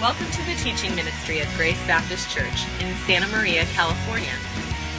Welcome 0.00 0.30
to 0.30 0.46
the 0.46 0.54
teaching 0.62 0.94
ministry 0.94 1.40
of 1.40 1.48
Grace 1.56 1.84
Baptist 1.88 2.30
Church 2.30 2.66
in 2.78 2.94
Santa 2.98 3.26
Maria, 3.36 3.64
California. 3.74 4.32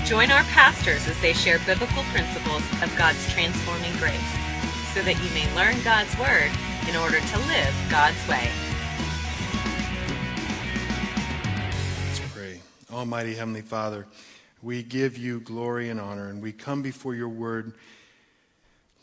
Join 0.04 0.30
our 0.30 0.44
pastors 0.52 1.08
as 1.08 1.18
they 1.22 1.32
share 1.32 1.58
biblical 1.60 2.04
principles 2.12 2.62
of 2.84 2.94
God's 2.98 3.26
transforming 3.32 3.96
grace 3.96 4.20
so 4.94 5.02
that 5.04 5.16
you 5.24 5.30
may 5.34 5.48
learn 5.56 5.82
God's 5.86 6.14
Word 6.20 6.52
in 6.90 6.98
order 6.98 7.22
to 7.22 7.38
live 7.48 7.74
God's 7.90 8.20
way. 8.28 8.52
Let's 12.04 12.34
pray. 12.34 12.60
Almighty 12.92 13.36
Heavenly 13.36 13.62
Father, 13.62 14.06
we 14.62 14.84
give 14.84 15.18
you 15.18 15.40
glory 15.40 15.88
and 15.92 16.02
honor, 16.02 16.28
and 16.28 16.42
we 16.42 16.52
come 16.52 16.82
before 16.82 17.16
your 17.16 17.30
word, 17.30 17.72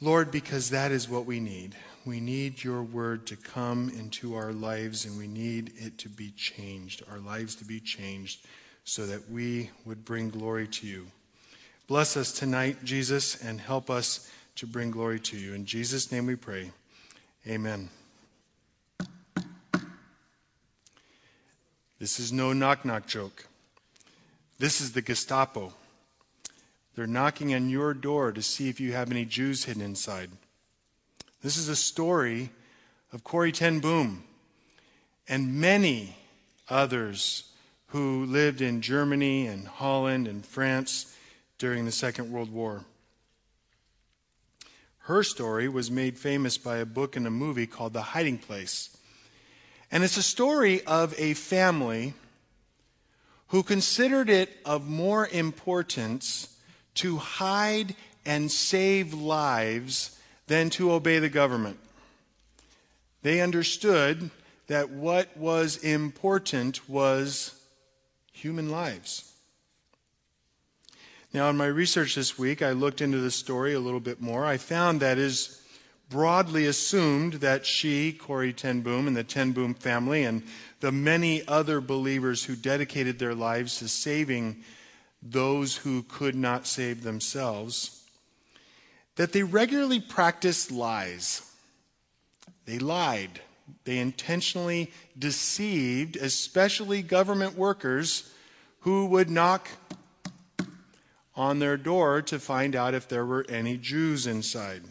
Lord, 0.02 0.30
because 0.30 0.68
that 0.68 0.92
is 0.92 1.08
what 1.08 1.24
we 1.24 1.40
need. 1.40 1.74
We 2.06 2.20
need 2.20 2.62
your 2.62 2.84
word 2.84 3.26
to 3.26 3.36
come 3.36 3.90
into 3.90 4.36
our 4.36 4.52
lives, 4.52 5.04
and 5.04 5.18
we 5.18 5.26
need 5.26 5.72
it 5.76 5.98
to 5.98 6.08
be 6.08 6.30
changed, 6.30 7.02
our 7.10 7.18
lives 7.18 7.56
to 7.56 7.64
be 7.64 7.80
changed, 7.80 8.46
so 8.84 9.06
that 9.06 9.28
we 9.28 9.70
would 9.84 10.04
bring 10.04 10.30
glory 10.30 10.68
to 10.68 10.86
you. 10.86 11.08
Bless 11.88 12.16
us 12.16 12.30
tonight, 12.30 12.84
Jesus, 12.84 13.42
and 13.42 13.60
help 13.60 13.90
us 13.90 14.30
to 14.54 14.68
bring 14.68 14.92
glory 14.92 15.18
to 15.18 15.36
you. 15.36 15.52
In 15.54 15.66
Jesus' 15.66 16.12
name 16.12 16.26
we 16.26 16.36
pray. 16.36 16.70
Amen. 17.48 17.90
This 21.98 22.20
is 22.20 22.32
no 22.32 22.52
knock 22.52 22.84
knock 22.84 23.08
joke. 23.08 23.48
This 24.60 24.80
is 24.80 24.92
the 24.92 25.02
Gestapo. 25.02 25.72
They're 26.94 27.08
knocking 27.08 27.52
on 27.52 27.68
your 27.68 27.94
door 27.94 28.30
to 28.30 28.42
see 28.42 28.68
if 28.68 28.78
you 28.78 28.92
have 28.92 29.10
any 29.10 29.24
Jews 29.24 29.64
hidden 29.64 29.82
inside. 29.82 30.30
This 31.46 31.58
is 31.58 31.68
a 31.68 31.76
story 31.76 32.50
of 33.12 33.22
Corrie 33.22 33.52
Ten 33.52 33.78
Boom 33.78 34.24
and 35.28 35.60
many 35.60 36.16
others 36.68 37.52
who 37.90 38.24
lived 38.24 38.60
in 38.60 38.80
Germany 38.80 39.46
and 39.46 39.68
Holland 39.68 40.26
and 40.26 40.44
France 40.44 41.16
during 41.58 41.84
the 41.84 41.92
Second 41.92 42.32
World 42.32 42.50
War. 42.50 42.84
Her 44.98 45.22
story 45.22 45.68
was 45.68 45.88
made 45.88 46.18
famous 46.18 46.58
by 46.58 46.78
a 46.78 46.84
book 46.84 47.14
and 47.14 47.28
a 47.28 47.30
movie 47.30 47.68
called 47.68 47.92
The 47.92 48.02
Hiding 48.02 48.38
Place. 48.38 48.96
And 49.92 50.02
it's 50.02 50.16
a 50.16 50.24
story 50.24 50.82
of 50.82 51.14
a 51.16 51.34
family 51.34 52.14
who 53.50 53.62
considered 53.62 54.30
it 54.30 54.50
of 54.64 54.88
more 54.88 55.28
importance 55.28 56.56
to 56.94 57.18
hide 57.18 57.94
and 58.24 58.50
save 58.50 59.14
lives 59.14 60.15
than 60.46 60.70
to 60.70 60.92
obey 60.92 61.18
the 61.18 61.28
government. 61.28 61.78
They 63.22 63.40
understood 63.40 64.30
that 64.68 64.90
what 64.90 65.36
was 65.36 65.76
important 65.78 66.88
was 66.88 67.60
human 68.32 68.70
lives. 68.70 69.32
Now, 71.32 71.50
in 71.50 71.56
my 71.56 71.66
research 71.66 72.14
this 72.14 72.38
week, 72.38 72.62
I 72.62 72.72
looked 72.72 73.00
into 73.00 73.18
the 73.18 73.30
story 73.30 73.74
a 73.74 73.80
little 73.80 74.00
bit 74.00 74.20
more. 74.20 74.44
I 74.46 74.56
found 74.56 75.00
that 75.00 75.18
is 75.18 75.60
broadly 76.08 76.66
assumed 76.66 77.34
that 77.34 77.66
she, 77.66 78.12
Corrie 78.12 78.52
Ten 78.52 78.80
Boom, 78.80 79.06
and 79.06 79.16
the 79.16 79.24
Ten 79.24 79.52
Boom 79.52 79.74
family, 79.74 80.24
and 80.24 80.42
the 80.80 80.92
many 80.92 81.46
other 81.48 81.80
believers 81.80 82.44
who 82.44 82.54
dedicated 82.54 83.18
their 83.18 83.34
lives 83.34 83.78
to 83.80 83.88
saving 83.88 84.62
those 85.20 85.76
who 85.76 86.04
could 86.04 86.34
not 86.34 86.66
save 86.66 87.02
themselves, 87.02 87.95
that 89.16 89.32
they 89.32 89.42
regularly 89.42 90.00
practiced 90.00 90.70
lies. 90.70 91.42
They 92.66 92.78
lied. 92.78 93.40
They 93.84 93.98
intentionally 93.98 94.92
deceived, 95.18 96.16
especially 96.16 97.02
government 97.02 97.56
workers 97.56 98.30
who 98.80 99.06
would 99.06 99.28
knock 99.28 99.68
on 101.34 101.58
their 101.58 101.76
door 101.76 102.22
to 102.22 102.38
find 102.38 102.76
out 102.76 102.94
if 102.94 103.08
there 103.08 103.26
were 103.26 103.44
any 103.48 103.76
Jews 103.76 104.26
inside. 104.26 104.82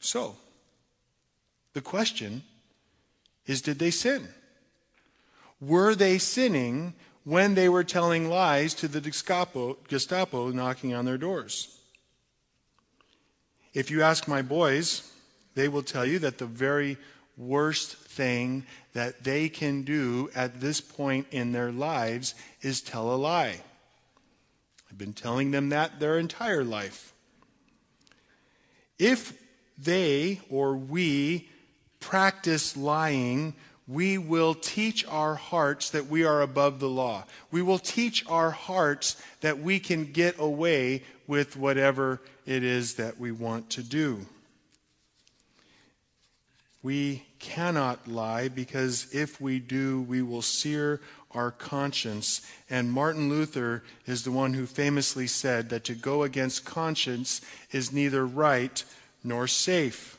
So, 0.00 0.36
the 1.72 1.80
question 1.80 2.42
is 3.46 3.60
did 3.62 3.78
they 3.78 3.90
sin? 3.90 4.28
Were 5.60 5.94
they 5.94 6.18
sinning 6.18 6.94
when 7.24 7.54
they 7.54 7.68
were 7.68 7.84
telling 7.84 8.28
lies 8.28 8.74
to 8.74 8.88
the 8.88 9.00
Gestapo, 9.00 10.50
knocking 10.50 10.94
on 10.94 11.04
their 11.04 11.18
doors? 11.18 11.73
If 13.74 13.90
you 13.90 14.02
ask 14.02 14.28
my 14.28 14.40
boys, 14.40 15.10
they 15.56 15.66
will 15.66 15.82
tell 15.82 16.06
you 16.06 16.20
that 16.20 16.38
the 16.38 16.46
very 16.46 16.96
worst 17.36 17.96
thing 17.96 18.64
that 18.92 19.24
they 19.24 19.48
can 19.48 19.82
do 19.82 20.30
at 20.34 20.60
this 20.60 20.80
point 20.80 21.26
in 21.32 21.50
their 21.50 21.72
lives 21.72 22.36
is 22.62 22.80
tell 22.80 23.12
a 23.12 23.16
lie. 23.16 23.60
I've 24.88 24.98
been 24.98 25.12
telling 25.12 25.50
them 25.50 25.70
that 25.70 25.98
their 25.98 26.18
entire 26.18 26.62
life. 26.62 27.12
If 28.96 29.36
they 29.76 30.40
or 30.48 30.76
we 30.76 31.48
practice 31.98 32.76
lying, 32.76 33.54
we 33.88 34.18
will 34.18 34.54
teach 34.54 35.04
our 35.08 35.34
hearts 35.34 35.90
that 35.90 36.06
we 36.06 36.24
are 36.24 36.42
above 36.42 36.78
the 36.78 36.88
law. 36.88 37.24
We 37.50 37.60
will 37.60 37.80
teach 37.80 38.24
our 38.28 38.52
hearts 38.52 39.20
that 39.40 39.58
we 39.58 39.80
can 39.80 40.12
get 40.12 40.38
away 40.38 41.02
with 41.26 41.56
whatever 41.56 42.20
it 42.46 42.62
is 42.62 42.94
that 42.94 43.18
we 43.18 43.32
want 43.32 43.70
to 43.70 43.82
do. 43.82 44.26
We 46.82 47.24
cannot 47.38 48.06
lie 48.06 48.48
because 48.48 49.06
if 49.14 49.40
we 49.40 49.58
do, 49.58 50.02
we 50.02 50.20
will 50.20 50.42
sear 50.42 51.00
our 51.30 51.50
conscience. 51.50 52.42
And 52.68 52.92
Martin 52.92 53.30
Luther 53.30 53.82
is 54.06 54.22
the 54.22 54.30
one 54.30 54.52
who 54.52 54.66
famously 54.66 55.26
said 55.26 55.70
that 55.70 55.84
to 55.84 55.94
go 55.94 56.22
against 56.22 56.66
conscience 56.66 57.40
is 57.72 57.92
neither 57.92 58.26
right 58.26 58.84
nor 59.22 59.48
safe. 59.48 60.18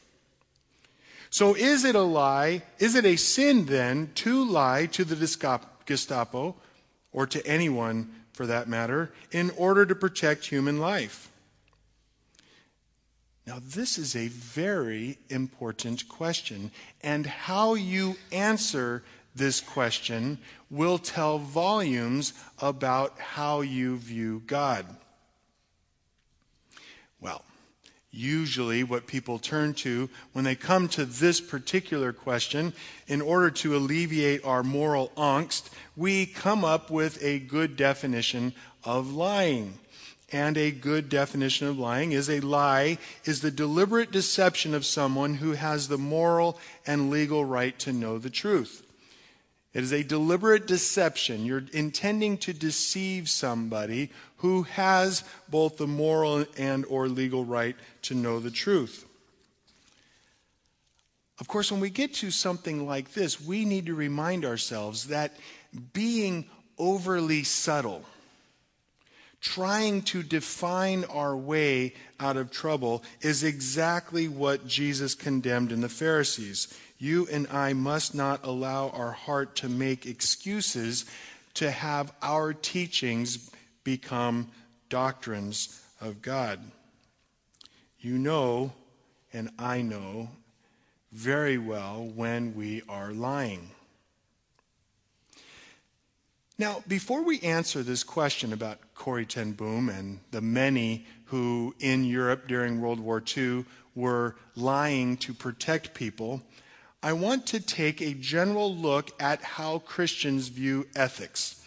So, 1.30 1.54
is 1.54 1.86
it 1.86 1.96
a 1.96 2.02
lie? 2.02 2.64
Is 2.80 2.96
it 2.96 3.06
a 3.06 3.16
sin 3.16 3.66
then 3.66 4.12
to 4.16 4.44
lie 4.44 4.88
to 4.88 5.04
the 5.04 5.16
Gestapo 5.86 6.56
or 7.12 7.28
to 7.28 7.46
anyone 7.46 8.10
for 8.34 8.48
that 8.48 8.68
matter 8.68 9.12
in 9.32 9.52
order 9.52 9.86
to 9.86 9.94
protect 9.94 10.48
human 10.48 10.80
life? 10.80 11.30
Now, 13.48 13.60
this 13.64 14.00
is 14.00 14.16
a 14.16 14.28
very 14.28 15.20
important 15.30 16.10
question, 16.10 16.72
and 17.02 17.28
how 17.28 17.76
you 17.76 18.16
answer 18.32 19.04
this 19.36 19.62
question 19.62 20.40
will 20.72 20.98
tell 20.98 21.38
volumes 21.38 22.34
about 22.60 23.20
how 23.20 23.62
you 23.62 23.98
view 23.98 24.42
God. 24.48 24.88
Well, 27.20 27.44
usually 28.10 28.84
what 28.84 29.08
people 29.08 29.38
turn 29.38 29.74
to 29.76 30.10
when 30.34 30.46
they 30.46 30.56
come 30.56 30.88
to 30.90 31.06
this 31.06 31.40
particular 31.40 32.14
question, 32.14 32.74
in 33.08 33.22
order 33.22 33.52
to 33.52 33.76
alleviate 33.76 34.44
our 34.44 34.64
moral 34.64 35.12
angst, 35.18 35.70
we 35.96 36.26
come 36.26 36.64
up 36.66 36.90
with 36.90 37.22
a 37.24 37.40
good 37.40 37.76
definition 37.76 38.54
of 38.84 39.14
lying. 39.14 39.78
And 40.36 40.58
a 40.58 40.70
good 40.70 41.08
definition 41.08 41.66
of 41.68 41.80
lying 41.80 42.12
is 42.12 42.30
a 42.30 42.42
lie 42.42 42.98
is 43.24 43.40
the 43.40 43.52
deliberate 43.52 44.12
deception 44.12 44.74
of 44.74 44.86
someone 44.86 45.36
who 45.36 45.54
has 45.54 45.88
the 45.88 45.98
moral 45.98 46.60
and 46.86 47.10
legal 47.10 47.46
right 47.46 47.80
to 47.80 47.94
know 47.94 48.18
the 48.18 48.30
truth. 48.30 48.84
It 49.74 49.82
is 49.82 49.94
a 49.94 50.04
deliberate 50.04 50.68
deception. 50.68 51.46
You're 51.46 51.64
intending 51.72 52.38
to 52.40 52.52
deceive 52.52 53.30
somebody 53.30 54.12
who 54.40 54.64
has 54.64 55.24
both 55.48 55.78
the 55.78 55.88
moral 55.88 56.44
and 56.58 56.84
or 56.88 57.08
legal 57.08 57.46
right 57.46 57.78
to 58.02 58.14
know 58.14 58.42
the 58.42 58.52
truth. 58.52 59.06
Of 61.40 61.48
course, 61.48 61.72
when 61.72 61.80
we 61.80 61.90
get 61.90 62.14
to 62.16 62.30
something 62.30 62.86
like 62.86 63.14
this, 63.14 63.40
we 63.40 63.64
need 63.64 63.86
to 63.86 63.96
remind 63.96 64.44
ourselves 64.44 65.08
that 65.08 65.32
being 65.94 66.50
overly 66.78 67.44
subtle 67.46 68.04
trying 69.42 70.02
to 70.02 70.24
define 70.24 71.04
our 71.06 71.36
way 71.36 71.94
out 72.20 72.38
of 72.38 72.52
trouble 72.52 73.04
is 73.22 73.44
exactly 73.44 74.28
what 74.28 74.68
Jesus 74.68 75.16
condemned 75.16 75.72
in 75.72 75.82
the 75.82 75.90
Pharisees. 75.90 76.74
You 76.98 77.28
and 77.32 77.48
I 77.48 77.74
must 77.74 78.16
not 78.16 78.46
allow 78.46 78.90
our 78.90 79.12
heart 79.12 79.56
to 79.58 79.70
make 79.70 80.06
excuses 80.06 81.06
to 81.56 81.72
have 81.72 82.14
our 82.22 82.54
teachings 82.54 83.50
become 83.84 84.50
doctrines 84.90 85.82
of 86.02 86.22
God. 86.22 86.60
You 88.00 88.18
know, 88.18 88.72
and 89.34 89.50
I 89.60 89.82
know 89.82 90.30
very 91.12 91.58
well 91.58 92.10
when 92.16 92.56
we 92.56 92.82
are 92.88 93.12
lying. 93.12 93.72
Now, 96.58 96.82
before 96.88 97.22
we 97.22 97.42
answer 97.42 97.84
this 97.84 98.06
question 98.06 98.54
about 98.54 98.80
Corrie 98.96 99.26
Ten 99.26 99.52
Boom 99.52 99.90
and 99.90 100.22
the 100.32 100.40
many 100.40 101.06
who 101.26 101.76
in 101.80 102.06
Europe 102.06 102.48
during 102.48 102.80
World 102.80 103.02
War 103.02 103.22
II 103.36 103.66
were 103.94 104.38
lying 104.56 105.18
to 105.18 105.34
protect 105.34 105.94
people, 105.94 106.42
I 107.04 107.12
want 107.12 107.46
to 107.48 107.60
take 107.60 108.02
a 108.02 108.14
general 108.14 108.74
look 108.74 109.12
at 109.22 109.44
how 109.44 109.80
Christians 109.80 110.48
view 110.48 110.88
ethics. 110.96 111.62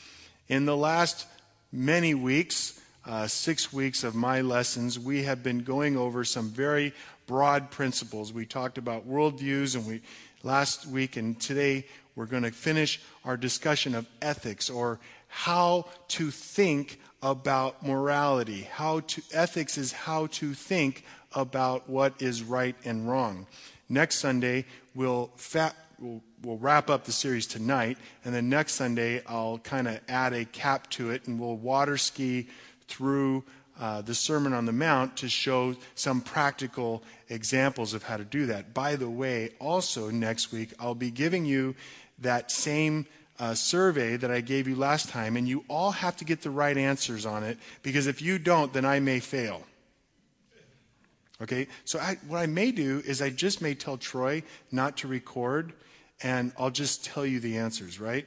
In 0.49 0.65
the 0.65 0.77
last 0.77 1.27
many 1.71 2.15
weeks, 2.15 2.81
uh, 3.05 3.27
six 3.27 3.71
weeks 3.71 4.05
of 4.05 4.15
my 4.15 4.41
lessons, 4.41 4.99
we 4.99 5.23
have 5.25 5.43
been 5.43 5.59
going 5.59 5.99
over 5.99 6.25
some 6.25 6.49
very 6.49 6.95
broad 7.27 7.71
principles. 7.71 8.33
We 8.33 8.47
talked 8.47 8.79
about 8.79 9.07
worldviews, 9.07 9.77
and 9.77 9.87
we 9.87 10.01
last 10.43 10.87
week 10.87 11.19
and 11.19 11.39
today 11.39 11.85
we're 12.19 12.27
going 12.27 12.43
to 12.43 12.51
finish 12.51 13.01
our 13.25 13.37
discussion 13.37 13.95
of 13.95 14.05
ethics 14.21 14.69
or 14.69 14.99
how 15.29 15.87
to 16.09 16.33
think 16.33 16.99
about 17.23 17.87
morality. 17.87 18.63
How 18.73 19.01
to 19.01 19.23
ethics 19.33 19.79
is 19.79 19.93
how 19.93 20.27
to 20.27 20.53
think 20.53 21.05
about 21.33 21.89
what 21.89 22.21
is 22.21 22.43
right 22.43 22.75
and 22.85 23.09
wrong. 23.09 23.47
Next 23.89 24.17
Sunday 24.17 24.65
we'll 24.97 25.31
fat, 25.37 25.77
we'll, 26.01 26.21
we'll 26.43 26.59
wrap 26.59 26.91
up 26.91 27.05
the 27.05 27.13
series 27.13 27.47
tonight, 27.47 27.99
and 28.25 28.35
then 28.35 28.49
next 28.49 28.75
Sunday 28.75 29.23
I'll 29.25 29.59
kind 29.59 29.87
of 29.87 30.01
add 30.09 30.33
a 30.33 30.45
cap 30.45 30.91
to 30.91 31.11
it, 31.11 31.29
and 31.29 31.39
we'll 31.39 31.57
water 31.57 31.97
ski 31.97 32.49
through 32.89 33.45
uh, 33.79 34.03
the 34.03 34.15
Sermon 34.15 34.53
on 34.53 34.67
the 34.67 34.73
Mount 34.73 35.17
to 35.19 35.29
show 35.29 35.77
some 35.95 36.21
practical 36.21 37.05
examples 37.29 37.95
of 37.95 38.03
how 38.03 38.17
to 38.17 38.25
do 38.25 38.47
that. 38.47 38.75
By 38.75 38.97
the 38.97 39.09
way, 39.09 39.51
also 39.61 40.11
next 40.11 40.51
week, 40.51 40.71
I'll 40.81 40.97
be 40.97 41.13
giving 41.13 41.45
you 41.45 41.77
that 42.21 42.51
same 42.51 43.07
uh, 43.39 43.55
survey 43.55 44.17
that 44.17 44.31
I 44.31 44.41
gave 44.41 44.67
you 44.67 44.75
last 44.75 45.09
time, 45.09 45.37
and 45.37 45.49
you 45.49 45.65
all 45.69 45.93
have 45.93 46.17
to 46.17 46.25
get 46.25 46.43
the 46.43 46.51
right 46.51 46.77
answers 46.77 47.25
on 47.25 47.45
it 47.45 47.59
because 47.83 48.07
if 48.07 48.21
you 48.21 48.39
don't, 48.39 48.73
then 48.73 48.85
I 48.85 49.01
may 49.01 49.21
fail. 49.21 49.63
Okay, 51.41 51.69
so 51.85 52.01
I, 52.01 52.17
what 52.27 52.39
I 52.39 52.47
may 52.47 52.73
do 52.73 53.01
is 53.07 53.23
I 53.23 53.31
just 53.31 53.63
may 53.63 53.75
tell 53.75 53.97
Troy 53.97 54.43
not 54.73 54.97
to 54.99 55.09
record, 55.09 55.73
and 56.21 56.51
I'll 56.59 56.71
just 56.71 57.05
tell 57.05 57.25
you 57.25 57.39
the 57.39 57.59
answers, 57.59 58.01
right? 58.01 58.27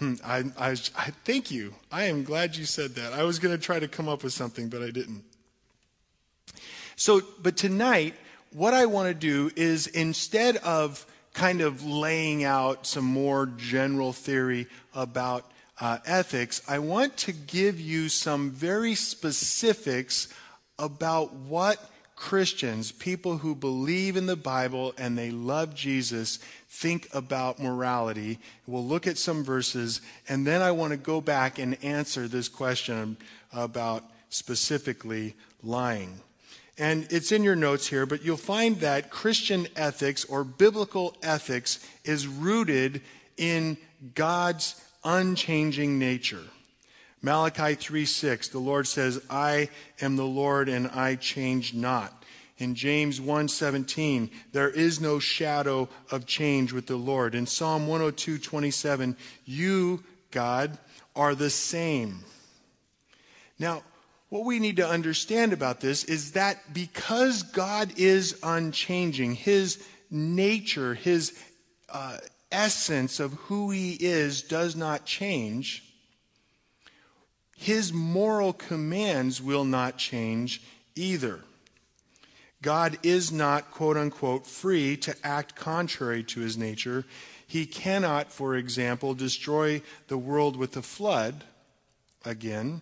Hmm, 0.00 0.14
I, 0.24 0.38
I, 0.58 0.70
I, 0.70 1.12
thank 1.24 1.50
you. 1.52 1.74
I 1.92 2.04
am 2.04 2.24
glad 2.24 2.56
you 2.56 2.64
said 2.64 2.96
that. 2.96 3.12
I 3.12 3.22
was 3.22 3.38
going 3.38 3.56
to 3.56 3.62
try 3.62 3.78
to 3.78 3.88
come 3.88 4.08
up 4.08 4.24
with 4.24 4.32
something, 4.32 4.68
but 4.68 4.82
I 4.82 4.90
didn't. 4.90 5.24
So, 6.96 7.20
but 7.40 7.56
tonight, 7.56 8.14
what 8.52 8.74
I 8.74 8.86
want 8.86 9.08
to 9.08 9.14
do 9.14 9.50
is 9.54 9.86
instead 9.88 10.56
of 10.58 11.06
kind 11.34 11.60
of 11.60 11.84
laying 11.84 12.44
out 12.44 12.86
some 12.86 13.04
more 13.04 13.46
general 13.46 14.12
theory 14.12 14.66
about 14.94 15.50
uh, 15.80 15.98
ethics, 16.06 16.60
I 16.68 16.80
want 16.80 17.16
to 17.18 17.32
give 17.32 17.78
you 17.80 18.08
some 18.08 18.50
very 18.50 18.94
specifics 18.94 20.28
about 20.78 21.32
what 21.34 21.90
Christians, 22.16 22.90
people 22.90 23.38
who 23.38 23.54
believe 23.54 24.16
in 24.16 24.26
the 24.26 24.36
Bible 24.36 24.92
and 24.98 25.16
they 25.16 25.30
love 25.30 25.74
Jesus, 25.74 26.40
think 26.68 27.08
about 27.14 27.60
morality. 27.60 28.38
We'll 28.66 28.84
look 28.84 29.06
at 29.06 29.18
some 29.18 29.44
verses, 29.44 30.00
and 30.28 30.44
then 30.44 30.60
I 30.60 30.72
want 30.72 30.90
to 30.90 30.96
go 30.96 31.20
back 31.20 31.60
and 31.60 31.82
answer 31.84 32.26
this 32.26 32.48
question 32.48 33.16
about 33.52 34.02
specifically 34.30 35.34
lying. 35.62 36.20
And 36.78 37.08
it's 37.10 37.32
in 37.32 37.42
your 37.42 37.56
notes 37.56 37.88
here, 37.88 38.06
but 38.06 38.24
you'll 38.24 38.36
find 38.36 38.78
that 38.80 39.10
Christian 39.10 39.66
ethics 39.74 40.24
or 40.24 40.44
biblical 40.44 41.16
ethics 41.22 41.80
is 42.04 42.28
rooted 42.28 43.02
in 43.36 43.76
God's 44.14 44.80
unchanging 45.02 45.98
nature. 45.98 46.44
Malachi 47.20 47.74
3:6, 47.74 48.48
the 48.48 48.60
Lord 48.60 48.86
says, 48.86 49.20
"I 49.28 49.70
am 50.00 50.14
the 50.14 50.24
Lord 50.24 50.68
and 50.68 50.86
I 50.86 51.16
change 51.16 51.74
not." 51.74 52.24
In 52.58 52.76
James 52.76 53.20
1:17, 53.20 54.30
there 54.52 54.70
is 54.70 55.00
no 55.00 55.18
shadow 55.18 55.88
of 56.10 56.26
change 56.26 56.72
with 56.72 56.86
the 56.86 56.96
Lord. 56.96 57.34
In 57.34 57.46
Psalm 57.46 57.88
102:27, 57.88 59.16
you, 59.44 60.04
God, 60.30 60.78
are 61.16 61.34
the 61.34 61.50
same. 61.50 62.24
Now, 63.58 63.82
what 64.28 64.44
we 64.44 64.58
need 64.58 64.76
to 64.76 64.88
understand 64.88 65.52
about 65.52 65.80
this 65.80 66.04
is 66.04 66.32
that 66.32 66.74
because 66.74 67.42
God 67.42 67.92
is 67.96 68.38
unchanging, 68.42 69.34
his 69.34 69.82
nature, 70.10 70.94
his 70.94 71.38
uh, 71.88 72.18
essence 72.52 73.20
of 73.20 73.32
who 73.32 73.70
he 73.70 73.92
is 73.94 74.42
does 74.42 74.76
not 74.76 75.04
change 75.04 75.82
his 77.58 77.92
moral 77.92 78.52
commands 78.52 79.42
will 79.42 79.64
not 79.64 79.98
change 79.98 80.62
either. 80.94 81.40
God 82.62 82.98
is 83.02 83.32
not, 83.32 83.72
quote 83.72 83.96
unquote, 83.96 84.46
free 84.46 84.96
to 84.98 85.16
act 85.24 85.56
contrary 85.56 86.22
to 86.22 86.40
his 86.40 86.56
nature. 86.56 87.04
He 87.48 87.66
cannot, 87.66 88.30
for 88.32 88.54
example, 88.54 89.12
destroy 89.12 89.82
the 90.06 90.16
world 90.16 90.56
with 90.56 90.76
a 90.76 90.82
flood 90.82 91.42
again 92.24 92.80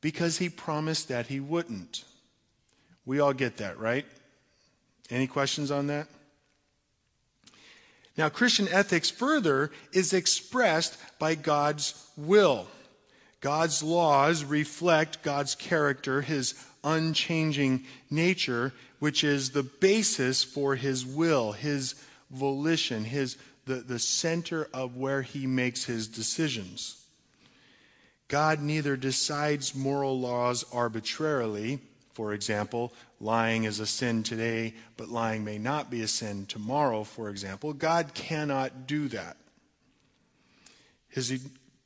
because 0.00 0.38
he 0.38 0.48
promised 0.48 1.08
that 1.08 1.26
he 1.26 1.40
wouldn't. 1.40 2.04
We 3.04 3.20
all 3.20 3.32
get 3.32 3.56
that, 3.58 3.78
right? 3.78 4.06
Any 5.10 5.26
questions 5.26 5.70
on 5.70 5.86
that? 5.86 6.08
Now, 8.16 8.28
Christian 8.28 8.68
ethics 8.68 9.10
further 9.10 9.70
is 9.92 10.12
expressed 10.12 10.98
by 11.18 11.36
God's 11.36 11.94
will. 12.16 12.66
God's 13.40 13.82
laws 13.82 14.44
reflect 14.44 15.22
God's 15.22 15.54
character, 15.54 16.20
his 16.20 16.54
unchanging 16.82 17.84
nature, 18.10 18.72
which 18.98 19.22
is 19.22 19.50
the 19.50 19.62
basis 19.62 20.42
for 20.42 20.74
his 20.74 21.06
will, 21.06 21.52
his 21.52 21.94
volition, 22.30 23.04
his, 23.04 23.36
the, 23.66 23.76
the 23.76 24.00
center 24.00 24.68
of 24.74 24.96
where 24.96 25.22
he 25.22 25.46
makes 25.46 25.84
his 25.84 26.08
decisions. 26.08 27.04
God 28.28 28.60
neither 28.60 28.96
decides 28.96 29.74
moral 29.74 30.20
laws 30.20 30.64
arbitrarily. 30.72 31.80
For 32.12 32.32
example, 32.32 32.92
lying 33.20 33.64
is 33.64 33.80
a 33.80 33.86
sin 33.86 34.22
today, 34.22 34.74
but 34.96 35.08
lying 35.08 35.44
may 35.44 35.56
not 35.56 35.90
be 35.90 36.02
a 36.02 36.08
sin 36.08 36.46
tomorrow, 36.46 37.04
for 37.04 37.30
example. 37.30 37.72
God 37.72 38.12
cannot 38.12 38.86
do 38.86 39.08
that. 39.08 39.36
His 41.08 41.40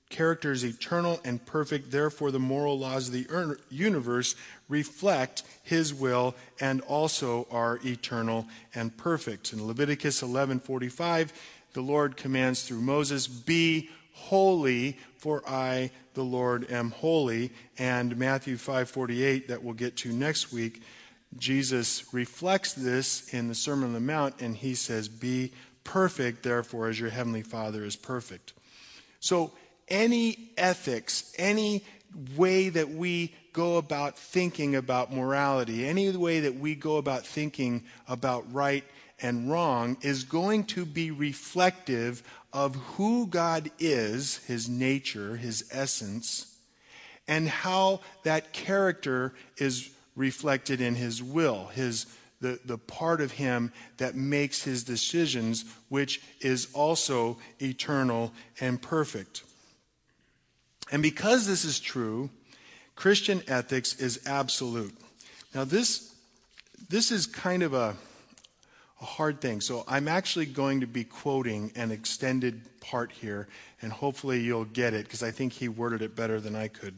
character 0.08 0.52
is 0.52 0.64
eternal 0.64 1.20
and 1.24 1.44
perfect. 1.44 1.90
Therefore, 1.90 2.30
the 2.30 2.38
moral 2.38 2.78
laws 2.78 3.08
of 3.08 3.14
the 3.14 3.58
universe 3.70 4.34
reflect 4.68 5.42
his 5.62 5.94
will 5.94 6.34
and 6.60 6.80
also 6.82 7.46
are 7.50 7.78
eternal 7.84 8.46
and 8.74 8.96
perfect. 8.96 9.52
In 9.52 9.66
Leviticus 9.66 10.22
11:45, 10.22 11.32
the 11.72 11.82
Lord 11.82 12.16
commands 12.16 12.62
through 12.62 12.82
Moses, 12.82 13.26
"Be 13.26 13.90
holy, 14.12 14.98
for 15.16 15.42
I, 15.48 15.90
the 16.14 16.24
Lord, 16.24 16.70
am 16.70 16.90
holy." 16.90 17.52
And 17.78 18.16
Matthew 18.16 18.56
5:48 18.56 19.48
that 19.48 19.62
we'll 19.62 19.74
get 19.74 19.96
to 19.98 20.12
next 20.12 20.52
week, 20.52 20.82
Jesus 21.38 22.12
reflects 22.12 22.72
this 22.72 23.32
in 23.32 23.48
the 23.48 23.54
Sermon 23.54 23.88
on 23.88 23.92
the 23.94 24.00
Mount 24.00 24.40
and 24.40 24.56
he 24.56 24.74
says, 24.74 25.08
"Be 25.08 25.52
perfect, 25.84 26.42
therefore 26.42 26.88
as 26.88 27.00
your 27.00 27.10
heavenly 27.10 27.42
Father 27.42 27.84
is 27.84 27.96
perfect." 27.96 28.52
So 29.20 29.52
any 29.88 30.50
ethics, 30.56 31.32
any 31.38 31.84
way 32.36 32.68
that 32.68 32.90
we 32.90 33.34
go 33.52 33.76
about 33.76 34.18
thinking 34.18 34.74
about 34.74 35.12
morality, 35.12 35.86
any 35.86 36.10
way 36.10 36.40
that 36.40 36.56
we 36.56 36.74
go 36.74 36.96
about 36.96 37.26
thinking 37.26 37.84
about 38.08 38.50
right 38.52 38.84
and 39.20 39.50
wrong 39.50 39.96
is 40.00 40.24
going 40.24 40.64
to 40.64 40.84
be 40.84 41.10
reflective 41.10 42.22
of 42.52 42.74
who 42.74 43.26
God 43.26 43.70
is, 43.78 44.38
his 44.46 44.68
nature, 44.68 45.36
his 45.36 45.68
essence, 45.70 46.54
and 47.26 47.48
how 47.48 48.00
that 48.24 48.52
character 48.52 49.32
is 49.56 49.90
reflected 50.16 50.80
in 50.80 50.94
his 50.94 51.22
will, 51.22 51.66
his 51.68 52.06
the, 52.42 52.58
the 52.64 52.76
part 52.76 53.20
of 53.20 53.30
him 53.30 53.72
that 53.96 54.16
makes 54.16 54.62
his 54.64 54.82
decisions, 54.82 55.64
which 55.88 56.20
is 56.40 56.68
also 56.74 57.38
eternal 57.60 58.32
and 58.60 58.82
perfect. 58.82 59.44
And 60.90 61.02
because 61.02 61.46
this 61.46 61.64
is 61.64 61.78
true, 61.78 62.30
Christian 62.96 63.42
ethics 63.46 63.94
is 63.94 64.20
absolute. 64.26 64.94
Now, 65.54 65.64
this, 65.64 66.14
this 66.90 67.12
is 67.12 67.26
kind 67.26 67.62
of 67.62 67.74
a, 67.74 67.96
a 69.02 69.04
hard 69.04 69.40
thing. 69.40 69.60
So, 69.60 69.84
I'm 69.86 70.08
actually 70.08 70.46
going 70.46 70.80
to 70.80 70.86
be 70.86 71.04
quoting 71.04 71.72
an 71.74 71.90
extended 71.90 72.62
part 72.80 73.12
here, 73.12 73.48
and 73.82 73.92
hopefully 73.92 74.40
you'll 74.40 74.64
get 74.64 74.94
it 74.94 75.04
because 75.04 75.22
I 75.22 75.30
think 75.30 75.52
he 75.52 75.68
worded 75.68 76.00
it 76.02 76.16
better 76.16 76.40
than 76.40 76.54
I 76.54 76.68
could. 76.68 76.94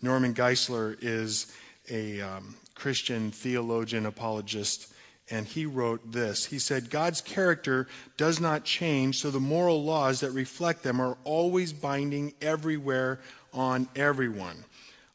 Norman 0.00 0.32
Geisler 0.32 0.96
is 1.02 1.52
a 1.90 2.20
um, 2.20 2.54
Christian 2.74 3.30
theologian, 3.30 4.06
apologist, 4.06 4.92
and 5.30 5.46
he 5.46 5.66
wrote 5.66 6.12
this. 6.12 6.46
He 6.46 6.58
said, 6.58 6.90
God's 6.90 7.20
character 7.20 7.86
does 8.16 8.40
not 8.40 8.64
change, 8.64 9.18
so 9.18 9.30
the 9.30 9.40
moral 9.40 9.84
laws 9.84 10.20
that 10.20 10.30
reflect 10.30 10.82
them 10.82 11.00
are 11.00 11.18
always 11.24 11.72
binding 11.72 12.32
everywhere 12.40 13.20
on 13.52 13.88
everyone. 13.94 14.64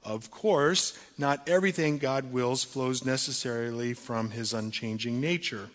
Of 0.03 0.29
course, 0.29 0.99
not 1.17 1.47
everything 1.47 1.97
God 1.97 2.31
wills 2.31 2.63
flows 2.63 3.05
necessarily 3.05 3.93
from 3.93 4.31
his 4.31 4.53
unchanging 4.53 5.21
nature. 5.21 5.69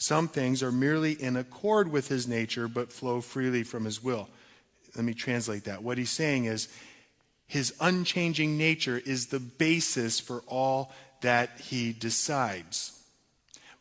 Some 0.00 0.28
things 0.28 0.62
are 0.62 0.72
merely 0.72 1.12
in 1.12 1.36
accord 1.36 1.92
with 1.92 2.08
his 2.08 2.26
nature 2.26 2.68
but 2.68 2.90
flow 2.90 3.20
freely 3.20 3.62
from 3.62 3.84
his 3.84 4.02
will. 4.02 4.28
Let 4.96 5.04
me 5.04 5.12
translate 5.12 5.64
that. 5.64 5.82
What 5.82 5.98
he's 5.98 6.10
saying 6.10 6.46
is 6.46 6.68
his 7.46 7.74
unchanging 7.80 8.56
nature 8.56 9.00
is 9.04 9.26
the 9.26 9.38
basis 9.38 10.18
for 10.18 10.42
all 10.46 10.90
that 11.20 11.60
he 11.60 11.92
decides. 11.92 12.98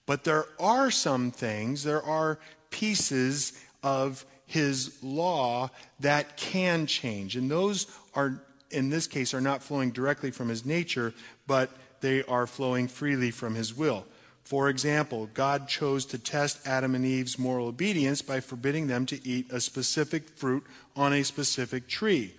But 0.05 0.25
there 0.25 0.45
are 0.59 0.91
some 0.91 1.31
things, 1.31 1.83
there 1.83 2.03
are 2.03 2.37
pieces 2.69 3.53
of 3.81 4.25
his 4.45 5.01
law 5.01 5.69
that 6.01 6.35
can 6.35 6.85
change. 6.85 7.37
And 7.37 7.49
those 7.49 7.87
are, 8.13 8.43
in 8.71 8.89
this 8.89 9.07
case, 9.07 9.33
are 9.33 9.39
not 9.39 9.63
flowing 9.63 9.91
directly 9.91 10.31
from 10.31 10.49
his 10.49 10.65
nature, 10.65 11.13
but 11.47 11.69
they 12.01 12.23
are 12.23 12.45
flowing 12.45 12.89
freely 12.89 13.31
from 13.31 13.55
his 13.55 13.73
will. 13.73 14.05
For 14.49 14.67
example, 14.67 15.29
God 15.35 15.67
chose 15.67 16.07
to 16.07 16.17
test 16.17 16.65
Adam 16.65 16.95
and 16.95 17.05
Eve's 17.05 17.37
moral 17.37 17.67
obedience 17.67 18.23
by 18.23 18.39
forbidding 18.39 18.87
them 18.87 19.05
to 19.05 19.23
eat 19.23 19.51
a 19.51 19.61
specific 19.61 20.27
fruit 20.27 20.65
on 20.95 21.13
a 21.13 21.21
specific 21.21 21.87
tree. 21.87 22.33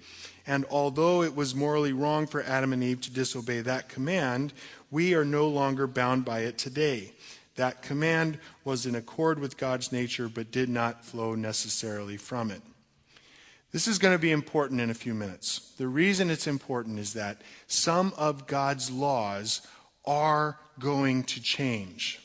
And 0.44 0.66
although 0.72 1.22
it 1.22 1.36
was 1.36 1.54
morally 1.54 1.92
wrong 1.92 2.26
for 2.26 2.42
Adam 2.42 2.72
and 2.72 2.82
Eve 2.82 3.00
to 3.02 3.12
disobey 3.12 3.60
that 3.60 3.88
command, 3.88 4.52
we 4.90 5.14
are 5.14 5.24
no 5.24 5.46
longer 5.46 5.86
bound 5.86 6.24
by 6.24 6.40
it 6.40 6.58
today. 6.58 7.12
That 7.54 7.80
command 7.80 8.38
was 8.64 8.86
in 8.86 8.96
accord 8.96 9.38
with 9.38 9.56
God's 9.56 9.92
nature, 9.92 10.28
but 10.28 10.50
did 10.50 10.68
not 10.68 11.04
flow 11.04 11.36
necessarily 11.36 12.16
from 12.16 12.50
it. 12.50 12.62
This 13.70 13.86
is 13.86 14.00
going 14.00 14.16
to 14.16 14.20
be 14.20 14.32
important 14.32 14.80
in 14.80 14.90
a 14.90 14.94
few 14.94 15.14
minutes. 15.14 15.74
The 15.78 15.86
reason 15.86 16.28
it's 16.28 16.48
important 16.48 16.98
is 16.98 17.12
that 17.12 17.40
some 17.68 18.12
of 18.16 18.48
God's 18.48 18.90
laws 18.90 19.64
are 20.04 20.58
going 20.78 21.24
to 21.24 21.40
change. 21.40 22.20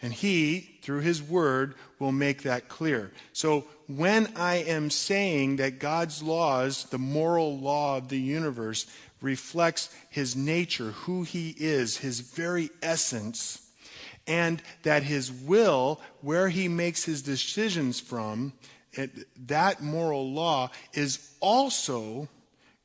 And 0.00 0.12
He, 0.12 0.78
through 0.82 1.00
His 1.00 1.22
Word, 1.22 1.74
will 1.98 2.12
make 2.12 2.42
that 2.42 2.68
clear. 2.68 3.12
So 3.32 3.66
when 3.88 4.32
I 4.36 4.56
am 4.56 4.90
saying 4.90 5.56
that 5.56 5.80
God's 5.80 6.22
laws, 6.22 6.84
the 6.84 6.98
moral 6.98 7.58
law 7.58 7.96
of 7.96 8.08
the 8.08 8.20
universe, 8.20 8.86
reflects 9.20 9.92
His 10.10 10.36
nature, 10.36 10.92
who 10.92 11.24
He 11.24 11.54
is, 11.58 11.96
His 11.96 12.20
very 12.20 12.70
essence, 12.82 13.60
and 14.26 14.62
that 14.82 15.02
His 15.02 15.32
will, 15.32 16.00
where 16.20 16.48
He 16.48 16.68
makes 16.68 17.04
His 17.04 17.22
decisions 17.22 17.98
from, 17.98 18.52
it, 18.92 19.10
that 19.48 19.82
moral 19.82 20.30
law 20.32 20.70
is 20.92 21.34
also 21.40 22.28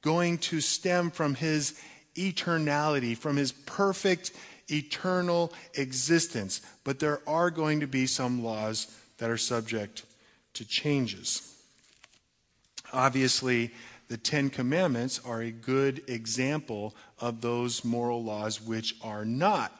going 0.01 0.37
to 0.37 0.61
stem 0.61 1.11
from 1.11 1.35
His 1.35 1.79
eternality, 2.15 3.17
from 3.17 3.37
His 3.37 3.51
perfect 3.51 4.31
eternal 4.69 5.51
existence. 5.73 6.61
But 6.83 6.99
there 6.99 7.21
are 7.27 7.51
going 7.51 7.79
to 7.81 7.87
be 7.87 8.07
some 8.07 8.43
laws 8.43 8.87
that 9.17 9.29
are 9.29 9.37
subject 9.37 10.03
to 10.53 10.65
changes. 10.65 11.49
Obviously, 12.91 13.71
the 14.07 14.17
Ten 14.17 14.49
Commandments 14.49 15.19
are 15.25 15.41
a 15.41 15.51
good 15.51 16.03
example 16.07 16.93
of 17.19 17.41
those 17.41 17.83
moral 17.83 18.23
laws 18.23 18.61
which 18.61 18.95
are 19.01 19.25
not 19.25 19.71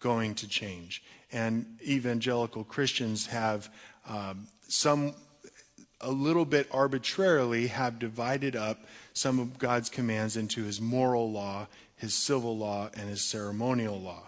going 0.00 0.34
to 0.36 0.48
change. 0.48 1.02
And 1.30 1.78
evangelical 1.82 2.64
Christians 2.64 3.26
have 3.26 3.68
um, 4.08 4.48
some, 4.68 5.14
a 6.00 6.10
little 6.10 6.44
bit 6.44 6.68
arbitrarily, 6.70 7.68
have 7.68 7.98
divided 7.98 8.54
up 8.54 8.84
some 9.12 9.38
of 9.38 9.58
God's 9.58 9.88
commands 9.88 10.36
into 10.36 10.64
his 10.64 10.80
moral 10.80 11.30
law, 11.30 11.66
his 11.96 12.14
civil 12.14 12.56
law, 12.56 12.90
and 12.94 13.08
his 13.08 13.22
ceremonial 13.22 14.00
law. 14.00 14.24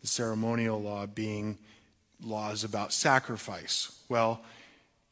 The 0.00 0.08
ceremonial 0.08 0.80
law 0.80 1.06
being 1.06 1.58
laws 2.22 2.64
about 2.64 2.92
sacrifice. 2.92 3.98
Well, 4.08 4.40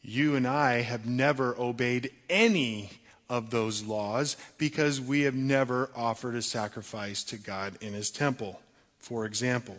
you 0.03 0.35
and 0.35 0.47
I 0.47 0.81
have 0.83 1.07
never 1.07 1.55
obeyed 1.59 2.11
any 2.29 2.91
of 3.29 3.51
those 3.51 3.83
laws 3.85 4.37
because 4.59 5.01
we 5.01 5.23
have 5.23 5.35
never 5.35 5.91
offered 5.97 6.35
a 6.35 6.43
sacrifice 6.43 7.23
to 7.25 7.39
God 7.39 7.79
in 7.81 7.93
his 7.93 8.11
temple, 8.11 8.61
for 8.99 9.25
example. 9.25 9.77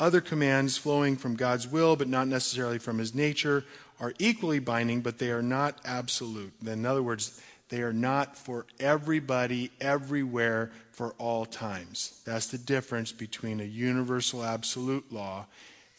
Other 0.00 0.22
commands 0.22 0.78
flowing 0.78 1.16
from 1.16 1.36
God's 1.36 1.68
will, 1.68 1.94
but 1.94 2.08
not 2.08 2.26
necessarily 2.26 2.78
from 2.78 2.96
his 2.98 3.14
nature, 3.14 3.64
are 4.00 4.14
equally 4.18 4.58
binding, 4.58 5.02
but 5.02 5.18
they 5.18 5.30
are 5.30 5.42
not 5.42 5.78
absolute. 5.84 6.54
In 6.66 6.86
other 6.86 7.02
words, 7.02 7.40
they 7.68 7.82
are 7.82 7.92
not 7.92 8.36
for 8.36 8.64
everybody, 8.80 9.70
everywhere, 9.78 10.72
for 10.90 11.14
all 11.18 11.44
times. 11.44 12.20
That's 12.24 12.46
the 12.46 12.58
difference 12.58 13.12
between 13.12 13.60
a 13.60 13.64
universal 13.64 14.42
absolute 14.42 15.12
law 15.12 15.46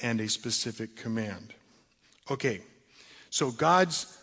and 0.02 0.20
a 0.20 0.28
specific 0.28 0.96
command. 0.96 1.54
Okay, 2.30 2.62
so 3.30 3.52
God's 3.52 4.18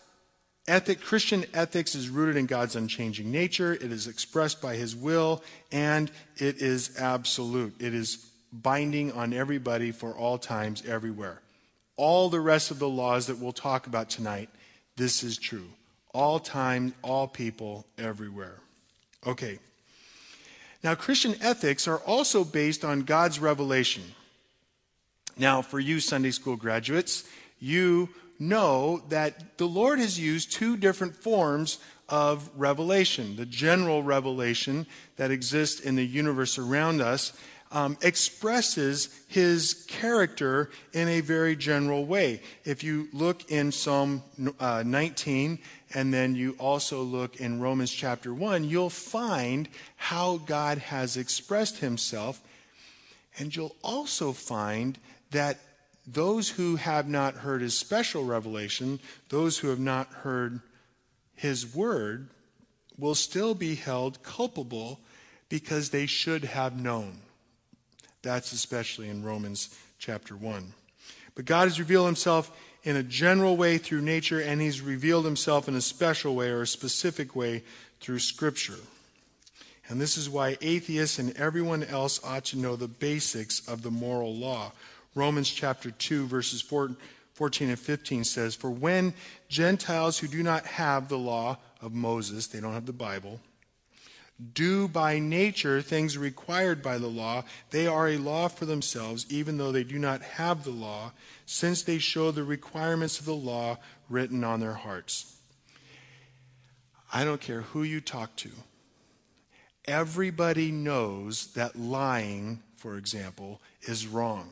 ethic, 0.67 1.01
Christian 1.01 1.45
ethics 1.55 1.95
is 1.95 2.09
rooted 2.09 2.37
in 2.37 2.47
God's 2.47 2.77
unchanging 2.77 3.31
nature. 3.31 3.73
It 3.75 3.93
is 3.93 4.09
expressed 4.09 4.61
by 4.61 4.75
His 4.75 4.97
will, 4.97 5.43
and 5.71 6.11
it 6.37 6.59
is 6.59 6.99
absolute. 6.99 7.81
It 7.81 7.95
is 7.95 8.28
binding 8.53 9.13
on 9.13 9.33
everybody 9.33 9.91
for 9.91 10.13
all 10.13 10.39
times, 10.39 10.83
everywhere. 10.87 11.41
All 11.97 12.29
the 12.29 12.41
rest 12.41 12.71
of 12.71 12.79
the 12.79 12.89
laws 12.89 13.27
that 13.27 13.39
we'll 13.39 13.53
talk 13.53 13.87
about 13.87 14.09
tonight, 14.09 14.49
this 14.97 15.23
is 15.23 15.37
true. 15.37 15.69
All 16.15 16.39
time, 16.39 16.95
all 17.03 17.29
people, 17.29 17.87
everywhere. 17.99 18.57
Okay. 19.27 19.59
Now, 20.83 20.95
Christian 20.95 21.35
ethics 21.41 21.89
are 21.89 21.99
also 21.99 22.45
based 22.45 22.85
on 22.85 23.03
God's 23.03 23.41
revelation. 23.41 24.05
Now, 25.37 25.63
for 25.63 25.81
you 25.81 26.01
Sunday 26.01 26.31
school 26.31 26.57
graduates, 26.57 27.25
you 27.59 28.09
know 28.39 29.03
that 29.09 29.59
the 29.59 29.67
Lord 29.67 29.99
has 29.99 30.19
used 30.19 30.53
two 30.53 30.77
different 30.77 31.17
forms 31.17 31.79
of 32.09 32.49
revelation. 32.57 33.37
The 33.37 33.47
general 33.47 34.03
revelation 34.03 34.87
that 35.17 35.31
exists 35.31 35.81
in 35.81 35.97
the 35.97 36.07
universe 36.07 36.59
around 36.59 37.01
us, 37.01 37.33
um, 37.71 37.99
expresses 38.01 39.09
his 39.29 39.85
character 39.89 40.71
in 40.93 41.09
a 41.09 41.21
very 41.21 41.55
general 41.55 42.05
way. 42.07 42.41
If 42.65 42.83
you 42.83 43.09
look 43.13 43.51
in 43.51 43.73
Psalm 43.73 44.23
uh, 44.59 44.83
19 44.87 45.59
and 45.95 46.13
then 46.13 46.35
you 46.35 46.57
also 46.59 47.03
look 47.03 47.37
in 47.37 47.61
Romans 47.61 47.91
chapter 47.91 48.33
1, 48.33 48.65
you'll 48.65 48.91
find 48.91 49.69
how 49.97 50.39
God 50.39 50.79
has 50.79 51.17
expressed 51.17 51.79
himself. 51.79 52.41
And 53.39 53.55
you'll 53.55 53.77
also 53.83 54.33
find 54.33 54.99
that 55.31 55.59
those 56.07 56.49
who 56.49 56.77
have 56.77 57.07
not 57.07 57.35
heard 57.35 57.61
his 57.61 57.77
special 57.77 58.25
revelation, 58.25 58.99
those 59.29 59.59
who 59.59 59.69
have 59.69 59.79
not 59.79 60.09
heard 60.09 60.61
his 61.35 61.75
word, 61.75 62.29
will 62.99 63.15
still 63.15 63.55
be 63.55 63.75
held 63.75 64.23
culpable 64.23 65.01
because 65.49 65.91
they 65.91 66.07
should 66.07 66.45
have 66.45 66.81
known. 66.81 67.21
That's 68.23 68.53
especially 68.53 69.09
in 69.09 69.25
Romans 69.25 69.77
chapter 69.99 70.37
1. 70.37 70.73
But 71.35 71.45
God 71.45 71.69
has 71.69 71.79
revealed 71.79 72.07
himself 72.07 72.51
in 72.83 72.97
a 72.97 73.03
general 73.03 73.57
way 73.57 73.79
through 73.79 74.03
nature, 74.03 74.41
and 74.41 74.61
he's 74.61 74.81
revealed 74.81 75.25
himself 75.25 75.69
in 75.69 75.75
a 75.75 75.81
special 75.81 76.35
way 76.35 76.49
or 76.49 76.63
a 76.63 76.67
specific 76.67 77.37
way 77.37 77.63
through 78.01 78.19
Scripture. 78.19 78.79
And 79.89 80.01
this 80.01 80.17
is 80.17 80.29
why 80.29 80.59
atheists 80.61 81.19
and 81.19 81.37
everyone 81.37 81.83
else 81.85 82.21
ought 82.25 82.45
to 82.47 82.59
know 82.59 82.77
the 82.77 82.89
basics 82.89 83.67
of 83.67 83.83
the 83.83 83.91
moral 83.91 84.35
law. 84.35 84.73
Romans 85.15 85.49
chapter 85.51 85.91
2, 85.91 86.27
verses 86.27 86.61
14 86.61 87.69
and 87.69 87.79
15 87.79 88.25
says, 88.25 88.55
For 88.55 88.71
when 88.71 89.15
Gentiles 89.49 90.19
who 90.19 90.29
do 90.29 90.43
not 90.43 90.67
have 90.67 91.09
the 91.09 91.19
law 91.19 91.57
of 91.81 91.95
Moses, 91.95 92.49
they 92.49 92.61
don't 92.61 92.75
have 92.75 92.87
the 92.87 92.93
Bible, 92.93 93.41
do 94.53 94.87
by 94.87 95.19
nature 95.19 95.83
things 95.83 96.17
required 96.17 96.83
by 96.83 96.99
the 96.99 97.09
law, 97.09 97.45
they 97.71 97.87
are 97.87 98.09
a 98.09 98.19
law 98.19 98.49
for 98.49 98.67
themselves, 98.67 99.27
even 99.29 99.59
though 99.59 99.73
they 99.73 99.85
do 99.85 99.99
not 99.99 100.23
have 100.23 100.65
the 100.65 100.71
law, 100.71 101.13
since 101.45 101.83
they 101.83 101.99
show 101.99 102.31
the 102.31 102.45
requirements 102.45 103.19
of 103.19 103.27
the 103.27 103.35
law 103.35 103.79
written 104.09 104.45
on 104.45 104.61
their 104.61 104.75
hearts. 104.75 105.37
I 107.13 107.25
don't 107.25 107.41
care 107.41 107.63
who 107.63 107.83
you 107.83 108.01
talk 108.01 108.37
to. 108.37 108.51
Everybody 109.87 110.71
knows 110.71 111.49
that 111.55 111.77
lying, 111.77 112.63
for 112.77 112.97
example, 112.97 113.61
is 113.83 114.07
wrong. 114.07 114.51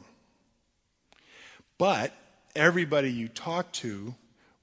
But 1.79 2.13
everybody 2.55 3.13
you 3.13 3.29
talk 3.29 3.71
to 3.73 4.15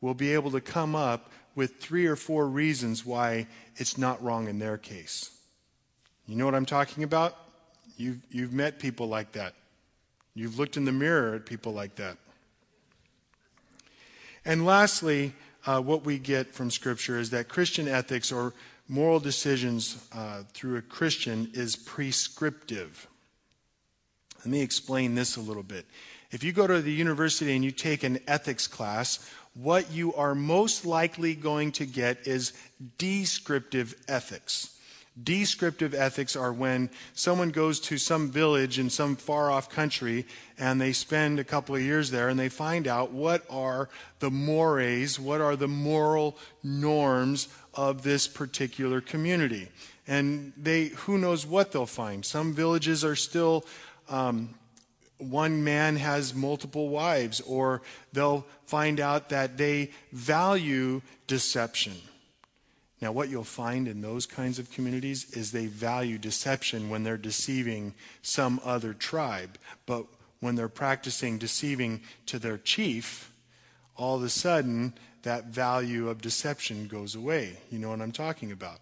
will 0.02 0.16
be 0.16 0.34
able 0.34 0.52
to 0.52 0.62
come 0.62 0.96
up 0.96 1.32
with 1.56 1.78
three 1.78 2.06
or 2.06 2.16
four 2.16 2.48
reasons 2.48 3.06
why 3.06 3.48
it's 3.76 3.98
not 3.98 4.22
wrong 4.24 4.48
in 4.48 4.60
their 4.60 4.78
case. 4.78 5.32
You 6.28 6.36
know 6.36 6.46
what 6.46 6.56
I'm 6.56 6.66
talking 6.66 7.04
about? 7.04 7.36
You've, 7.98 8.22
you've 8.32 8.54
met 8.54 8.80
people 8.80 9.08
like 9.08 9.34
that. 9.34 9.54
You've 10.36 10.58
looked 10.58 10.78
in 10.78 10.86
the 10.86 10.92
mirror 10.92 11.36
at 11.36 11.46
people 11.46 11.74
like 11.74 11.96
that. 11.96 12.18
And 14.46 14.66
lastly, 14.66 15.34
uh, 15.66 15.82
what 15.82 16.04
we 16.04 16.18
get 16.18 16.54
from 16.54 16.72
Scripture 16.72 17.20
is 17.20 17.30
that 17.30 17.48
Christian 17.48 17.88
ethics 17.88 18.32
or 18.32 18.54
moral 18.88 19.20
decisions 19.20 20.06
uh, 20.14 20.44
through 20.54 20.78
a 20.78 20.82
Christian 20.82 21.50
is 21.54 21.76
prescriptive. 21.76 23.08
Let 24.40 24.48
me 24.48 24.62
explain 24.62 25.16
this 25.16 25.38
a 25.38 25.42
little 25.42 25.64
bit. 25.64 25.86
If 26.32 26.44
you 26.44 26.52
go 26.52 26.68
to 26.68 26.82
the 26.82 26.92
university 26.92 27.56
and 27.56 27.64
you 27.64 27.72
take 27.72 28.04
an 28.04 28.20
ethics 28.28 28.68
class, 28.68 29.30
what 29.54 29.92
you 29.92 30.14
are 30.16 30.36
most 30.36 30.86
likely 30.86 31.36
going 31.36 31.72
to 31.74 31.86
get 31.86 32.28
is 32.28 32.54
descriptive 32.98 33.96
ethics. 34.08 34.70
Descriptive 35.22 35.94
ethics 35.94 36.36
are 36.36 36.52
when 36.52 36.90
someone 37.14 37.52
goes 37.52 37.80
to 37.80 38.00
some 38.00 38.32
village 38.32 38.80
in 38.80 38.90
some 38.90 39.16
far 39.16 39.52
off 39.52 39.70
country 39.70 40.26
and 40.58 40.82
they 40.82 40.92
spend 40.92 41.40
a 41.40 41.44
couple 41.44 41.76
of 41.76 41.82
years 41.82 42.10
there 42.10 42.30
and 42.30 42.40
they 42.40 42.50
find 42.50 42.88
out 42.88 43.12
what 43.12 43.44
are 43.48 43.90
the 44.20 44.32
mores, 44.32 45.20
what 45.20 45.40
are 45.40 45.56
the 45.56 45.68
moral 45.68 46.36
norms 46.64 47.48
of 47.76 48.02
this 48.02 48.28
particular 48.28 49.02
community. 49.02 49.70
And 50.08 50.52
they, 50.58 50.86
who 50.86 51.20
knows 51.20 51.46
what 51.46 51.72
they'll 51.72 51.86
find. 51.86 52.26
Some 52.26 52.54
villages 52.54 53.06
are 53.06 53.16
still, 53.16 53.66
um, 54.10 54.56
one 55.18 55.64
man 55.64 55.96
has 55.96 56.34
multiple 56.34 56.90
wives, 56.90 57.42
or 57.42 57.82
they'll 58.12 58.46
find 58.66 59.00
out 59.00 59.30
that 59.30 59.58
they 59.58 59.92
value 60.12 61.02
deception 61.28 61.94
now, 63.04 63.12
what 63.12 63.28
you'll 63.28 63.44
find 63.44 63.90
in 63.90 64.00
those 64.00 64.26
kinds 64.26 64.60
of 64.60 64.72
communities 64.72 65.30
is 65.34 65.52
they 65.52 65.66
value 65.66 66.18
deception 66.18 66.90
when 66.90 67.04
they're 67.04 67.18
deceiving 67.18 67.96
some 68.22 68.62
other 68.64 68.94
tribe. 68.94 69.58
But 69.86 70.06
when 70.40 70.56
they're 70.56 70.70
practicing 70.70 71.38
deceiving 71.38 72.00
to 72.28 72.40
their 72.40 72.58
chief, 72.58 73.30
all 73.98 74.16
of 74.16 74.24
a 74.24 74.30
sudden 74.30 74.94
that 75.24 75.48
value 75.48 76.08
of 76.08 76.22
deception 76.22 76.88
goes 76.88 77.14
away. 77.14 77.58
You 77.70 77.80
know 77.80 77.90
what 77.90 78.00
I'm 78.00 78.14
talking 78.14 78.54
about. 78.54 78.80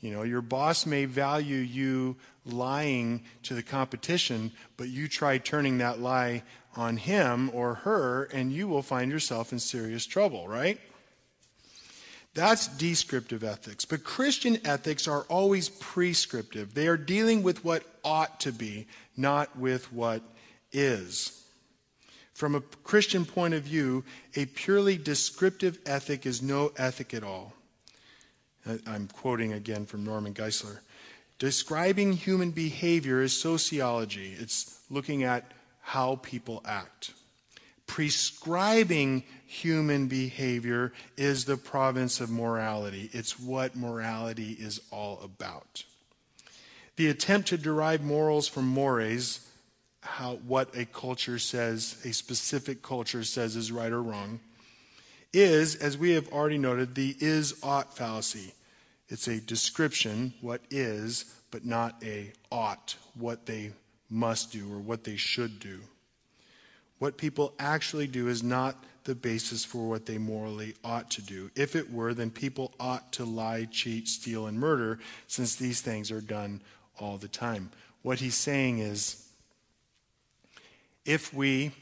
You 0.00 0.12
know, 0.12 0.22
your 0.22 0.40
boss 0.40 0.86
may 0.86 1.04
value 1.04 1.58
you 1.58 2.16
lying 2.46 3.24
to 3.42 3.54
the 3.54 3.62
competition, 3.62 4.52
but 4.76 4.88
you 4.88 5.08
try 5.08 5.38
turning 5.38 5.78
that 5.78 6.00
lie 6.00 6.42
on 6.76 6.96
him 6.96 7.50
or 7.52 7.74
her, 7.74 8.24
and 8.24 8.52
you 8.52 8.66
will 8.66 8.82
find 8.82 9.10
yourself 9.10 9.52
in 9.52 9.58
serious 9.58 10.06
trouble, 10.06 10.48
right? 10.48 10.80
That's 12.32 12.68
descriptive 12.68 13.42
ethics. 13.42 13.84
But 13.84 14.04
Christian 14.04 14.58
ethics 14.64 15.08
are 15.08 15.22
always 15.22 15.68
prescriptive. 15.68 16.74
They 16.74 16.86
are 16.86 16.96
dealing 16.96 17.42
with 17.42 17.64
what 17.64 17.82
ought 18.04 18.40
to 18.40 18.52
be, 18.52 18.86
not 19.16 19.58
with 19.58 19.92
what 19.92 20.22
is. 20.72 21.44
From 22.32 22.54
a 22.54 22.60
Christian 22.60 23.26
point 23.26 23.52
of 23.52 23.64
view, 23.64 24.04
a 24.34 24.46
purely 24.46 24.96
descriptive 24.96 25.78
ethic 25.84 26.24
is 26.24 26.40
no 26.40 26.72
ethic 26.76 27.12
at 27.12 27.24
all. 27.24 27.52
Uh, 28.68 28.76
I'm 28.86 29.08
quoting 29.08 29.52
again 29.52 29.86
from 29.86 30.04
Norman 30.04 30.34
Geisler. 30.34 30.78
Describing 31.38 32.12
human 32.12 32.50
behavior 32.50 33.22
is 33.22 33.38
sociology, 33.38 34.34
it's 34.38 34.80
looking 34.90 35.24
at 35.24 35.50
how 35.80 36.16
people 36.16 36.62
act 36.66 37.12
prescribing 37.90 39.24
human 39.48 40.06
behavior 40.06 40.92
is 41.16 41.44
the 41.44 41.56
province 41.56 42.20
of 42.20 42.30
morality. 42.30 43.10
It's 43.12 43.40
what 43.40 43.74
morality 43.74 44.52
is 44.52 44.80
all 44.92 45.20
about. 45.24 45.82
The 46.94 47.08
attempt 47.08 47.48
to 47.48 47.58
derive 47.58 48.00
morals 48.04 48.46
from 48.46 48.68
mores, 48.68 49.44
how, 50.02 50.36
what 50.46 50.76
a 50.76 50.84
culture 50.84 51.40
says, 51.40 52.00
a 52.04 52.12
specific 52.12 52.80
culture 52.80 53.24
says 53.24 53.56
is 53.56 53.72
right 53.72 53.90
or 53.90 54.04
wrong, 54.04 54.38
is, 55.32 55.76
as 55.76 55.96
we 55.96 56.12
have 56.12 56.28
already 56.32 56.58
noted, 56.58 56.94
the 56.94 57.16
is 57.20 57.58
ought 57.62 57.96
fallacy. 57.96 58.52
It's 59.08 59.28
a 59.28 59.40
description, 59.40 60.34
what 60.40 60.60
is, 60.70 61.24
but 61.50 61.64
not 61.64 61.96
a 62.02 62.32
ought, 62.50 62.96
what 63.14 63.46
they 63.46 63.72
must 64.08 64.52
do 64.52 64.72
or 64.72 64.78
what 64.78 65.04
they 65.04 65.16
should 65.16 65.58
do. 65.60 65.80
What 66.98 67.16
people 67.16 67.54
actually 67.58 68.06
do 68.06 68.28
is 68.28 68.42
not 68.42 68.76
the 69.04 69.14
basis 69.14 69.64
for 69.64 69.88
what 69.88 70.04
they 70.04 70.18
morally 70.18 70.74
ought 70.84 71.10
to 71.12 71.22
do. 71.22 71.50
If 71.56 71.74
it 71.74 71.90
were, 71.90 72.12
then 72.12 72.30
people 72.30 72.74
ought 72.78 73.12
to 73.14 73.24
lie, 73.24 73.66
cheat, 73.70 74.06
steal, 74.06 74.46
and 74.46 74.58
murder, 74.58 74.98
since 75.26 75.56
these 75.56 75.80
things 75.80 76.10
are 76.10 76.20
done 76.20 76.60
all 76.98 77.16
the 77.16 77.28
time. 77.28 77.70
What 78.02 78.18
he's 78.18 78.34
saying 78.34 78.80
is 78.80 79.26
if 81.04 81.32
we 81.32 81.72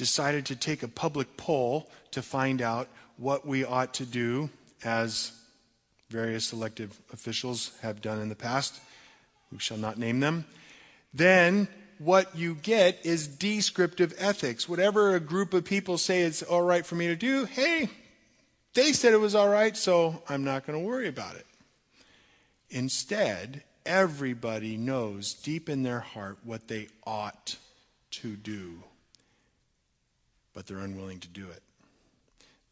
decided 0.00 0.46
to 0.46 0.56
take 0.56 0.82
a 0.82 0.88
public 0.88 1.36
poll 1.36 1.86
to 2.10 2.22
find 2.22 2.62
out 2.62 2.88
what 3.18 3.46
we 3.46 3.66
ought 3.66 3.92
to 3.92 4.06
do, 4.06 4.48
as 4.82 5.30
various 6.08 6.54
elected 6.54 6.90
officials 7.12 7.72
have 7.82 8.00
done 8.00 8.18
in 8.18 8.30
the 8.30 8.34
past, 8.34 8.80
we 9.52 9.58
shall 9.58 9.76
not 9.76 9.98
name 9.98 10.18
them, 10.18 10.46
then 11.12 11.68
what 11.98 12.34
you 12.34 12.54
get 12.54 12.98
is 13.04 13.26
descriptive 13.28 14.14
ethics. 14.16 14.66
Whatever 14.66 15.14
a 15.14 15.20
group 15.20 15.52
of 15.52 15.66
people 15.66 15.98
say 15.98 16.22
it's 16.22 16.42
all 16.42 16.62
right 16.62 16.86
for 16.86 16.94
me 16.94 17.08
to 17.08 17.14
do, 17.16 17.44
hey, 17.44 17.90
they 18.72 18.94
said 18.94 19.12
it 19.12 19.20
was 19.20 19.34
all 19.34 19.50
right, 19.50 19.76
so 19.76 20.22
I'm 20.30 20.44
not 20.44 20.66
going 20.66 20.78
to 20.80 20.86
worry 20.86 21.08
about 21.08 21.36
it. 21.36 21.46
Instead, 22.70 23.64
everybody 23.84 24.78
knows 24.78 25.34
deep 25.34 25.68
in 25.68 25.82
their 25.82 26.00
heart 26.00 26.38
what 26.42 26.68
they 26.68 26.88
ought 27.06 27.56
to 28.12 28.34
do, 28.34 28.82
but 30.54 30.66
they're 30.66 30.78
unwilling 30.78 31.20
to 31.20 31.28
do 31.28 31.48
it. 31.48 31.62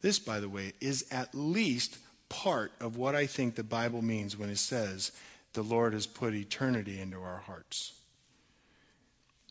This, 0.01 0.19
by 0.19 0.39
the 0.39 0.49
way, 0.49 0.73
is 0.79 1.05
at 1.11 1.33
least 1.33 1.97
part 2.29 2.71
of 2.79 2.95
what 2.95 3.15
I 3.15 3.25
think 3.25 3.55
the 3.55 3.63
Bible 3.63 4.01
means 4.01 4.37
when 4.37 4.49
it 4.49 4.57
says 4.57 5.11
the 5.53 5.63
Lord 5.63 5.93
has 5.93 6.05
put 6.05 6.33
eternity 6.33 7.01
into 7.01 7.21
our 7.21 7.39
hearts. 7.39 7.93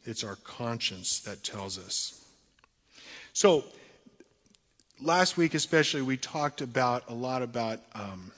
It's 0.04 0.24
our 0.24 0.36
conscience 0.36 1.20
that 1.20 1.42
tells 1.42 1.78
us. 1.78 2.24
So, 3.32 3.64
last 5.02 5.36
week 5.36 5.54
especially, 5.54 6.02
we 6.02 6.16
talked 6.16 6.60
about 6.60 7.04
a 7.08 7.14
lot 7.14 7.42
about 7.42 7.80
um, 7.94 8.32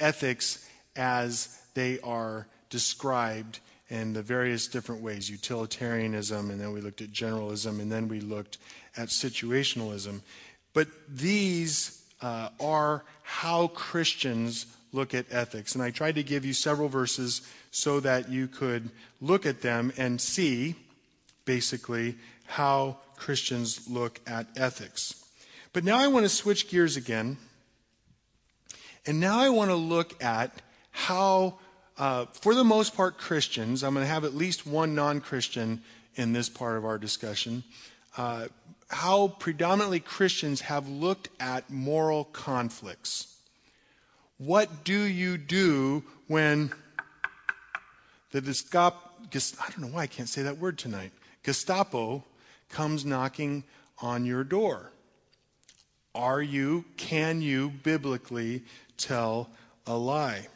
ethics 0.00 0.68
as 0.96 1.60
they 1.74 2.00
are 2.00 2.46
described 2.70 3.60
in 3.92 4.14
the 4.14 4.22
various 4.22 4.68
different 4.68 5.02
ways 5.02 5.28
utilitarianism, 5.28 6.50
and 6.50 6.58
then 6.58 6.72
we 6.72 6.80
looked 6.80 7.02
at 7.02 7.12
generalism, 7.12 7.78
and 7.78 7.92
then 7.92 8.08
we 8.08 8.20
looked 8.20 8.56
at 8.96 9.08
situationalism. 9.08 10.22
But 10.72 10.88
these 11.06 12.02
uh, 12.22 12.48
are 12.58 13.04
how 13.22 13.66
Christians 13.68 14.64
look 14.94 15.12
at 15.12 15.26
ethics. 15.30 15.74
And 15.74 15.84
I 15.84 15.90
tried 15.90 16.14
to 16.14 16.22
give 16.22 16.46
you 16.46 16.54
several 16.54 16.88
verses 16.88 17.42
so 17.70 18.00
that 18.00 18.30
you 18.30 18.48
could 18.48 18.88
look 19.20 19.44
at 19.44 19.60
them 19.60 19.92
and 19.98 20.18
see 20.18 20.74
basically 21.44 22.14
how 22.46 22.96
Christians 23.16 23.90
look 23.90 24.20
at 24.26 24.46
ethics. 24.56 25.22
But 25.74 25.84
now 25.84 25.98
I 25.98 26.08
want 26.08 26.24
to 26.24 26.30
switch 26.30 26.70
gears 26.70 26.96
again. 26.96 27.36
And 29.04 29.20
now 29.20 29.38
I 29.38 29.50
want 29.50 29.70
to 29.70 29.76
look 29.76 30.22
at 30.24 30.62
how, 30.92 31.58
uh, 31.98 32.26
for 32.32 32.54
the 32.54 32.64
most 32.64 32.96
part, 32.96 33.18
Christians, 33.18 33.82
I'm 33.82 33.94
going 33.94 34.04
to 34.04 34.12
have 34.12 34.24
at 34.24 34.34
least 34.34 34.66
one 34.66 34.94
non 34.94 35.20
Christian 35.20 35.82
in 36.14 36.32
this 36.32 36.48
part 36.48 36.76
of 36.76 36.84
our 36.84 36.98
discussion, 36.98 37.64
uh, 38.16 38.48
how 38.88 39.28
predominantly 39.28 40.00
Christians 40.00 40.60
have 40.62 40.88
looked 40.88 41.28
at 41.40 41.70
moral 41.70 42.24
conflicts. 42.24 43.36
What 44.38 44.84
do 44.84 45.00
you 45.00 45.38
do 45.38 46.04
when 46.26 46.72
the 48.32 48.40
Gestapo, 48.40 48.98
I 49.32 49.70
don't 49.70 49.80
know 49.80 49.94
why 49.94 50.02
I 50.02 50.06
can't 50.06 50.28
say 50.28 50.42
that 50.42 50.58
word 50.58 50.78
tonight. 50.78 51.12
Gestapo 51.42 52.24
comes 52.68 53.04
knocking 53.04 53.64
on 53.98 54.24
your 54.24 54.44
door. 54.44 54.92
Are 56.14 56.42
you, 56.42 56.84
can 56.96 57.40
you 57.40 57.70
biblically 57.70 58.64
tell 58.96 59.50
a 59.86 59.96
lie? 59.96 60.48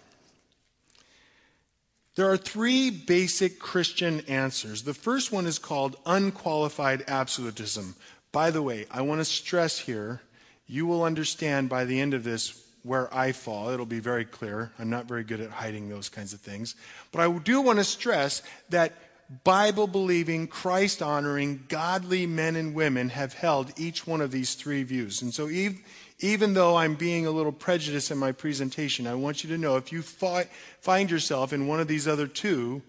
There 2.17 2.31
are 2.31 2.39
three 2.39 2.91
basic 2.91 3.59
Christian 3.59 4.21
answers. 4.27 4.83
The 4.83 4.95
first 4.95 5.33
one 5.33 5.47
is 5.47 5.59
called 5.59 5.97
unqualified 6.07 7.05
absolutism. 7.09 7.95
By 8.33 8.51
the 8.51 8.63
way, 8.63 8.87
I 8.91 9.03
want 9.03 9.21
to 9.21 9.25
stress 9.25 9.79
here, 9.79 10.23
you 10.67 10.87
will 10.87 11.05
understand 11.05 11.69
by 11.69 11.85
the 11.85 12.01
end 12.01 12.15
of 12.15 12.25
this 12.25 12.63
where 12.83 13.13
I 13.15 13.33
fall. 13.33 13.69
It'll 13.69 13.85
be 13.85 14.01
very 14.01 14.25
clear. 14.25 14.73
I'm 14.79 14.89
not 14.89 15.07
very 15.07 15.25
good 15.25 15.41
at 15.41 15.51
hiding 15.51 15.89
those 15.89 16.09
kinds 16.09 16.33
of 16.33 16.41
things. 16.41 16.75
But 17.13 17.21
I 17.21 17.39
do 17.39 17.61
want 17.61 17.81
to 17.81 17.85
stress 17.85 18.43
that 18.71 18.95
Bible 19.45 19.87
believing, 19.87 20.47
Christ 20.47 21.03
honoring, 21.03 21.65
godly 21.69 22.27
men 22.27 22.57
and 22.57 22.75
women 22.75 23.11
have 23.11 23.35
held 23.35 23.73
each 23.79 24.07
one 24.07 24.21
of 24.21 24.31
these 24.31 24.55
three 24.55 24.85
views. 24.85 25.21
And 25.21 25.35
so, 25.35 25.49
even 26.21 26.55
though 26.55 26.77
I'm 26.77 26.95
being 26.95 27.27
a 27.27 27.31
little 27.31 27.53
prejudiced 27.53 28.11
in 28.11 28.19
my 28.19 28.33
presentation, 28.33 29.07
I 29.07 29.15
want 29.15 29.45
you 29.45 29.51
to 29.51 29.59
know 29.59 29.77
if 29.77 29.93
you 29.93 30.03
fi- 30.03 30.49
find 30.81 31.11
yourself 31.11 31.53
in 31.53 31.67
one 31.67 31.81
of 31.81 31.89
these 31.89 32.09
other 32.09 32.27
two, 32.27 32.83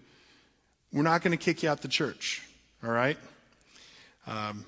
we're 0.92 1.02
not 1.02 1.22
going 1.22 1.36
to 1.36 1.42
kick 1.42 1.62
you 1.62 1.68
out 1.68 1.82
the 1.82 1.88
church. 1.88 2.42
All 2.82 2.90
right? 2.90 3.18
Um, 4.26 4.64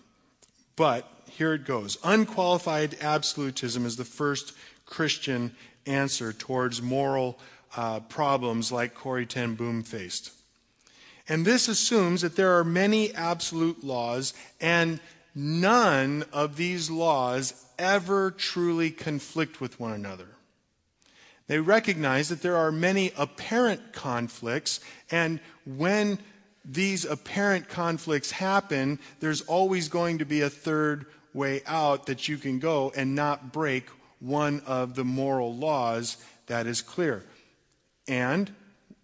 but 0.76 1.06
here 1.30 1.54
it 1.54 1.64
goes 1.64 1.98
unqualified 2.04 2.96
absolutism 3.00 3.86
is 3.86 3.96
the 3.96 4.04
first 4.04 4.52
Christian 4.84 5.54
answer 5.86 6.32
towards 6.32 6.82
moral 6.82 7.38
uh, 7.76 8.00
problems 8.00 8.72
like 8.72 8.94
Corrie 8.94 9.26
Ten 9.26 9.54
Boom 9.54 9.82
faced. 9.82 10.32
And 11.28 11.46
this 11.46 11.68
assumes 11.68 12.22
that 12.22 12.36
there 12.36 12.58
are 12.58 12.64
many 12.64 13.14
absolute 13.14 13.84
laws, 13.84 14.34
and 14.60 14.98
none 15.34 16.24
of 16.32 16.56
these 16.56 16.90
laws 16.90 17.64
ever 17.80 18.30
truly 18.30 18.90
conflict 18.90 19.60
with 19.60 19.80
one 19.80 19.92
another. 19.92 20.28
They 21.48 21.58
recognize 21.58 22.28
that 22.28 22.42
there 22.42 22.56
are 22.56 22.70
many 22.70 23.10
apparent 23.16 23.92
conflicts, 23.92 24.78
and 25.10 25.40
when 25.64 26.20
these 26.64 27.04
apparent 27.04 27.68
conflicts 27.68 28.30
happen, 28.30 29.00
there's 29.18 29.40
always 29.40 29.88
going 29.88 30.18
to 30.18 30.24
be 30.24 30.42
a 30.42 30.50
third 30.50 31.06
way 31.32 31.62
out 31.66 32.06
that 32.06 32.28
you 32.28 32.36
can 32.36 32.58
go 32.58 32.92
and 32.94 33.14
not 33.14 33.52
break 33.52 33.88
one 34.20 34.60
of 34.66 34.94
the 34.94 35.04
moral 35.04 35.54
laws 35.56 36.18
that 36.46 36.66
is 36.66 36.82
clear. 36.82 37.24
And, 38.06 38.52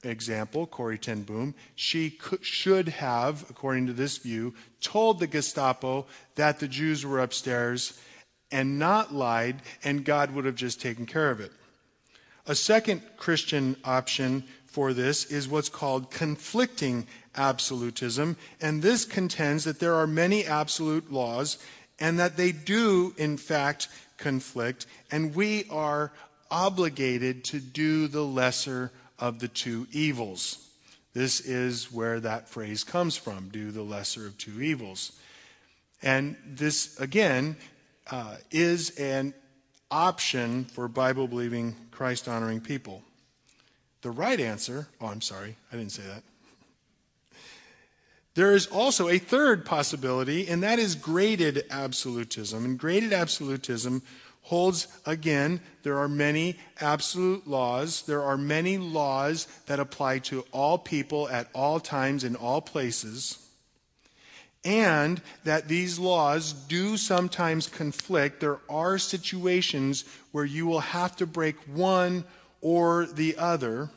example, 0.04 0.66
Corrie 0.66 0.98
Ten 0.98 1.22
Boom, 1.22 1.54
she 1.74 2.10
could, 2.10 2.44
should 2.44 2.88
have, 2.88 3.48
according 3.48 3.86
to 3.86 3.92
this 3.92 4.18
view, 4.18 4.54
told 4.80 5.18
the 5.18 5.26
Gestapo 5.26 6.06
that 6.34 6.60
the 6.60 6.68
Jews 6.68 7.06
were 7.06 7.20
upstairs 7.20 7.98
and 8.50 8.78
not 8.78 9.14
lied, 9.14 9.62
and 9.82 10.04
God 10.04 10.32
would 10.32 10.44
have 10.44 10.54
just 10.54 10.80
taken 10.80 11.06
care 11.06 11.30
of 11.30 11.40
it. 11.40 11.52
A 12.46 12.54
second 12.54 13.02
Christian 13.16 13.76
option 13.84 14.44
for 14.66 14.92
this 14.92 15.24
is 15.24 15.48
what's 15.48 15.68
called 15.68 16.10
conflicting 16.10 17.06
absolutism, 17.34 18.36
and 18.60 18.82
this 18.82 19.04
contends 19.04 19.64
that 19.64 19.80
there 19.80 19.94
are 19.94 20.06
many 20.06 20.44
absolute 20.44 21.12
laws 21.12 21.58
and 21.98 22.18
that 22.18 22.36
they 22.36 22.52
do, 22.52 23.14
in 23.16 23.36
fact, 23.36 23.88
conflict, 24.18 24.86
and 25.10 25.34
we 25.34 25.64
are 25.70 26.12
obligated 26.50 27.42
to 27.44 27.58
do 27.58 28.06
the 28.06 28.24
lesser 28.24 28.92
of 29.18 29.38
the 29.38 29.48
two 29.48 29.86
evils. 29.92 30.68
This 31.14 31.40
is 31.40 31.90
where 31.90 32.20
that 32.20 32.48
phrase 32.48 32.84
comes 32.84 33.16
from 33.16 33.48
do 33.48 33.70
the 33.70 33.82
lesser 33.82 34.26
of 34.26 34.36
two 34.36 34.60
evils. 34.60 35.12
And 36.02 36.36
this, 36.46 37.00
again, 37.00 37.56
uh, 38.10 38.36
is 38.50 38.90
an 38.98 39.34
option 39.90 40.64
for 40.64 40.88
Bible 40.88 41.28
believing, 41.28 41.74
Christ 41.90 42.28
honoring 42.28 42.60
people. 42.60 43.02
The 44.02 44.10
right 44.10 44.38
answer, 44.38 44.88
oh, 45.00 45.06
I'm 45.06 45.20
sorry, 45.20 45.56
I 45.72 45.76
didn't 45.76 45.92
say 45.92 46.02
that. 46.04 46.22
There 48.34 48.54
is 48.54 48.66
also 48.66 49.08
a 49.08 49.18
third 49.18 49.64
possibility, 49.64 50.46
and 50.46 50.62
that 50.62 50.78
is 50.78 50.94
graded 50.94 51.64
absolutism. 51.70 52.64
And 52.66 52.78
graded 52.78 53.14
absolutism 53.14 54.02
holds, 54.42 54.88
again, 55.06 55.60
there 55.82 55.98
are 55.98 56.08
many 56.08 56.58
absolute 56.80 57.48
laws. 57.48 58.02
There 58.02 58.22
are 58.22 58.36
many 58.36 58.76
laws 58.76 59.48
that 59.66 59.80
apply 59.80 60.18
to 60.20 60.44
all 60.52 60.76
people 60.76 61.28
at 61.30 61.48
all 61.54 61.80
times 61.80 62.24
in 62.24 62.36
all 62.36 62.60
places. 62.60 63.45
And 64.66 65.22
that 65.44 65.68
these 65.68 65.96
laws 65.96 66.52
do 66.52 66.96
sometimes 66.96 67.68
conflict. 67.68 68.40
There 68.40 68.58
are 68.68 68.98
situations 68.98 70.04
where 70.32 70.44
you 70.44 70.66
will 70.66 70.80
have 70.80 71.14
to 71.16 71.26
break 71.26 71.54
one 71.72 72.24
or 72.60 73.06
the 73.06 73.36
other. 73.38 73.90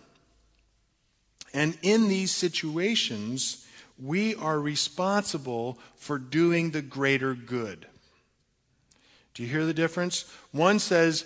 And 1.55 1.75
in 1.81 2.07
these 2.07 2.29
situations, 2.29 3.65
we 3.97 4.35
are 4.35 4.59
responsible 4.59 5.79
for 5.95 6.19
doing 6.19 6.69
the 6.69 6.83
greater 6.83 7.33
good. 7.33 7.87
Do 9.33 9.41
you 9.41 9.49
hear 9.49 9.65
the 9.65 9.73
difference? 9.73 10.31
One 10.51 10.77
says, 10.77 11.25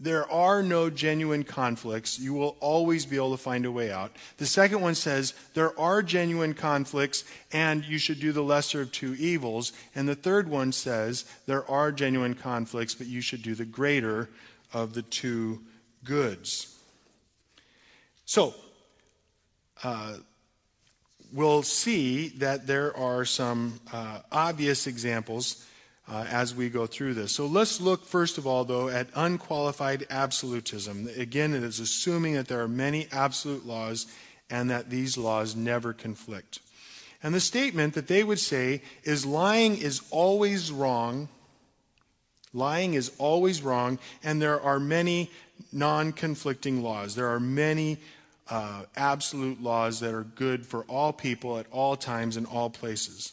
there 0.00 0.30
are 0.32 0.62
no 0.62 0.88
genuine 0.88 1.44
conflicts. 1.44 2.18
You 2.18 2.32
will 2.32 2.56
always 2.60 3.04
be 3.04 3.16
able 3.16 3.32
to 3.32 3.42
find 3.42 3.66
a 3.66 3.70
way 3.70 3.92
out. 3.92 4.16
The 4.38 4.46
second 4.46 4.80
one 4.80 4.94
says 4.94 5.34
there 5.52 5.78
are 5.78 6.02
genuine 6.02 6.54
conflicts 6.54 7.24
and 7.52 7.84
you 7.84 7.98
should 7.98 8.18
do 8.18 8.32
the 8.32 8.42
lesser 8.42 8.80
of 8.80 8.92
two 8.92 9.14
evils. 9.16 9.74
And 9.94 10.08
the 10.08 10.14
third 10.14 10.48
one 10.48 10.72
says 10.72 11.26
there 11.46 11.70
are 11.70 11.92
genuine 11.92 12.34
conflicts, 12.34 12.94
but 12.94 13.08
you 13.08 13.20
should 13.20 13.42
do 13.42 13.54
the 13.54 13.66
greater 13.66 14.30
of 14.72 14.94
the 14.94 15.02
two 15.02 15.60
goods. 16.02 16.78
So, 18.24 18.54
uh, 19.84 20.16
we'll 21.32 21.62
see 21.62 22.28
that 22.38 22.66
there 22.66 22.96
are 22.96 23.24
some 23.24 23.80
uh, 23.92 24.20
obvious 24.32 24.86
examples 24.86 25.66
uh, 26.10 26.26
as 26.28 26.54
we 26.54 26.68
go 26.68 26.86
through 26.86 27.14
this. 27.14 27.32
So 27.32 27.46
let's 27.46 27.80
look, 27.80 28.04
first 28.04 28.36
of 28.36 28.46
all, 28.46 28.64
though, 28.64 28.88
at 28.88 29.08
unqualified 29.14 30.06
absolutism. 30.10 31.08
Again, 31.16 31.54
it 31.54 31.62
is 31.62 31.78
assuming 31.78 32.34
that 32.34 32.48
there 32.48 32.60
are 32.60 32.68
many 32.68 33.06
absolute 33.12 33.64
laws 33.64 34.06
and 34.50 34.68
that 34.70 34.90
these 34.90 35.16
laws 35.16 35.54
never 35.54 35.92
conflict. 35.92 36.58
And 37.22 37.32
the 37.32 37.40
statement 37.40 37.94
that 37.94 38.08
they 38.08 38.24
would 38.24 38.40
say 38.40 38.82
is 39.04 39.24
lying 39.24 39.76
is 39.78 40.02
always 40.10 40.72
wrong. 40.72 41.28
Lying 42.52 42.94
is 42.94 43.12
always 43.18 43.62
wrong, 43.62 44.00
and 44.24 44.42
there 44.42 44.60
are 44.60 44.80
many 44.80 45.30
non 45.70 46.12
conflicting 46.12 46.82
laws. 46.82 47.14
There 47.14 47.28
are 47.28 47.38
many 47.38 47.98
uh, 48.48 48.82
absolute 48.96 49.62
laws 49.62 50.00
that 50.00 50.12
are 50.12 50.24
good 50.24 50.66
for 50.66 50.82
all 50.84 51.12
people 51.12 51.58
at 51.58 51.66
all 51.70 51.94
times 51.94 52.36
in 52.36 52.46
all 52.46 52.68
places. 52.68 53.32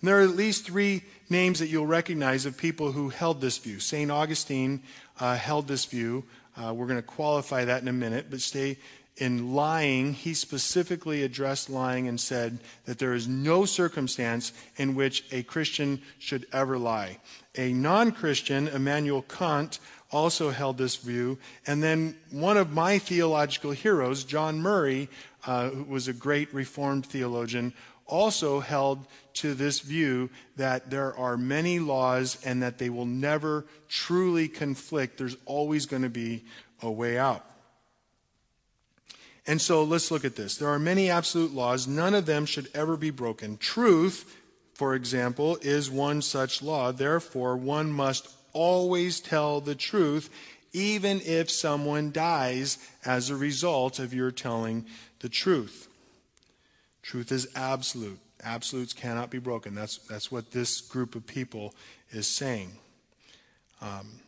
And 0.00 0.08
there 0.08 0.20
are 0.20 0.22
at 0.22 0.36
least 0.36 0.64
three 0.64 1.02
names 1.28 1.58
that 1.58 1.68
you'll 1.68 1.86
recognize 1.86 2.46
of 2.46 2.56
people 2.56 2.92
who 2.92 3.08
held 3.08 3.40
this 3.40 3.58
view. 3.58 3.80
St. 3.80 4.10
Augustine 4.10 4.82
uh, 5.20 5.36
held 5.36 5.68
this 5.68 5.84
view. 5.84 6.24
Uh, 6.56 6.72
we're 6.72 6.86
going 6.86 6.98
to 6.98 7.02
qualify 7.02 7.64
that 7.64 7.82
in 7.82 7.88
a 7.88 7.92
minute, 7.92 8.26
but 8.30 8.40
stay 8.40 8.78
in 9.16 9.54
lying, 9.54 10.12
he 10.12 10.34
specifically 10.34 11.22
addressed 11.22 11.70
lying 11.70 12.06
and 12.06 12.20
said 12.20 12.58
that 12.84 12.98
there 12.98 13.14
is 13.14 13.26
no 13.26 13.64
circumstance 13.64 14.52
in 14.76 14.94
which 14.94 15.24
a 15.32 15.42
Christian 15.42 16.02
should 16.18 16.46
ever 16.52 16.78
lie. 16.78 17.18
A 17.56 17.72
non 17.72 18.12
Christian, 18.12 18.68
Immanuel 18.68 19.22
Kant, 19.22 19.78
also 20.12 20.50
held 20.50 20.78
this 20.78 20.96
view. 20.96 21.38
And 21.66 21.82
then 21.82 22.16
one 22.30 22.56
of 22.56 22.72
my 22.72 22.98
theological 22.98 23.70
heroes, 23.70 24.24
John 24.24 24.60
Murray, 24.60 25.08
uh, 25.46 25.70
who 25.70 25.84
was 25.84 26.08
a 26.08 26.12
great 26.12 26.52
Reformed 26.52 27.06
theologian, 27.06 27.72
also 28.06 28.60
held 28.60 29.06
to 29.34 29.54
this 29.54 29.80
view 29.80 30.30
that 30.56 30.90
there 30.90 31.14
are 31.16 31.36
many 31.36 31.78
laws 31.78 32.38
and 32.44 32.62
that 32.62 32.78
they 32.78 32.88
will 32.88 33.06
never 33.06 33.66
truly 33.88 34.48
conflict. 34.48 35.18
There's 35.18 35.36
always 35.44 35.86
going 35.86 36.02
to 36.02 36.08
be 36.08 36.44
a 36.82 36.90
way 36.90 37.18
out. 37.18 37.44
And 39.46 39.60
so 39.60 39.84
let's 39.84 40.10
look 40.10 40.24
at 40.24 40.36
this. 40.36 40.56
There 40.56 40.68
are 40.68 40.78
many 40.78 41.10
absolute 41.10 41.54
laws. 41.54 41.86
None 41.86 42.14
of 42.14 42.26
them 42.26 42.46
should 42.46 42.68
ever 42.74 42.96
be 42.96 43.10
broken. 43.10 43.56
Truth, 43.58 44.36
for 44.74 44.94
example, 44.94 45.58
is 45.62 45.90
one 45.90 46.20
such 46.22 46.62
law. 46.62 46.90
Therefore, 46.90 47.56
one 47.56 47.92
must 47.92 48.28
always 48.52 49.20
tell 49.20 49.60
the 49.60 49.74
truth, 49.74 50.30
even 50.72 51.20
if 51.24 51.50
someone 51.50 52.10
dies 52.10 52.78
as 53.04 53.30
a 53.30 53.36
result 53.36 53.98
of 53.98 54.12
your 54.12 54.30
telling 54.30 54.86
the 55.20 55.28
truth. 55.28 55.88
Truth 57.06 57.30
is 57.30 57.46
absolute. 57.54 58.18
Absolutes 58.42 58.92
cannot 58.92 59.30
be 59.30 59.38
broken. 59.38 59.76
That's, 59.76 59.98
that's 59.98 60.32
what 60.32 60.50
this 60.50 60.80
group 60.80 61.14
of 61.14 61.24
people 61.24 61.72
is 62.10 62.26
saying. 62.26 62.72
Um, 63.80 64.18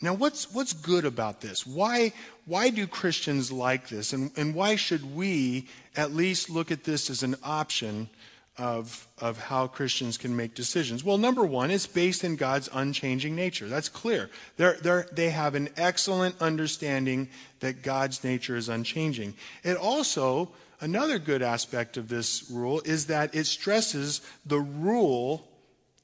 now, 0.00 0.14
what's, 0.14 0.50
what's 0.54 0.72
good 0.72 1.04
about 1.04 1.42
this? 1.42 1.66
Why, 1.66 2.14
why 2.46 2.70
do 2.70 2.86
Christians 2.86 3.52
like 3.52 3.88
this? 3.88 4.14
And, 4.14 4.30
and 4.38 4.54
why 4.54 4.76
should 4.76 5.14
we 5.14 5.68
at 5.94 6.14
least 6.14 6.48
look 6.48 6.70
at 6.70 6.84
this 6.84 7.10
as 7.10 7.22
an 7.22 7.36
option 7.42 8.08
of, 8.56 9.06
of 9.18 9.38
how 9.38 9.66
Christians 9.66 10.16
can 10.16 10.34
make 10.34 10.54
decisions? 10.54 11.04
Well, 11.04 11.18
number 11.18 11.44
one, 11.44 11.70
it's 11.70 11.86
based 11.86 12.24
in 12.24 12.36
God's 12.36 12.70
unchanging 12.72 13.36
nature. 13.36 13.68
That's 13.68 13.90
clear. 13.90 14.30
They're, 14.56 14.78
they're, 14.80 15.08
they 15.12 15.28
have 15.28 15.54
an 15.54 15.68
excellent 15.76 16.40
understanding 16.40 17.28
that 17.60 17.82
God's 17.82 18.24
nature 18.24 18.56
is 18.56 18.70
unchanging. 18.70 19.34
It 19.62 19.76
also 19.76 20.48
Another 20.80 21.18
good 21.18 21.42
aspect 21.42 21.96
of 21.96 22.08
this 22.08 22.50
rule 22.50 22.82
is 22.84 23.06
that 23.06 23.34
it 23.34 23.44
stresses 23.44 24.20
the 24.44 24.60
rule, 24.60 25.48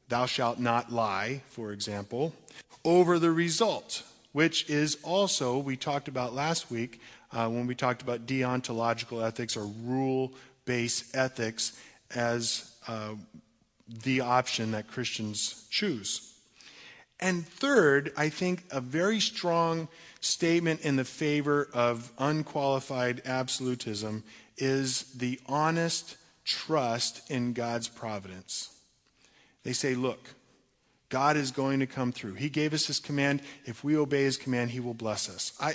thou 0.09 0.25
shalt 0.27 0.59
not 0.59 0.91
lie, 0.91 1.43
for 1.49 1.73
example, 1.73 2.35
over 2.85 3.19
the 3.19 3.31
result, 3.31 4.03
which 4.33 4.69
is 4.71 4.97
also, 5.03 5.59
we 5.59 5.77
talked 5.77 6.09
about 6.09 6.35
last 6.35 6.71
week 6.71 7.01
uh, 7.33 7.49
when 7.49 7.67
we 7.67 7.75
talked 7.75 8.03
about 8.03 8.27
deontological 8.27 9.25
ethics 9.27 9.57
or 9.57 9.67
rule 9.85 10.33
based 10.65 11.15
ethics 11.15 11.79
as 12.15 12.73
uh, 12.89 13.15
the 14.05 14.21
option 14.23 14.73
that 14.73 14.89
Christians 14.89 15.67
choose. 15.71 16.33
And 17.21 17.47
third, 17.47 18.13
I 18.17 18.31
think 18.31 18.65
a 18.71 18.81
very 18.81 19.21
strong 19.21 19.89
statement 20.21 20.81
in 20.81 20.97
the 20.97 21.05
favor 21.05 21.69
of 21.73 22.11
unqualified 22.19 23.23
absolutism 23.25 24.25
is 24.57 25.13
the 25.15 25.41
honest 25.47 26.17
trust 26.45 27.31
in 27.31 27.53
God's 27.53 27.89
providence. 27.89 28.75
They 29.65 29.73
say, 29.73 29.95
look, 29.95 30.35
God 31.09 31.37
is 31.37 31.51
going 31.51 31.81
to 31.81 31.87
come 31.87 32.11
through. 32.11 32.35
He 32.35 32.49
gave 32.49 32.73
us 32.73 32.87
his 32.87 32.99
command. 32.99 33.43
If 33.65 33.85
we 33.85 33.97
obey 33.97 34.25
his 34.25 34.37
command, 34.37 34.71
he 34.71 34.81
will 34.81 34.95
bless 34.95 35.29
us. 35.29 35.53
I, 35.61 35.75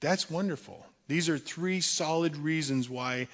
that's 0.00 0.30
wonderful. 0.30 0.86
These 1.06 1.28
are 1.28 1.38
three 1.38 1.80
solid 1.80 2.36
reasons 2.36 2.88
why 2.88 3.28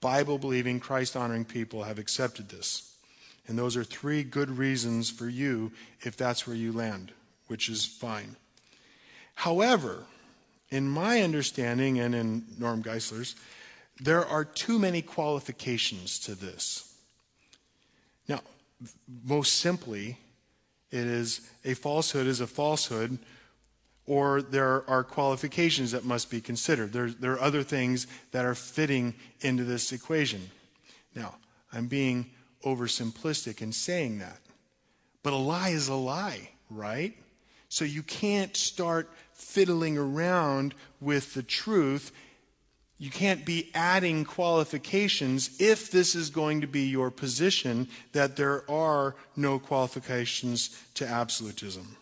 Bible 0.00 0.38
believing, 0.38 0.80
Christ 0.80 1.16
honoring 1.16 1.44
people 1.44 1.84
have 1.84 1.98
accepted 1.98 2.48
this. 2.48 2.94
And 3.46 3.58
those 3.58 3.76
are 3.76 3.84
three 3.84 4.22
good 4.22 4.50
reasons 4.50 5.10
for 5.10 5.28
you 5.28 5.72
if 6.02 6.16
that's 6.16 6.46
where 6.46 6.56
you 6.56 6.72
land, 6.72 7.12
which 7.48 7.68
is 7.68 7.86
fine. 7.86 8.36
However, 9.34 10.04
in 10.70 10.88
my 10.88 11.22
understanding 11.22 11.98
and 11.98 12.14
in 12.14 12.44
Norm 12.58 12.82
Geisler's, 12.82 13.34
there 14.00 14.24
are 14.24 14.44
too 14.44 14.78
many 14.78 15.02
qualifications 15.02 16.18
to 16.20 16.34
this. 16.34 16.94
Now, 18.28 18.40
most 19.24 19.58
simply, 19.58 20.16
it 20.90 21.06
is 21.06 21.40
a 21.64 21.74
falsehood 21.74 22.26
is 22.26 22.40
a 22.40 22.46
falsehood, 22.46 23.18
or 24.06 24.42
there 24.42 24.88
are 24.88 25.04
qualifications 25.04 25.92
that 25.92 26.04
must 26.04 26.30
be 26.30 26.40
considered. 26.40 26.92
There, 26.92 27.10
there 27.10 27.32
are 27.32 27.40
other 27.40 27.62
things 27.62 28.06
that 28.32 28.44
are 28.44 28.54
fitting 28.54 29.14
into 29.40 29.64
this 29.64 29.92
equation. 29.92 30.50
Now, 31.14 31.34
I'm 31.72 31.86
being 31.86 32.30
oversimplistic 32.64 33.62
in 33.62 33.72
saying 33.72 34.18
that. 34.18 34.38
But 35.22 35.32
a 35.32 35.36
lie 35.36 35.70
is 35.70 35.88
a 35.88 35.94
lie, 35.94 36.50
right? 36.70 37.14
So 37.68 37.84
you 37.84 38.02
can't 38.02 38.56
start 38.56 39.08
fiddling 39.40 39.98
around 39.98 40.74
with 41.00 41.34
the 41.34 41.42
truth 41.42 42.12
you 43.00 43.10
can't 43.10 43.46
be 43.46 43.70
adding 43.74 44.26
qualifications 44.26 45.58
if 45.58 45.90
this 45.90 46.14
is 46.14 46.28
going 46.28 46.60
to 46.60 46.66
be 46.66 46.82
your 46.82 47.10
position 47.10 47.88
that 48.12 48.36
there 48.36 48.70
are 48.70 49.16
no 49.34 49.58
qualifications 49.58 50.78
to 50.94 51.08
absolutism. 51.08 51.96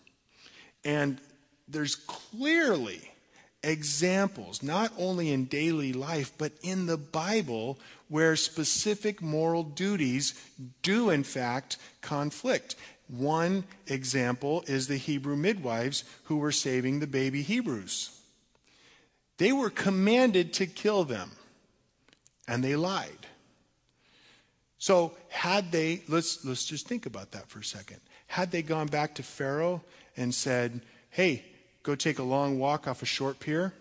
And 0.85 1.21
there's 1.69 1.95
clearly 1.95 3.13
examples, 3.63 4.61
not 4.61 4.93
only 4.99 5.31
in 5.31 5.45
daily 5.45 5.93
life, 5.93 6.33
but 6.37 6.51
in 6.63 6.87
the 6.87 6.97
Bible, 6.97 7.79
where 8.09 8.35
specific 8.35 9.23
moral 9.23 9.63
duties 9.63 10.35
do, 10.83 11.11
in 11.11 11.23
fact, 11.23 11.77
conflict. 12.01 12.75
One 13.09 13.65
example 13.87 14.63
is 14.67 14.87
the 14.87 14.99
Hebrew 14.99 15.37
midwives 15.37 16.05
who 16.25 16.37
were 16.37 16.53
saving 16.53 17.01
the 17.01 17.07
baby 17.07 17.43
Hebrews. 17.43 18.11
They 19.39 19.53
were 19.53 19.71
commanded 19.71 20.53
to 20.55 20.67
kill 20.67 21.05
them, 21.05 21.31
and 22.47 22.63
they 22.63 22.77
lied. 22.77 23.27
So, 24.79 25.15
had 25.29 25.73
they, 25.73 26.03
let's, 26.09 26.45
let's 26.45 26.65
just 26.65 26.87
think 26.87 27.07
about 27.07 27.33
that 27.33 27.49
for 27.49 27.61
a 27.61 27.65
second. 27.65 28.01
Had 28.27 28.51
they 28.51 28.63
gone 28.63 28.87
back 28.87 29.15
to 29.17 29.23
Pharaoh 29.23 29.83
and 30.17 30.35
said, 30.35 30.81
hey, 31.11 31.45
go 31.83 31.95
take 31.95 32.19
a 32.19 32.23
long 32.23 32.59
walk 32.59 32.87
off 32.87 33.03
a 33.03 33.07
short 33.07 33.41
pier? 33.41 33.73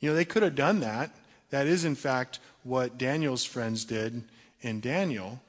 You 0.00 0.10
know, 0.10 0.16
they 0.16 0.24
could 0.24 0.42
have 0.42 0.54
done 0.54 0.80
that. 0.80 1.14
That 1.50 1.66
is, 1.66 1.84
in 1.84 1.94
fact, 1.94 2.40
what 2.64 2.98
Daniel's 2.98 3.44
friends 3.44 3.84
did 3.84 4.24
in 4.60 4.80
Daniel. 4.80 5.40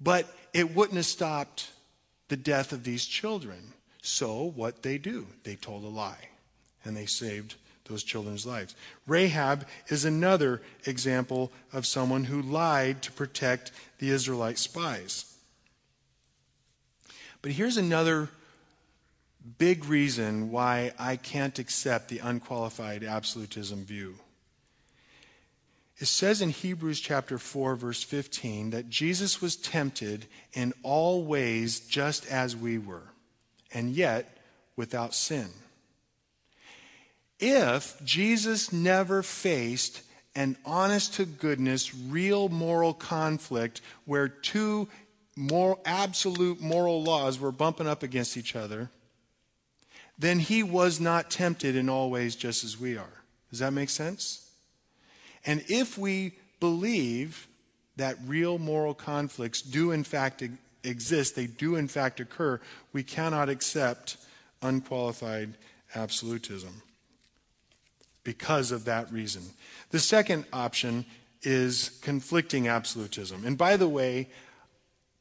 But 0.00 0.26
it 0.52 0.74
wouldn't 0.74 0.96
have 0.96 1.06
stopped 1.06 1.70
the 2.28 2.36
death 2.36 2.72
of 2.72 2.84
these 2.84 3.04
children. 3.04 3.72
So, 4.02 4.52
what 4.54 4.82
they 4.82 4.98
do? 4.98 5.26
They 5.42 5.56
told 5.56 5.84
a 5.84 5.88
lie 5.88 6.28
and 6.84 6.96
they 6.96 7.06
saved 7.06 7.56
those 7.86 8.02
children's 8.02 8.46
lives. 8.46 8.74
Rahab 9.06 9.66
is 9.88 10.04
another 10.04 10.62
example 10.86 11.52
of 11.72 11.86
someone 11.86 12.24
who 12.24 12.42
lied 12.42 13.02
to 13.02 13.12
protect 13.12 13.72
the 13.98 14.10
Israelite 14.10 14.58
spies. 14.58 15.36
But 17.42 17.52
here's 17.52 17.76
another 17.76 18.28
big 19.58 19.84
reason 19.84 20.50
why 20.50 20.92
I 20.98 21.16
can't 21.16 21.58
accept 21.58 22.08
the 22.08 22.18
unqualified 22.18 23.04
absolutism 23.04 23.84
view. 23.84 24.16
It 25.98 26.06
says 26.06 26.42
in 26.42 26.50
Hebrews 26.50 27.00
chapter 27.00 27.38
4 27.38 27.74
verse 27.76 28.02
15 28.02 28.70
that 28.70 28.90
Jesus 28.90 29.40
was 29.40 29.56
tempted 29.56 30.26
in 30.52 30.74
all 30.82 31.24
ways 31.24 31.80
just 31.80 32.26
as 32.26 32.54
we 32.54 32.76
were, 32.78 33.02
and 33.72 33.90
yet 33.90 34.38
without 34.76 35.14
sin. 35.14 35.48
If 37.38 37.98
Jesus 38.04 38.72
never 38.72 39.22
faced 39.22 40.02
an 40.34 40.56
honest 40.66 41.14
to 41.14 41.24
goodness, 41.24 41.94
real 41.94 42.50
moral 42.50 42.92
conflict 42.92 43.80
where 44.04 44.28
two 44.28 44.88
more 45.34 45.78
absolute 45.84 46.60
moral 46.60 47.02
laws 47.02 47.38
were 47.40 47.52
bumping 47.52 47.86
up 47.86 48.02
against 48.02 48.36
each 48.36 48.54
other, 48.54 48.90
then 50.18 50.38
he 50.38 50.62
was 50.62 51.00
not 51.00 51.30
tempted 51.30 51.74
in 51.74 51.88
all 51.88 52.10
ways 52.10 52.36
just 52.36 52.64
as 52.64 52.78
we 52.78 52.96
are. 52.98 53.22
Does 53.50 53.60
that 53.60 53.72
make 53.72 53.90
sense? 53.90 54.45
And 55.46 55.64
if 55.68 55.96
we 55.96 56.32
believe 56.60 57.46
that 57.96 58.16
real 58.26 58.58
moral 58.58 58.94
conflicts 58.94 59.62
do 59.62 59.92
in 59.92 60.04
fact 60.04 60.42
exist, 60.82 61.34
they 61.34 61.46
do 61.46 61.76
in 61.76 61.88
fact 61.88 62.20
occur, 62.20 62.60
we 62.92 63.02
cannot 63.02 63.48
accept 63.48 64.16
unqualified 64.62 65.54
absolutism 65.94 66.82
because 68.24 68.72
of 68.72 68.84
that 68.84 69.10
reason. 69.12 69.42
The 69.90 70.00
second 70.00 70.44
option 70.52 71.06
is 71.42 71.98
conflicting 72.02 72.68
absolutism. 72.68 73.46
And 73.46 73.56
by 73.56 73.76
the 73.76 73.88
way, 73.88 74.28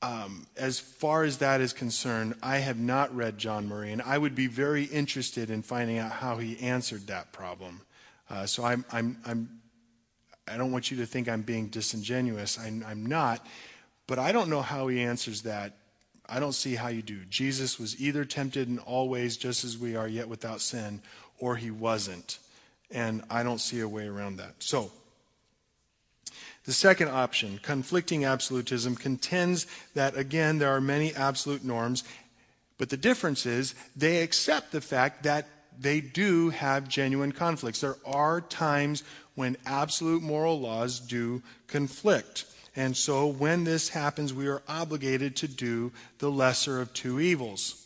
um, 0.01 0.47
as 0.57 0.79
far 0.79 1.23
as 1.23 1.37
that 1.37 1.61
is 1.61 1.71
concerned, 1.71 2.35
I 2.41 2.57
have 2.57 2.79
not 2.79 3.15
read 3.15 3.37
John 3.37 3.67
Murray, 3.67 3.91
and 3.91 4.01
I 4.01 4.17
would 4.17 4.35
be 4.35 4.47
very 4.47 4.83
interested 4.83 5.49
in 5.49 5.61
finding 5.61 5.97
out 5.97 6.11
how 6.11 6.37
he 6.37 6.59
answered 6.59 7.07
that 7.07 7.31
problem. 7.31 7.81
Uh, 8.29 8.45
so 8.45 8.63
I'm, 8.63 8.85
I'm, 8.91 9.17
I'm, 9.25 9.61
I 10.47 10.57
don't 10.57 10.71
want 10.71 10.91
you 10.91 10.97
to 10.97 11.05
think 11.05 11.27
I'm 11.27 11.41
being 11.41 11.67
disingenuous. 11.67 12.59
I'm, 12.59 12.85
I'm 12.87 13.05
not. 13.05 13.45
But 14.07 14.19
I 14.19 14.31
don't 14.31 14.49
know 14.49 14.61
how 14.61 14.87
he 14.87 15.01
answers 15.01 15.41
that. 15.43 15.73
I 16.27 16.39
don't 16.39 16.53
see 16.53 16.75
how 16.75 16.87
you 16.87 17.01
do. 17.01 17.25
Jesus 17.25 17.79
was 17.79 17.99
either 17.99 18.25
tempted 18.25 18.67
in 18.67 18.79
all 18.79 19.09
ways, 19.09 19.37
just 19.37 19.63
as 19.63 19.77
we 19.77 19.95
are, 19.95 20.07
yet 20.07 20.27
without 20.27 20.61
sin, 20.61 21.01
or 21.39 21.55
he 21.55 21.71
wasn't. 21.71 22.39
And 22.91 23.23
I 23.29 23.43
don't 23.43 23.59
see 23.59 23.79
a 23.79 23.87
way 23.87 24.07
around 24.07 24.37
that. 24.37 24.55
So, 24.59 24.91
the 26.65 26.73
second 26.73 27.09
option, 27.09 27.59
conflicting 27.61 28.25
absolutism, 28.25 28.95
contends 28.95 29.67
that, 29.93 30.17
again, 30.17 30.57
there 30.57 30.75
are 30.75 30.81
many 30.81 31.13
absolute 31.13 31.63
norms, 31.63 32.03
but 32.79 32.89
the 32.89 32.97
difference 32.97 33.45
is 33.45 33.75
they 33.95 34.23
accept 34.23 34.71
the 34.71 34.81
fact 34.81 35.23
that 35.23 35.47
they 35.79 36.01
do 36.01 36.49
have 36.49 36.87
genuine 36.87 37.31
conflicts. 37.31 37.81
There 37.81 37.97
are 38.05 38.41
times 38.41 39.03
when 39.35 39.57
absolute 39.65 40.23
moral 40.23 40.59
laws 40.59 40.99
do 40.99 41.43
conflict. 41.67 42.45
And 42.75 42.95
so 42.95 43.27
when 43.27 43.63
this 43.63 43.89
happens, 43.89 44.33
we 44.33 44.47
are 44.47 44.61
obligated 44.67 45.35
to 45.37 45.47
do 45.47 45.91
the 46.19 46.31
lesser 46.31 46.81
of 46.81 46.93
two 46.93 47.19
evils. 47.19 47.85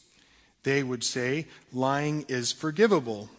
They 0.64 0.84
would 0.84 1.04
say 1.04 1.48
lying 1.72 2.26
is 2.28 2.52
forgivable 2.52 3.30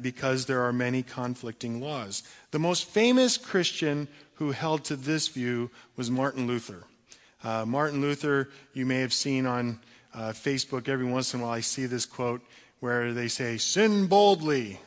because 0.00 0.46
there 0.46 0.62
are 0.62 0.72
many 0.72 1.02
conflicting 1.02 1.80
laws. 1.80 2.22
The 2.50 2.58
most 2.58 2.84
famous 2.84 3.36
Christian 3.36 4.08
who 4.34 4.52
held 4.52 4.84
to 4.84 4.96
this 4.96 5.28
view 5.28 5.70
was 5.96 6.10
Martin 6.10 6.46
Luther. 6.46 6.84
Uh, 7.42 7.64
Martin 7.64 8.00
Luther, 8.00 8.50
you 8.74 8.84
may 8.84 9.00
have 9.00 9.12
seen 9.12 9.46
on 9.46 9.78
uh, 10.14 10.30
Facebook 10.30 10.88
every 10.88 11.06
once 11.06 11.32
in 11.32 11.40
a 11.40 11.44
while, 11.44 11.52
I 11.52 11.60
see 11.60 11.86
this 11.86 12.04
quote 12.04 12.42
where 12.80 13.12
they 13.12 13.28
say, 13.28 13.56
Sin 13.56 14.06
boldly. 14.06 14.80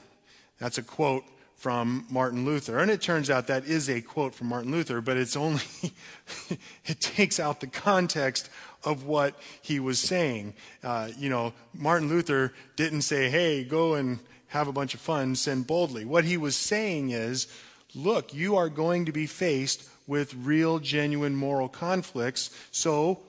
That's 0.59 0.77
a 0.77 0.83
quote 0.83 1.23
from 1.63 2.05
Martin 2.09 2.43
Luther. 2.43 2.77
And 2.79 2.91
it 2.91 2.99
turns 2.99 3.29
out 3.29 3.47
that 3.47 3.63
is 3.63 3.89
a 3.89 4.01
quote 4.01 4.35
from 4.35 4.47
Martin 4.47 4.69
Luther, 4.69 4.99
but 4.99 5.15
it's 5.15 5.37
only, 5.37 5.61
it 6.85 6.99
takes 6.99 7.39
out 7.39 7.61
the 7.61 7.67
context 7.67 8.49
of 8.83 9.05
what 9.05 9.39
he 9.61 9.79
was 9.79 9.97
saying. 9.97 10.55
Uh, 10.83 11.07
you 11.17 11.29
know, 11.29 11.53
Martin 11.73 12.09
Luther 12.09 12.51
didn't 12.75 13.03
say, 13.03 13.29
hey, 13.29 13.63
go 13.63 13.93
and 13.93 14.19
have 14.47 14.67
a 14.67 14.73
bunch 14.73 14.93
of 14.93 14.99
fun, 14.99 15.37
sin 15.37 15.61
boldly. 15.61 16.03
What 16.03 16.25
he 16.25 16.35
was 16.35 16.57
saying 16.57 17.11
is, 17.11 17.47
look, 17.95 18.33
you 18.33 18.57
are 18.57 18.67
going 18.67 19.05
to 19.05 19.13
be 19.13 19.25
faced 19.25 19.87
with 20.05 20.35
real, 20.35 20.79
genuine 20.79 21.33
moral 21.33 21.69
conflicts. 21.69 22.49
So, 22.71 23.21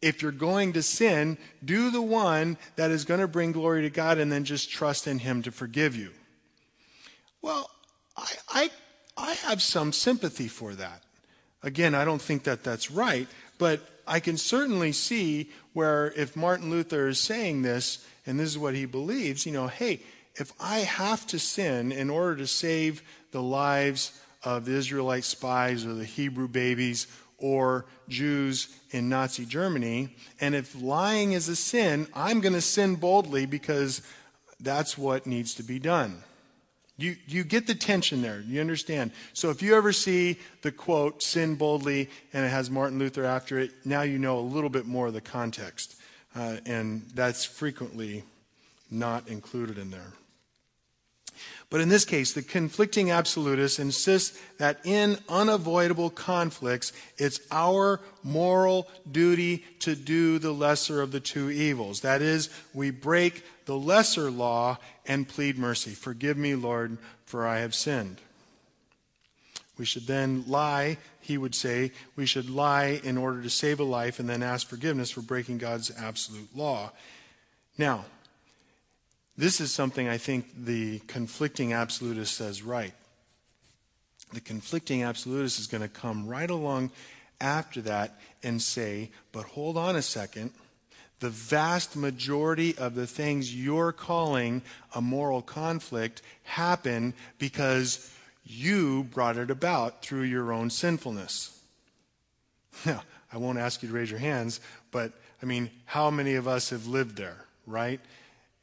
if 0.00 0.20
you're 0.20 0.32
going 0.32 0.72
to 0.72 0.82
sin, 0.82 1.38
do 1.64 1.92
the 1.92 2.02
one 2.02 2.56
that 2.74 2.90
is 2.90 3.04
going 3.04 3.20
to 3.20 3.28
bring 3.28 3.52
glory 3.52 3.82
to 3.82 3.90
God 3.90 4.18
and 4.18 4.32
then 4.32 4.42
just 4.42 4.68
trust 4.68 5.06
in 5.06 5.20
Him 5.20 5.42
to 5.42 5.52
forgive 5.52 5.94
you. 5.94 6.10
Well, 7.42 7.68
I, 8.16 8.32
I, 8.48 8.70
I 9.16 9.32
have 9.34 9.60
some 9.60 9.92
sympathy 9.92 10.48
for 10.48 10.74
that. 10.74 11.02
Again, 11.62 11.94
I 11.94 12.04
don't 12.04 12.22
think 12.22 12.44
that 12.44 12.64
that's 12.64 12.90
right, 12.90 13.28
but 13.58 13.80
I 14.06 14.20
can 14.20 14.36
certainly 14.36 14.92
see 14.92 15.50
where 15.72 16.12
if 16.16 16.34
Martin 16.36 16.70
Luther 16.70 17.08
is 17.08 17.20
saying 17.20 17.62
this, 17.62 18.06
and 18.26 18.38
this 18.38 18.48
is 18.48 18.58
what 18.58 18.74
he 18.74 18.84
believes, 18.84 19.46
you 19.46 19.52
know, 19.52 19.66
hey, 19.66 20.00
if 20.36 20.52
I 20.60 20.78
have 20.78 21.26
to 21.28 21.38
sin 21.38 21.92
in 21.92 22.10
order 22.10 22.36
to 22.36 22.46
save 22.46 23.02
the 23.32 23.42
lives 23.42 24.18
of 24.44 24.64
the 24.64 24.72
Israelite 24.72 25.24
spies 25.24 25.84
or 25.84 25.94
the 25.94 26.04
Hebrew 26.04 26.48
babies 26.48 27.06
or 27.38 27.86
Jews 28.08 28.68
in 28.90 29.08
Nazi 29.08 29.44
Germany, 29.44 30.14
and 30.40 30.54
if 30.54 30.80
lying 30.80 31.32
is 31.32 31.48
a 31.48 31.56
sin, 31.56 32.06
I'm 32.14 32.40
going 32.40 32.54
to 32.54 32.60
sin 32.60 32.96
boldly 32.96 33.46
because 33.46 34.02
that's 34.60 34.96
what 34.96 35.26
needs 35.26 35.54
to 35.54 35.62
be 35.62 35.78
done. 35.78 36.22
You, 37.02 37.16
you 37.26 37.42
get 37.42 37.66
the 37.66 37.74
tension 37.74 38.22
there. 38.22 38.40
You 38.46 38.60
understand? 38.60 39.10
So 39.32 39.50
if 39.50 39.60
you 39.60 39.74
ever 39.74 39.92
see 39.92 40.38
the 40.62 40.70
quote, 40.70 41.20
sin 41.20 41.56
boldly, 41.56 42.08
and 42.32 42.46
it 42.46 42.48
has 42.48 42.70
Martin 42.70 43.00
Luther 43.00 43.24
after 43.24 43.58
it, 43.58 43.72
now 43.84 44.02
you 44.02 44.18
know 44.18 44.38
a 44.38 44.40
little 44.40 44.70
bit 44.70 44.86
more 44.86 45.08
of 45.08 45.12
the 45.12 45.20
context. 45.20 45.96
Uh, 46.36 46.58
and 46.64 47.02
that's 47.12 47.44
frequently 47.44 48.22
not 48.88 49.26
included 49.28 49.78
in 49.78 49.90
there. 49.90 50.12
But 51.70 51.80
in 51.80 51.88
this 51.88 52.04
case, 52.04 52.34
the 52.34 52.42
conflicting 52.42 53.10
absolutists 53.10 53.78
insist 53.78 54.38
that 54.58 54.78
in 54.84 55.18
unavoidable 55.28 56.10
conflicts, 56.10 56.92
it's 57.16 57.40
our 57.50 57.98
moral 58.22 58.86
duty 59.10 59.64
to 59.80 59.96
do 59.96 60.38
the 60.38 60.52
lesser 60.52 61.00
of 61.00 61.10
the 61.10 61.20
two 61.20 61.50
evils. 61.50 62.02
That 62.02 62.22
is, 62.22 62.50
we 62.74 62.90
break 62.90 63.42
the 63.66 63.76
lesser 63.76 64.30
law 64.30 64.78
and 65.06 65.28
plead 65.28 65.58
mercy. 65.58 65.92
Forgive 65.92 66.36
me, 66.36 66.54
Lord, 66.54 66.98
for 67.24 67.46
I 67.46 67.58
have 67.58 67.74
sinned. 67.74 68.20
We 69.78 69.84
should 69.84 70.06
then 70.06 70.44
lie, 70.46 70.98
he 71.20 71.38
would 71.38 71.54
say, 71.54 71.92
we 72.14 72.26
should 72.26 72.50
lie 72.50 73.00
in 73.02 73.16
order 73.16 73.42
to 73.42 73.50
save 73.50 73.80
a 73.80 73.84
life 73.84 74.18
and 74.18 74.28
then 74.28 74.42
ask 74.42 74.68
forgiveness 74.68 75.10
for 75.10 75.22
breaking 75.22 75.58
God's 75.58 75.90
absolute 75.96 76.54
law. 76.54 76.92
Now, 77.78 78.04
this 79.36 79.60
is 79.60 79.72
something 79.72 80.08
I 80.08 80.18
think 80.18 80.46
the 80.64 80.98
conflicting 81.00 81.72
absolutist 81.72 82.36
says 82.36 82.62
right. 82.62 82.92
The 84.32 84.40
conflicting 84.40 85.02
absolutist 85.02 85.58
is 85.58 85.66
going 85.66 85.82
to 85.82 85.88
come 85.88 86.26
right 86.28 86.50
along 86.50 86.90
after 87.40 87.80
that 87.82 88.20
and 88.42 88.60
say, 88.60 89.10
but 89.32 89.44
hold 89.44 89.76
on 89.76 89.96
a 89.96 90.02
second. 90.02 90.52
The 91.22 91.30
vast 91.30 91.94
majority 91.94 92.76
of 92.76 92.96
the 92.96 93.06
things 93.06 93.54
you're 93.54 93.92
calling 93.92 94.60
a 94.92 95.00
moral 95.00 95.40
conflict 95.40 96.20
happen 96.42 97.14
because 97.38 98.12
you 98.44 99.04
brought 99.04 99.36
it 99.36 99.48
about 99.48 100.02
through 100.02 100.22
your 100.22 100.52
own 100.52 100.68
sinfulness. 100.68 101.56
Now, 102.84 103.02
I 103.32 103.36
won't 103.36 103.58
ask 103.58 103.84
you 103.84 103.88
to 103.88 103.94
raise 103.94 104.10
your 104.10 104.18
hands, 104.18 104.58
but 104.90 105.12
I 105.40 105.46
mean, 105.46 105.70
how 105.84 106.10
many 106.10 106.34
of 106.34 106.48
us 106.48 106.70
have 106.70 106.88
lived 106.88 107.16
there, 107.16 107.44
right? 107.68 108.00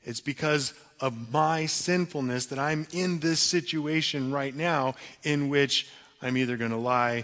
It's 0.04 0.20
because 0.20 0.74
of 1.00 1.32
my 1.32 1.66
sinfulness 1.66 2.48
that 2.48 2.60
I'm 2.60 2.88
in 2.92 3.22
this 3.22 3.40
situation 3.40 4.34
right 4.34 4.54
now 4.54 4.96
in 5.24 5.48
which 5.48 5.88
I'm 6.22 6.36
either 6.36 6.58
going 6.58 6.72
to 6.72 6.78
lie. 6.78 7.24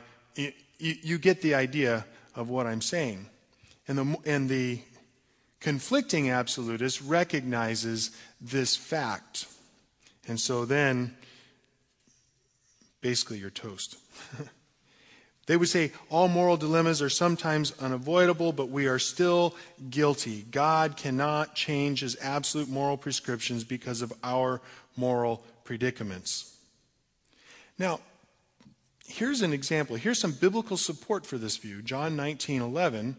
You, 0.79 1.17
get 1.17 1.41
the 1.41 1.55
idea 1.55 2.05
of 2.35 2.47
what 2.47 2.67
I'm 2.67 2.81
saying. 2.81 3.27
And 3.89 3.97
the, 3.97 4.17
and 4.25 4.47
the 4.47 4.79
conflicting 5.65 6.29
absolutist 6.29 7.01
recognizes 7.01 8.11
this 8.39 8.75
fact. 8.75 9.47
And 10.27 10.39
so 10.39 10.63
then, 10.63 11.17
basically, 13.01 13.39
you're 13.39 13.49
toast. 13.49 13.97
They 15.47 15.57
would 15.57 15.69
say 15.69 15.91
all 16.09 16.27
moral 16.27 16.57
dilemmas 16.57 17.03
are 17.03 17.09
sometimes 17.09 17.71
unavoidable, 17.79 18.51
but 18.51 18.69
we 18.69 18.87
are 18.87 18.97
still 18.97 19.53
guilty. 19.91 20.41
God 20.49 20.97
cannot 20.97 21.53
change 21.53 21.99
his 21.99 22.17
absolute 22.19 22.67
moral 22.67 22.97
prescriptions 22.97 23.63
because 23.63 24.01
of 24.01 24.11
our 24.23 24.59
moral 24.97 25.43
predicaments. 25.63 26.57
Now, 27.77 27.99
here's 29.05 29.43
an 29.43 29.53
example. 29.53 29.97
Here's 29.97 30.17
some 30.17 30.31
biblical 30.31 30.77
support 30.77 31.27
for 31.27 31.37
this 31.37 31.57
view. 31.57 31.83
John 31.83 32.15
19 32.15 32.63
11. 32.63 33.15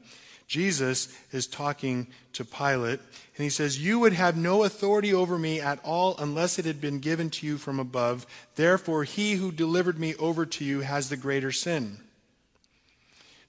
Jesus 0.46 1.08
is 1.32 1.46
talking 1.46 2.06
to 2.34 2.44
Pilate, 2.44 3.00
and 3.00 3.44
he 3.44 3.50
says, 3.50 3.82
You 3.82 3.98
would 3.98 4.12
have 4.12 4.36
no 4.36 4.62
authority 4.62 5.12
over 5.12 5.38
me 5.38 5.60
at 5.60 5.80
all 5.84 6.16
unless 6.18 6.58
it 6.58 6.64
had 6.64 6.80
been 6.80 7.00
given 7.00 7.30
to 7.30 7.46
you 7.46 7.58
from 7.58 7.80
above. 7.80 8.26
Therefore, 8.54 9.04
he 9.04 9.34
who 9.34 9.50
delivered 9.50 9.98
me 9.98 10.14
over 10.16 10.46
to 10.46 10.64
you 10.64 10.80
has 10.80 11.08
the 11.08 11.16
greater 11.16 11.50
sin. 11.50 11.98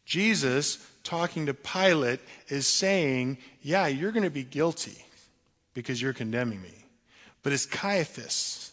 Jesus, 0.05 0.79
talking 1.03 1.45
to 1.45 1.53
Pilate, 1.53 2.21
is 2.47 2.65
saying, 2.65 3.37
Yeah, 3.61 3.87
you're 3.87 4.11
going 4.11 4.23
to 4.23 4.29
be 4.31 4.43
guilty 4.43 5.05
because 5.75 6.01
you're 6.01 6.13
condemning 6.13 6.61
me. 6.61 6.85
But 7.43 7.53
it's 7.53 7.67
Caiaphas, 7.67 8.71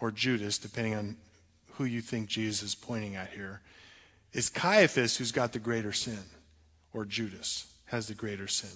or 0.00 0.10
Judas, 0.10 0.58
depending 0.58 0.94
on 0.96 1.16
who 1.74 1.84
you 1.84 2.00
think 2.00 2.28
Jesus 2.28 2.62
is 2.62 2.74
pointing 2.74 3.14
at 3.14 3.30
here, 3.30 3.60
it's 4.32 4.48
Caiaphas 4.48 5.16
who's 5.16 5.30
got 5.30 5.52
the 5.52 5.60
greater 5.60 5.92
sin, 5.92 6.18
or 6.92 7.04
Judas 7.04 7.66
has 7.86 8.08
the 8.08 8.14
greater 8.14 8.46
sin. 8.46 8.70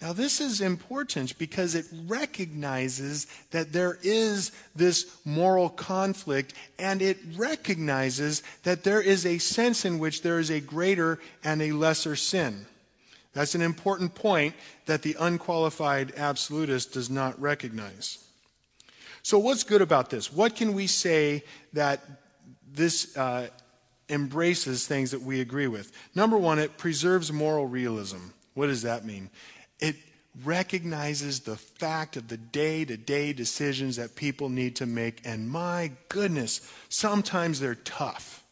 Now, 0.00 0.14
this 0.14 0.40
is 0.40 0.62
important 0.62 1.36
because 1.36 1.74
it 1.74 1.84
recognizes 2.06 3.26
that 3.50 3.72
there 3.72 3.98
is 4.02 4.50
this 4.74 5.14
moral 5.26 5.68
conflict 5.68 6.54
and 6.78 7.02
it 7.02 7.18
recognizes 7.36 8.42
that 8.62 8.82
there 8.82 9.02
is 9.02 9.26
a 9.26 9.36
sense 9.36 9.84
in 9.84 9.98
which 9.98 10.22
there 10.22 10.38
is 10.38 10.50
a 10.50 10.60
greater 10.60 11.18
and 11.44 11.60
a 11.60 11.72
lesser 11.72 12.16
sin. 12.16 12.64
That's 13.34 13.54
an 13.54 13.60
important 13.60 14.14
point 14.14 14.54
that 14.86 15.02
the 15.02 15.16
unqualified 15.20 16.14
absolutist 16.16 16.94
does 16.94 17.10
not 17.10 17.40
recognize. 17.40 18.24
So, 19.22 19.38
what's 19.38 19.64
good 19.64 19.82
about 19.82 20.08
this? 20.08 20.32
What 20.32 20.56
can 20.56 20.72
we 20.72 20.86
say 20.86 21.44
that 21.74 22.02
this 22.72 23.16
uh, 23.16 23.48
embraces 24.10 24.86
things 24.86 25.10
that 25.12 25.22
we 25.22 25.40
agree 25.40 25.66
with? 25.66 25.92
Number 26.14 26.36
one, 26.36 26.58
it 26.58 26.76
preserves 26.76 27.32
moral 27.32 27.66
realism. 27.66 28.18
What 28.54 28.66
does 28.66 28.82
that 28.82 29.04
mean? 29.04 29.30
It 29.78 29.96
recognizes 30.44 31.40
the 31.40 31.56
fact 31.56 32.16
of 32.16 32.28
the 32.28 32.36
day 32.36 32.84
to 32.84 32.96
day 32.96 33.32
decisions 33.32 33.96
that 33.96 34.16
people 34.16 34.48
need 34.48 34.76
to 34.76 34.86
make. 34.86 35.20
And 35.24 35.50
my 35.50 35.92
goodness, 36.08 36.60
sometimes 36.88 37.60
they're 37.60 37.74
tough. 37.74 38.44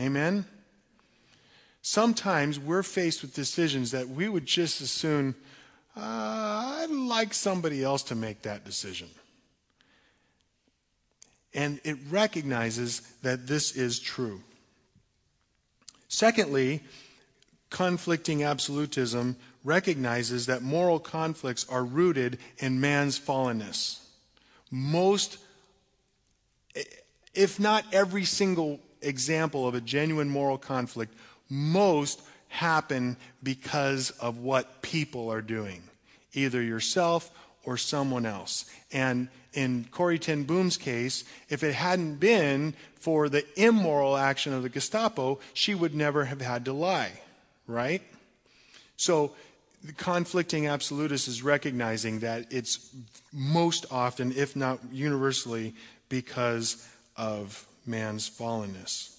Amen? 0.00 0.44
Sometimes 1.82 2.58
we're 2.58 2.84
faced 2.84 3.22
with 3.22 3.34
decisions 3.34 3.90
that 3.90 4.08
we 4.08 4.28
would 4.28 4.46
just 4.46 4.80
as 4.80 4.90
soon, 4.90 5.34
uh, 5.96 6.80
I'd 6.80 6.90
like 6.90 7.34
somebody 7.34 7.82
else 7.82 8.04
to 8.04 8.14
make 8.14 8.42
that 8.42 8.64
decision. 8.64 9.08
And 11.54 11.80
it 11.84 11.98
recognizes 12.10 13.00
that 13.22 13.46
this 13.46 13.76
is 13.76 13.98
true. 14.00 14.40
Secondly, 16.08 16.82
conflicting 17.70 18.42
absolutism 18.42 19.36
recognizes 19.64 20.46
that 20.46 20.62
moral 20.62 20.98
conflicts 20.98 21.66
are 21.68 21.84
rooted 21.84 22.38
in 22.58 22.80
man's 22.80 23.18
fallenness. 23.18 24.00
Most, 24.70 25.38
if 27.34 27.60
not 27.60 27.84
every 27.92 28.24
single 28.24 28.80
example 29.00 29.66
of 29.66 29.74
a 29.74 29.80
genuine 29.80 30.28
moral 30.28 30.58
conflict, 30.58 31.14
most 31.48 32.22
happen 32.48 33.16
because 33.42 34.10
of 34.12 34.38
what 34.38 34.82
people 34.82 35.30
are 35.32 35.42
doing, 35.42 35.82
either 36.34 36.62
yourself 36.62 37.30
or 37.64 37.76
someone 37.76 38.26
else. 38.26 38.66
And 38.92 39.28
in 39.52 39.86
Corrie 39.90 40.18
ten 40.18 40.44
Boom's 40.44 40.76
case, 40.76 41.24
if 41.48 41.62
it 41.62 41.74
hadn't 41.74 42.16
been 42.16 42.74
for 43.00 43.28
the 43.28 43.44
immoral 43.60 44.16
action 44.16 44.52
of 44.52 44.62
the 44.62 44.68
Gestapo, 44.68 45.38
she 45.52 45.74
would 45.74 45.94
never 45.94 46.24
have 46.24 46.40
had 46.40 46.64
to 46.64 46.72
lie, 46.72 47.12
right? 47.66 48.02
So 48.96 49.32
the 49.84 49.92
conflicting 49.92 50.68
absolutist 50.68 51.26
is 51.26 51.42
recognizing 51.42 52.20
that 52.20 52.52
it's 52.52 52.94
most 53.32 53.86
often, 53.90 54.32
if 54.32 54.54
not 54.54 54.78
universally, 54.92 55.74
because 56.08 56.86
of 57.16 57.66
man's 57.84 58.30
fallenness. 58.30 59.16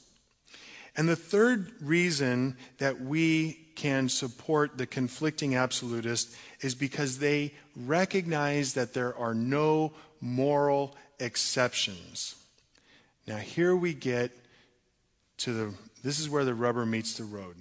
And 0.96 1.10
the 1.10 1.16
third 1.16 1.72
reason 1.82 2.56
that 2.78 3.02
we 3.02 3.60
can 3.76 4.08
support 4.08 4.78
the 4.78 4.86
conflicting 4.86 5.56
absolutist 5.56 6.34
is 6.62 6.76
because 6.76 7.18
they 7.18 7.52
recognize 7.76 8.74
that 8.76 8.94
there 8.94 9.18
are 9.18 9.34
no 9.34 9.92
moral 10.24 10.96
exceptions. 11.20 12.36
Now, 13.28 13.38
here 13.38 13.76
we 13.76 13.94
get 13.94 14.32
to 15.40 15.54
the, 15.54 15.74
this 16.02 16.20
is 16.20 16.30
where 16.30 16.46
the 16.46 16.54
rubber 16.54 16.86
meets 16.86 17.18
the 17.18 17.26
road. 17.26 17.58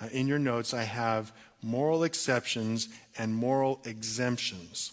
Uh, 0.00 0.08
in 0.10 0.26
your 0.26 0.38
notes, 0.38 0.72
I 0.72 0.84
have 0.84 1.32
moral 1.62 2.04
exceptions 2.04 2.88
and 3.18 3.34
moral 3.34 3.80
exemptions. 3.84 4.92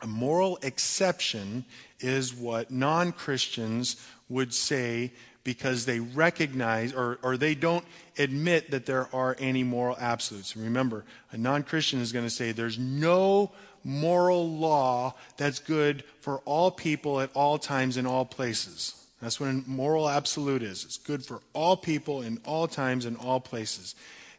A 0.00 0.06
moral 0.06 0.58
exception 0.62 1.66
is 2.00 2.32
what 2.32 2.70
non 2.70 3.12
Christians 3.12 3.96
would 4.28 4.54
say 4.54 5.12
because 5.44 5.84
they 5.84 6.00
recognize 6.00 6.94
or, 6.94 7.18
or 7.22 7.36
they 7.36 7.54
don't 7.54 7.84
admit 8.16 8.70
that 8.70 8.86
there 8.86 9.08
are 9.14 9.36
any 9.38 9.64
moral 9.64 9.96
absolutes. 9.98 10.56
Remember, 10.56 11.04
a 11.32 11.36
non 11.36 11.62
Christian 11.62 12.00
is 12.00 12.12
going 12.12 12.24
to 12.24 12.30
say 12.30 12.52
there's 12.52 12.78
no 12.78 13.50
moral 13.88 14.50
law 14.50 15.14
that's 15.36 15.58
good 15.58 16.04
for 16.20 16.38
all 16.40 16.70
people 16.70 17.20
at 17.20 17.30
all 17.34 17.58
times 17.58 17.96
in 17.96 18.06
all 18.06 18.24
places. 18.24 18.94
That's 19.20 19.40
what 19.40 19.48
a 19.48 19.62
moral 19.66 20.08
absolute 20.08 20.62
is. 20.62 20.84
It's 20.84 20.98
good 20.98 21.24
for 21.24 21.40
all 21.52 21.76
people 21.76 22.22
in 22.22 22.38
all 22.44 22.68
times 22.68 23.04
and 23.04 23.16
all 23.16 23.40
places. 23.40 23.94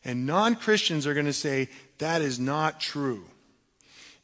And 0.05 0.25
non 0.25 0.55
Christians 0.55 1.05
are 1.05 1.13
going 1.13 1.25
to 1.25 1.33
say 1.33 1.67
that 1.97 2.21
is 2.21 2.39
not 2.39 2.79
true. 2.79 3.25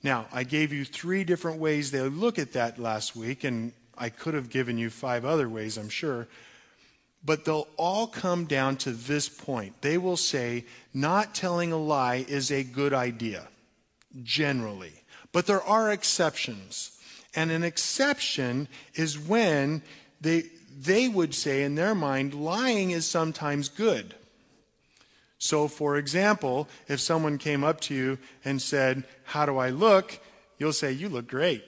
Now, 0.04 0.28
I 0.32 0.44
gave 0.44 0.72
you 0.72 0.86
three 0.86 1.24
different 1.24 1.60
ways 1.60 1.90
they 1.90 2.02
look 2.02 2.38
at 2.38 2.54
that 2.54 2.78
last 2.78 3.16
week, 3.16 3.44
and 3.44 3.74
I 3.98 4.10
could 4.10 4.36
have 4.36 4.50
given 4.50 4.78
you 4.78 4.92
five 4.92 5.26
other 5.26 5.50
ways, 5.50 5.78
I'm 5.78 5.90
sure. 5.90 6.28
But 7.26 7.44
they'll 7.44 7.68
all 7.76 8.06
come 8.06 8.46
down 8.46 8.78
to 8.78 8.92
this 8.92 9.28
point. 9.28 9.82
They 9.82 9.98
will 9.98 10.18
say, 10.18 10.66
not 10.94 11.34
telling 11.34 11.72
a 11.72 11.78
lie 11.78 12.24
is 12.28 12.52
a 12.52 12.64
good 12.64 12.94
idea, 12.94 13.48
generally. 14.22 14.94
But 15.36 15.48
there 15.48 15.64
are 15.64 15.92
exceptions. 15.92 16.98
And 17.36 17.52
an 17.52 17.62
exception 17.62 18.70
is 18.94 19.20
when 19.20 19.82
they, 20.22 20.46
they 20.80 21.10
would 21.10 21.36
say, 21.36 21.64
in 21.64 21.76
their 21.76 21.94
mind, 21.94 22.34
lying 22.34 22.92
is 22.92 23.06
sometimes 23.06 23.68
good. 23.68 24.16
So, 25.38 25.68
for 25.68 25.98
example, 25.98 26.70
if 26.88 27.02
someone 27.02 27.38
came 27.38 27.66
up 27.66 27.82
to 27.82 27.94
you 27.94 28.18
and 28.46 28.62
said, 28.62 29.04
How 29.26 29.46
do 29.46 29.58
I 29.58 29.72
look? 29.72 30.18
You'll 30.58 30.72
say, 30.72 30.94
You 30.94 31.10
look 31.10 31.28
great. 31.28 31.66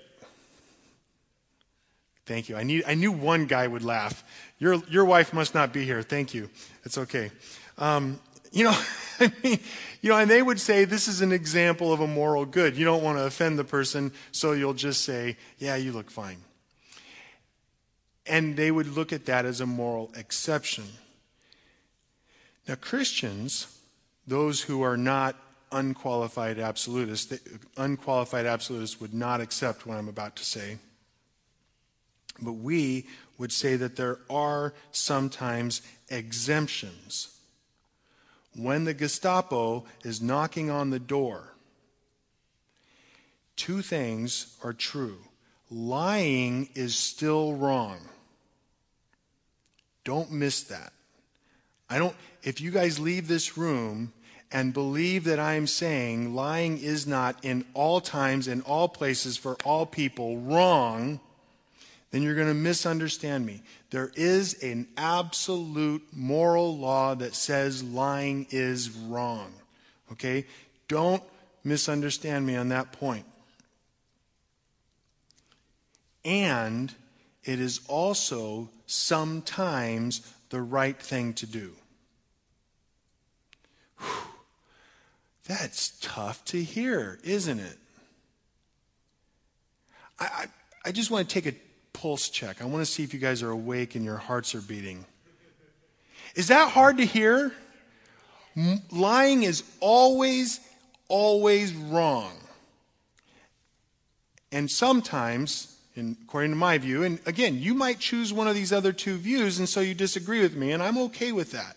Thank 2.26 2.47
you. 2.47 2.55
I, 2.55 2.63
need, 2.63 2.86
I 2.88 2.93
knew 2.93 3.11
one 3.11 3.47
guy 3.47 3.68
would 3.68 3.84
laugh. 3.84 4.24
Your, 4.59 4.76
your 4.89 5.03
wife 5.03 5.34
must 5.34 5.53
not 5.53 5.74
be 5.74 5.84
here. 5.84 6.01
Thank 6.03 6.34
you. 6.34 6.49
It's 6.86 6.97
okay. 6.97 7.32
Um, 7.78 8.22
you 8.52 8.64
know, 8.64 8.78
I 9.20 9.32
mean, 9.43 9.60
you 10.02 10.10
know, 10.10 10.18
and 10.18 10.30
they 10.30 10.41
would 10.41 10.60
say 10.60 10.86
this 10.86 11.08
is 11.08 11.22
an 11.22 11.32
example 11.32 11.91
of 11.91 12.00
a 12.00 12.08
moral 12.08 12.45
good. 12.45 12.76
You 12.76 12.86
don't 12.86 13.04
want 13.04 13.18
to 13.18 13.26
offend 13.26 13.58
the 13.58 13.64
person, 13.64 14.12
so 14.32 14.52
you'll 14.52 14.74
just 14.74 15.04
say, 15.04 15.38
Yeah, 15.58 15.76
you 15.76 15.91
look 15.91 16.12
fine. 16.12 16.38
And 18.26 18.56
they 18.56 18.72
would 18.72 18.88
look 18.88 19.14
at 19.14 19.26
that 19.26 19.45
as 19.45 19.62
a 19.62 19.66
moral 19.66 20.12
exception. 20.16 20.86
Now, 22.68 22.76
Christians, 22.76 23.68
those 24.28 24.62
who 24.62 24.82
are 24.82 24.98
not 24.98 25.38
unqualified 25.72 26.60
absolutists, 26.60 27.39
unqualified 27.78 28.45
absolutists 28.45 29.00
would 29.00 29.14
not 29.14 29.39
accept 29.41 29.86
what 29.86 29.98
I'm 29.98 30.10
about 30.10 30.36
to 30.38 30.45
say. 30.45 30.78
But 32.41 32.54
we 32.54 33.08
would 33.38 33.52
say 33.52 33.78
that 33.78 33.95
there 33.95 34.20
are 34.30 34.74
sometimes 34.91 35.82
exemptions. 36.10 37.36
When 38.58 38.86
the 38.86 38.93
Gestapo 38.95 39.86
is 40.03 40.20
knocking 40.20 40.72
on 40.72 40.89
the 40.89 40.99
door, 40.99 41.53
two 43.55 43.84
things 43.84 44.58
are 44.64 44.74
true. 44.74 45.20
Lying 45.70 46.70
is 46.74 46.95
still 46.95 47.53
wrong. 47.53 47.99
Don't 50.03 50.32
miss 50.32 50.64
that. 50.64 50.91
I 51.89 51.99
don't, 51.99 52.16
if 52.41 52.60
you 52.60 52.72
guys 52.72 52.99
leave 52.99 53.28
this 53.28 53.58
room 53.58 54.12
and 54.51 54.74
believe 54.74 55.26
that 55.26 55.39
I'm 55.39 55.68
saying 55.68 56.34
lying 56.34 56.80
is 56.80 57.05
not 57.05 57.43
in 57.45 57.64
all 57.74 58.01
times, 58.01 58.47
in 58.47 58.62
all 58.62 58.89
places, 58.89 59.38
for 59.38 59.55
all 59.66 59.86
people 59.86 60.39
wrong, 60.39 61.20
then 62.12 62.22
you're 62.22 62.36
going 62.36 62.47
to 62.47 62.53
misunderstand 62.53 63.45
me. 63.45 63.62
There 63.89 64.12
is 64.16 64.64
an 64.64 64.88
absolute 64.95 66.03
moral 66.14 66.78
law 66.78 67.16
that 67.16 67.36
says 67.36 67.84
lying 67.84 68.47
is 68.49 68.89
wrong. 68.89 69.53
Okay? 70.14 70.45
Don't 70.88 71.24
misunderstand 71.64 72.45
me 72.45 72.55
on 72.55 72.70
that 72.70 72.93
point. 72.93 73.26
And 76.24 76.93
it 77.43 77.60
is 77.60 77.82
also 77.88 78.70
sometimes 78.86 80.34
the 80.49 80.62
right 80.62 80.97
thing 80.97 81.34
to 81.36 81.45
do. 81.45 81.74
Whew. 83.99 84.08
That's 85.47 85.97
tough 86.01 86.43
to 86.45 86.62
hear, 86.62 87.20
isn't 87.24 87.60
it? 87.60 87.78
I, 90.20 90.26
I, 90.26 90.45
I, 90.88 90.91
just 90.91 91.10
want 91.10 91.30
to 91.30 91.34
take 91.34 91.45
a 91.45 91.55
pulse 92.02 92.30
check. 92.30 92.62
I 92.62 92.66
want 92.66 92.86
to 92.86 92.91
see 92.91 93.04
if 93.04 93.14
you 93.14 93.20
guys 93.20 93.43
are 93.43 93.50
awake 93.50 93.95
and 93.95 94.04
your 94.06 94.18
hearts 94.18 94.56
are 94.56 94.62
beating. 94.62 95.06
Is 96.36 96.48
that 96.48 96.70
hard 96.72 96.98
to 96.98 97.06
hear? 97.06 97.54
Lying 98.91 99.43
is 99.43 99.64
always, 99.80 100.60
always 101.10 101.74
wrong. 101.74 102.34
And 104.52 104.70
sometimes 104.70 105.78
in, 105.98 106.16
according 106.24 106.52
to 106.52 106.58
my 106.58 106.78
view. 106.78 107.04
And 107.04 107.20
again, 107.26 107.58
you 107.60 107.74
might 107.74 108.00
choose 108.00 108.32
one 108.32 108.48
of 108.48 108.56
these 108.56 108.72
other 108.72 108.93
two 108.93 109.18
views, 109.18 109.60
and 109.60 109.68
so 109.68 109.82
you 109.82 109.93
disagree 109.93 110.41
with 110.41 110.56
me, 110.56 110.72
and 110.72 110.82
I'm 110.82 110.98
okay 111.00 111.32
with 111.32 111.52
that. 111.52 111.76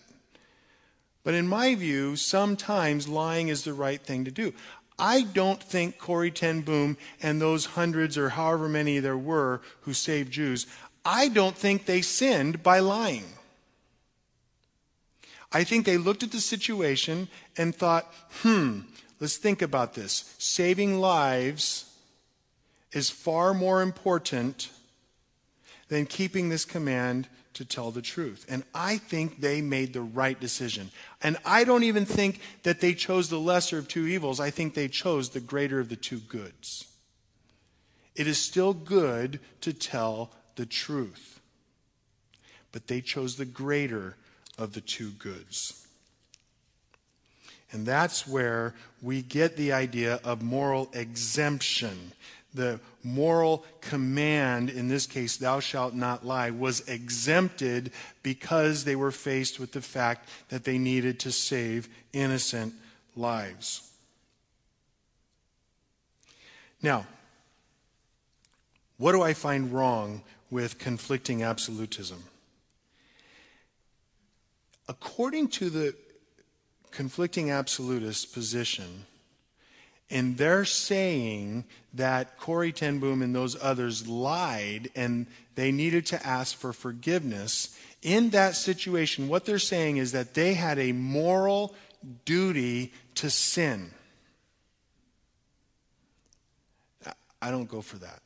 But 1.23 1.33
in 1.33 1.47
my 1.47 1.75
view, 1.75 2.15
sometimes 2.15 3.07
lying 3.07 3.49
is 3.49 3.63
the 3.63 3.73
right 3.73 4.01
thing 4.01 4.25
to 4.25 4.31
do. 4.31 4.53
I 5.01 5.23
don't 5.23 5.61
think 5.61 5.97
Corrie 5.97 6.29
Ten 6.29 6.61
Boom 6.61 6.95
and 7.23 7.41
those 7.41 7.65
hundreds 7.65 8.19
or 8.19 8.29
however 8.29 8.69
many 8.69 8.99
there 8.99 9.17
were 9.17 9.61
who 9.81 9.93
saved 9.93 10.31
Jews, 10.31 10.67
I 11.03 11.27
don't 11.27 11.57
think 11.57 11.85
they 11.85 12.03
sinned 12.03 12.61
by 12.61 12.79
lying. 12.79 13.25
I 15.51 15.63
think 15.63 15.85
they 15.85 15.97
looked 15.97 16.21
at 16.21 16.31
the 16.31 16.39
situation 16.39 17.27
and 17.57 17.75
thought, 17.75 18.13
hmm, 18.43 18.81
let's 19.19 19.37
think 19.37 19.63
about 19.63 19.95
this. 19.95 20.35
Saving 20.37 20.99
lives 20.99 21.91
is 22.91 23.09
far 23.09 23.55
more 23.55 23.81
important 23.81 24.69
than 25.87 26.05
keeping 26.05 26.49
this 26.49 26.63
command 26.63 27.27
to 27.53 27.65
tell 27.65 27.91
the 27.91 28.01
truth. 28.01 28.45
And 28.47 28.63
I 28.73 28.97
think 28.97 29.41
they 29.41 29.61
made 29.61 29.93
the 29.93 30.01
right 30.01 30.39
decision. 30.39 30.91
And 31.21 31.37
I 31.45 31.63
don't 31.63 31.83
even 31.83 32.05
think 32.05 32.39
that 32.63 32.81
they 32.81 32.93
chose 32.93 33.29
the 33.29 33.39
lesser 33.39 33.77
of 33.77 33.87
two 33.87 34.07
evils. 34.07 34.39
I 34.39 34.49
think 34.49 34.73
they 34.73 34.87
chose 34.87 35.29
the 35.29 35.39
greater 35.39 35.79
of 35.79 35.89
the 35.89 35.95
two 35.95 36.19
goods. 36.19 36.87
It 38.15 38.27
is 38.27 38.37
still 38.37 38.73
good 38.73 39.39
to 39.61 39.73
tell 39.73 40.31
the 40.55 40.65
truth, 40.65 41.39
but 42.71 42.87
they 42.87 43.01
chose 43.01 43.35
the 43.35 43.45
greater 43.45 44.15
of 44.57 44.73
the 44.73 44.81
two 44.81 45.11
goods. 45.11 45.87
And 47.71 47.85
that's 47.85 48.27
where 48.27 48.75
we 49.01 49.21
get 49.21 49.55
the 49.55 49.71
idea 49.71 50.19
of 50.23 50.41
moral 50.41 50.89
exemption 50.93 52.11
the 52.53 52.79
moral 53.03 53.65
command, 53.79 54.69
in 54.69 54.87
this 54.87 55.05
case, 55.05 55.37
thou 55.37 55.59
shalt 55.59 55.93
not 55.93 56.25
lie, 56.25 56.51
was 56.51 56.81
exempted 56.87 57.91
because 58.23 58.83
they 58.83 58.95
were 58.95 59.11
faced 59.11 59.59
with 59.59 59.71
the 59.71 59.81
fact 59.81 60.27
that 60.49 60.63
they 60.63 60.77
needed 60.77 61.19
to 61.21 61.31
save 61.31 61.87
innocent 62.13 62.73
lives. 63.15 63.89
Now, 66.81 67.05
what 68.97 69.13
do 69.13 69.21
I 69.21 69.33
find 69.33 69.71
wrong 69.71 70.21
with 70.49 70.77
conflicting 70.77 71.43
absolutism? 71.43 72.23
According 74.87 75.47
to 75.49 75.69
the 75.69 75.95
conflicting 76.91 77.49
absolutist 77.49 78.33
position, 78.33 79.05
and 80.11 80.37
they're 80.37 80.65
saying 80.65 81.63
that 81.93 82.37
Corrie 82.37 82.73
Ten 82.73 82.99
Boom 82.99 83.21
and 83.21 83.33
those 83.33 83.61
others 83.61 84.07
lied 84.07 84.89
and 84.95 85.25
they 85.55 85.71
needed 85.71 86.05
to 86.07 86.25
ask 86.25 86.55
for 86.55 86.73
forgiveness. 86.73 87.77
In 88.01 88.29
that 88.31 88.55
situation, 88.55 89.27
what 89.27 89.45
they're 89.45 89.59
saying 89.59 89.97
is 89.97 90.11
that 90.11 90.33
they 90.33 90.53
had 90.53 90.79
a 90.79 90.91
moral 90.91 91.73
duty 92.25 92.93
to 93.15 93.29
sin. 93.29 93.91
I 97.41 97.49
don't 97.49 97.69
go 97.69 97.81
for 97.81 97.97
that. 97.97 98.21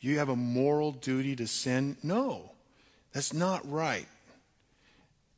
You 0.00 0.18
have 0.18 0.28
a 0.28 0.36
moral 0.36 0.92
duty 0.92 1.36
to 1.36 1.46
sin? 1.46 1.96
No, 2.02 2.52
that's 3.12 3.32
not 3.32 3.68
right. 3.70 4.06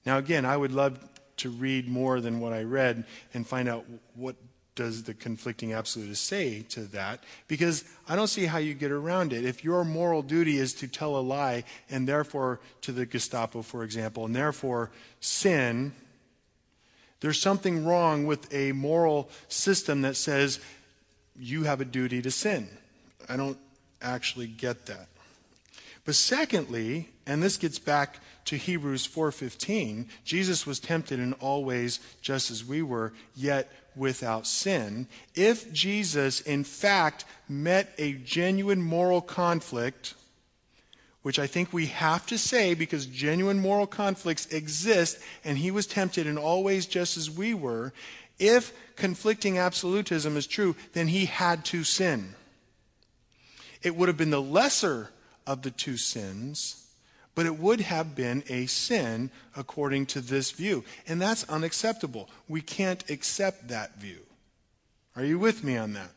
Now, 0.04 0.18
again, 0.18 0.44
I 0.44 0.56
would 0.56 0.72
love 0.72 0.98
to 1.38 1.50
read 1.50 1.88
more 1.88 2.20
than 2.20 2.40
what 2.40 2.52
I 2.52 2.62
read 2.62 3.04
and 3.34 3.46
find 3.46 3.68
out 3.68 3.84
what 4.14 4.36
does 4.74 5.02
the 5.02 5.14
conflicting 5.14 5.74
absolutist 5.74 6.24
say 6.24 6.62
to 6.70 6.80
that? 6.86 7.24
Because 7.46 7.84
I 8.08 8.16
don't 8.16 8.28
see 8.28 8.46
how 8.46 8.58
you 8.58 8.74
get 8.74 8.90
around 8.90 9.32
it. 9.32 9.44
If 9.44 9.64
your 9.64 9.84
moral 9.84 10.22
duty 10.22 10.58
is 10.58 10.72
to 10.74 10.88
tell 10.88 11.16
a 11.16 11.20
lie, 11.20 11.64
and 11.90 12.08
therefore 12.08 12.60
to 12.82 12.92
the 12.92 13.04
Gestapo, 13.04 13.62
for 13.62 13.84
example, 13.84 14.24
and 14.24 14.34
therefore 14.34 14.90
sin, 15.20 15.92
there's 17.20 17.40
something 17.40 17.84
wrong 17.84 18.26
with 18.26 18.52
a 18.52 18.72
moral 18.72 19.30
system 19.48 20.02
that 20.02 20.16
says 20.16 20.58
you 21.36 21.64
have 21.64 21.80
a 21.80 21.84
duty 21.84 22.22
to 22.22 22.30
sin. 22.30 22.68
I 23.28 23.36
don't 23.36 23.58
actually 24.00 24.48
get 24.48 24.86
that. 24.86 25.08
But 26.04 26.16
secondly, 26.16 27.10
and 27.26 27.42
this 27.42 27.56
gets 27.56 27.78
back 27.78 28.18
to 28.46 28.56
Hebrews 28.56 29.06
4:15, 29.06 30.08
Jesus 30.24 30.66
was 30.66 30.80
tempted 30.80 31.20
in 31.20 31.32
all 31.34 31.64
ways 31.64 32.00
just 32.20 32.50
as 32.50 32.64
we 32.64 32.82
were, 32.82 33.12
yet 33.36 33.70
without 33.94 34.46
sin. 34.46 35.06
If 35.34 35.72
Jesus 35.72 36.40
in 36.40 36.64
fact 36.64 37.24
met 37.48 37.94
a 37.98 38.14
genuine 38.14 38.82
moral 38.82 39.20
conflict, 39.20 40.14
which 41.22 41.38
I 41.38 41.46
think 41.46 41.72
we 41.72 41.86
have 41.86 42.26
to 42.26 42.38
say 42.38 42.74
because 42.74 43.06
genuine 43.06 43.60
moral 43.60 43.86
conflicts 43.86 44.46
exist, 44.46 45.18
and 45.44 45.56
he 45.56 45.70
was 45.70 45.86
tempted 45.86 46.26
in 46.26 46.36
all 46.36 46.64
ways 46.64 46.86
just 46.86 47.16
as 47.16 47.30
we 47.30 47.54
were. 47.54 47.92
If 48.40 48.72
conflicting 48.96 49.56
absolutism 49.56 50.36
is 50.36 50.48
true, 50.48 50.74
then 50.94 51.06
he 51.06 51.26
had 51.26 51.64
to 51.66 51.84
sin. 51.84 52.34
It 53.82 53.94
would 53.94 54.08
have 54.08 54.16
been 54.16 54.30
the 54.30 54.42
lesser 54.42 55.10
of 55.46 55.62
the 55.62 55.70
two 55.70 55.96
sins, 55.96 56.86
but 57.34 57.46
it 57.46 57.58
would 57.58 57.80
have 57.80 58.14
been 58.14 58.44
a 58.48 58.66
sin 58.66 59.30
according 59.56 60.06
to 60.06 60.20
this 60.20 60.50
view. 60.50 60.84
And 61.06 61.20
that's 61.20 61.48
unacceptable. 61.48 62.28
We 62.48 62.60
can't 62.60 63.08
accept 63.10 63.68
that 63.68 63.96
view. 63.96 64.20
Are 65.16 65.24
you 65.24 65.38
with 65.38 65.64
me 65.64 65.76
on 65.76 65.94
that? 65.94 66.10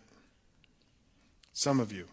Some 1.54 1.80
of 1.80 1.92
you. 1.92 2.06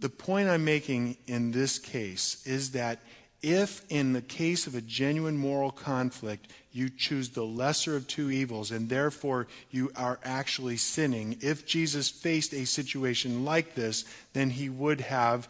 The 0.00 0.08
point 0.08 0.48
I'm 0.48 0.64
making 0.64 1.16
in 1.26 1.52
this 1.52 1.78
case 1.78 2.44
is 2.46 2.72
that 2.72 2.98
if, 3.44 3.84
in 3.90 4.14
the 4.14 4.22
case 4.22 4.66
of 4.66 4.74
a 4.74 4.80
genuine 4.80 5.36
moral 5.36 5.70
conflict, 5.70 6.50
you 6.72 6.88
choose 6.88 7.28
the 7.28 7.44
lesser 7.44 7.94
of 7.94 8.08
two 8.08 8.30
evils 8.30 8.70
and 8.70 8.88
therefore 8.88 9.46
you 9.70 9.92
are 9.94 10.18
actually 10.24 10.78
sinning, 10.78 11.36
if 11.42 11.66
Jesus 11.66 12.08
faced 12.08 12.54
a 12.54 12.64
situation 12.64 13.44
like 13.44 13.74
this, 13.74 14.06
then 14.32 14.48
he 14.48 14.70
would 14.70 15.02
have, 15.02 15.46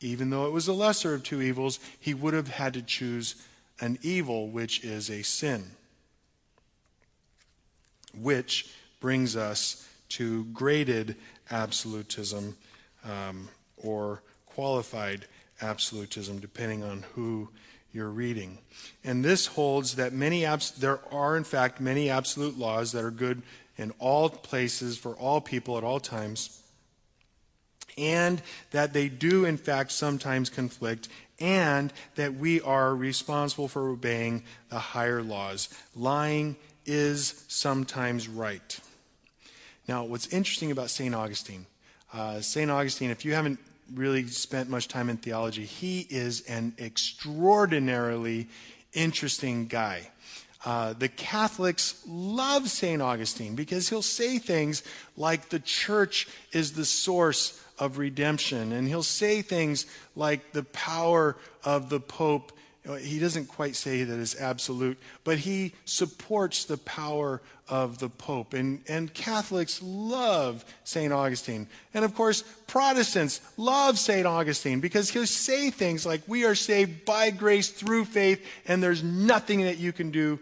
even 0.00 0.30
though 0.30 0.46
it 0.46 0.52
was 0.52 0.66
the 0.66 0.72
lesser 0.72 1.14
of 1.14 1.24
two 1.24 1.42
evils, 1.42 1.80
he 1.98 2.14
would 2.14 2.32
have 2.32 2.46
had 2.46 2.74
to 2.74 2.82
choose 2.82 3.34
an 3.80 3.98
evil 4.02 4.48
which 4.48 4.84
is 4.84 5.10
a 5.10 5.22
sin. 5.22 5.72
Which 8.16 8.70
brings 9.00 9.34
us 9.34 9.88
to 10.10 10.44
graded 10.44 11.16
absolutism 11.50 12.56
um, 13.04 13.48
or 13.76 14.22
qualified 14.46 15.22
absolutism, 15.22 15.41
depending 16.40 16.82
on 16.82 17.04
who 17.14 17.48
you're 17.92 18.10
reading. 18.10 18.58
And 19.04 19.24
this 19.24 19.46
holds 19.46 19.96
that 19.96 20.12
many 20.12 20.44
abs- 20.44 20.70
there 20.72 21.00
are, 21.12 21.36
in 21.36 21.44
fact, 21.44 21.80
many 21.80 22.10
absolute 22.10 22.58
laws 22.58 22.92
that 22.92 23.04
are 23.04 23.10
good 23.10 23.42
in 23.76 23.92
all 23.98 24.28
places 24.28 24.98
for 24.98 25.14
all 25.14 25.40
people 25.40 25.78
at 25.78 25.84
all 25.84 26.00
times, 26.00 26.62
and 27.98 28.40
that 28.70 28.92
they 28.92 29.08
do, 29.08 29.44
in 29.44 29.56
fact, 29.56 29.92
sometimes 29.92 30.48
conflict, 30.48 31.08
and 31.38 31.92
that 32.14 32.34
we 32.34 32.60
are 32.60 32.94
responsible 32.94 33.68
for 33.68 33.90
obeying 33.90 34.44
the 34.70 34.78
higher 34.78 35.22
laws. 35.22 35.68
Lying 35.94 36.56
is 36.86 37.44
sometimes 37.48 38.28
right. 38.28 38.80
Now, 39.88 40.04
what's 40.04 40.28
interesting 40.28 40.70
about 40.70 40.90
St. 40.90 41.14
Augustine, 41.14 41.66
uh, 42.12 42.40
St. 42.40 42.70
Augustine, 42.70 43.10
if 43.10 43.24
you 43.24 43.34
haven't 43.34 43.58
really 43.94 44.26
spent 44.26 44.68
much 44.68 44.88
time 44.88 45.08
in 45.08 45.16
theology, 45.16 45.64
he 45.64 46.06
is 46.10 46.42
an 46.42 46.74
extraordinarily 46.78 48.48
interesting 48.92 49.66
guy. 49.66 50.08
Uh, 50.64 50.92
the 50.92 51.08
Catholics 51.08 52.02
love 52.06 52.68
St. 52.68 53.02
Augustine 53.02 53.54
because 53.56 53.88
he'll 53.88 54.00
say 54.00 54.38
things 54.38 54.84
like 55.16 55.48
the 55.48 55.58
church 55.58 56.28
is 56.52 56.72
the 56.72 56.84
source 56.84 57.60
of 57.78 57.98
redemption, 57.98 58.70
and 58.72 58.86
he'll 58.86 59.02
say 59.02 59.42
things 59.42 59.86
like 60.14 60.52
the 60.52 60.62
power 60.62 61.36
of 61.64 61.88
the 61.88 61.98
Pope 61.98 62.52
Uh, 62.88 62.94
he 62.94 63.20
doesn't 63.20 63.46
quite 63.46 63.76
say 63.76 64.02
that 64.02 64.18
it's 64.18 64.40
absolute, 64.40 64.98
but 65.22 65.38
he 65.38 65.72
supports 65.84 66.64
the 66.64 66.78
power 66.78 67.40
of 67.68 67.98
the 67.98 68.08
Pope. 68.08 68.54
And, 68.54 68.82
and 68.88 69.12
Catholics 69.14 69.80
love 69.82 70.64
St. 70.82 71.12
Augustine. 71.12 71.68
And 71.94 72.04
of 72.04 72.14
course, 72.16 72.42
Protestants 72.66 73.40
love 73.56 74.00
St. 74.00 74.26
Augustine 74.26 74.80
because 74.80 75.10
he'll 75.10 75.26
say 75.26 75.70
things 75.70 76.04
like, 76.04 76.22
We 76.26 76.44
are 76.44 76.56
saved 76.56 77.04
by 77.04 77.30
grace 77.30 77.70
through 77.70 78.06
faith, 78.06 78.44
and 78.66 78.82
there's 78.82 79.04
nothing 79.04 79.62
that 79.62 79.78
you 79.78 79.92
can 79.92 80.10
do 80.10 80.40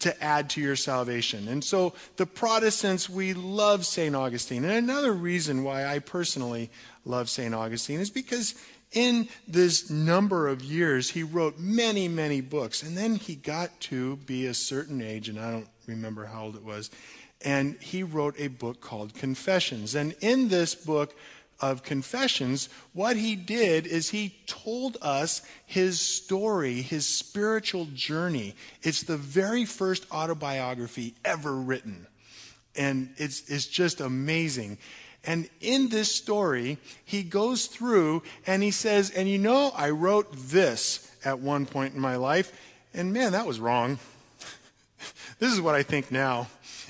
to 0.00 0.22
add 0.24 0.50
to 0.50 0.60
your 0.60 0.74
salvation. 0.74 1.46
And 1.46 1.62
so 1.62 1.94
the 2.16 2.26
Protestants, 2.26 3.08
we 3.08 3.34
love 3.34 3.86
St. 3.86 4.16
Augustine. 4.16 4.64
And 4.64 4.72
another 4.72 5.12
reason 5.12 5.62
why 5.62 5.86
I 5.86 6.00
personally 6.00 6.70
love 7.04 7.30
St. 7.30 7.54
Augustine 7.54 8.00
is 8.00 8.10
because 8.10 8.56
in 8.92 9.28
this 9.48 9.90
number 9.90 10.48
of 10.48 10.62
years, 10.62 11.10
he 11.10 11.22
wrote 11.22 11.58
many, 11.58 12.08
many 12.08 12.40
books. 12.40 12.82
And 12.82 12.96
then 12.96 13.16
he 13.16 13.34
got 13.34 13.80
to 13.82 14.16
be 14.16 14.46
a 14.46 14.54
certain 14.54 15.00
age, 15.02 15.28
and 15.28 15.38
I 15.38 15.50
don't 15.50 15.68
remember 15.86 16.26
how 16.26 16.44
old 16.44 16.56
it 16.56 16.64
was. 16.64 16.90
And 17.44 17.76
he 17.80 18.02
wrote 18.02 18.36
a 18.38 18.48
book 18.48 18.80
called 18.80 19.14
Confessions. 19.14 19.94
And 19.94 20.14
in 20.20 20.48
this 20.48 20.74
book 20.74 21.14
of 21.60 21.82
Confessions, 21.82 22.68
what 22.92 23.16
he 23.16 23.36
did 23.36 23.86
is 23.86 24.10
he 24.10 24.34
told 24.46 24.96
us 25.00 25.42
his 25.64 26.00
story, 26.00 26.82
his 26.82 27.06
spiritual 27.06 27.86
journey. 27.94 28.54
It's 28.82 29.04
the 29.04 29.16
very 29.16 29.64
first 29.64 30.06
autobiography 30.12 31.14
ever 31.24 31.54
written. 31.54 32.06
And 32.76 33.14
it's, 33.16 33.48
it's 33.50 33.66
just 33.66 34.00
amazing. 34.00 34.78
And 35.24 35.48
in 35.60 35.88
this 35.88 36.12
story, 36.12 36.78
he 37.04 37.22
goes 37.22 37.66
through 37.66 38.22
and 38.46 38.62
he 38.62 38.70
says, 38.70 39.10
And 39.10 39.28
you 39.28 39.38
know, 39.38 39.72
I 39.76 39.90
wrote 39.90 40.32
this 40.32 41.10
at 41.24 41.38
one 41.38 41.66
point 41.66 41.94
in 41.94 42.00
my 42.00 42.16
life, 42.16 42.52
and 42.92 43.12
man, 43.12 43.32
that 43.32 43.46
was 43.46 43.60
wrong. 43.60 43.98
this 45.38 45.52
is 45.52 45.60
what 45.60 45.74
I 45.74 45.82
think 45.82 46.10
now. 46.10 46.48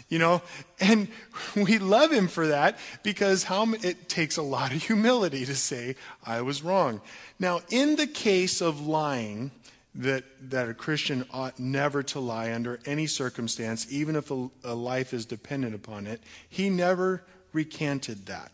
You 0.09 0.18
know, 0.18 0.43
and 0.80 1.09
we 1.57 1.78
love 1.78 2.12
him 2.12 2.28
for 2.28 2.49
that 2.49 2.78
because 3.03 3.45
how 3.45 3.70
it 3.74 4.09
takes 4.09 4.37
a 4.37 4.43
lot 4.43 4.72
of 4.72 4.83
humility 4.87 5.45
to 5.45 5.55
say 5.55 5.97
I 6.24 6.43
was 6.43 6.62
wrong. 6.62 7.01
Now, 7.39 7.61
in 7.70 7.97
the 7.97 8.07
case 8.07 8.61
of 8.61 8.87
lying, 8.87 9.51
that, 9.95 10.24
that 10.51 10.68
a 10.68 10.74
Christian 10.74 11.26
ought 11.33 11.59
never 11.59 12.03
to 12.03 12.20
lie 12.20 12.53
under 12.53 12.80
any 12.87 13.07
circumstance, 13.07 13.87
even 13.91 14.16
if 14.16 14.30
a, 14.30 14.49
a 14.64 14.74
life 14.74 15.12
is 15.12 15.26
dependent 15.26 15.74
upon 15.74 16.07
it. 16.07 16.22
He 16.49 16.70
never 16.70 17.22
recanted 17.53 18.26
that. 18.26 18.53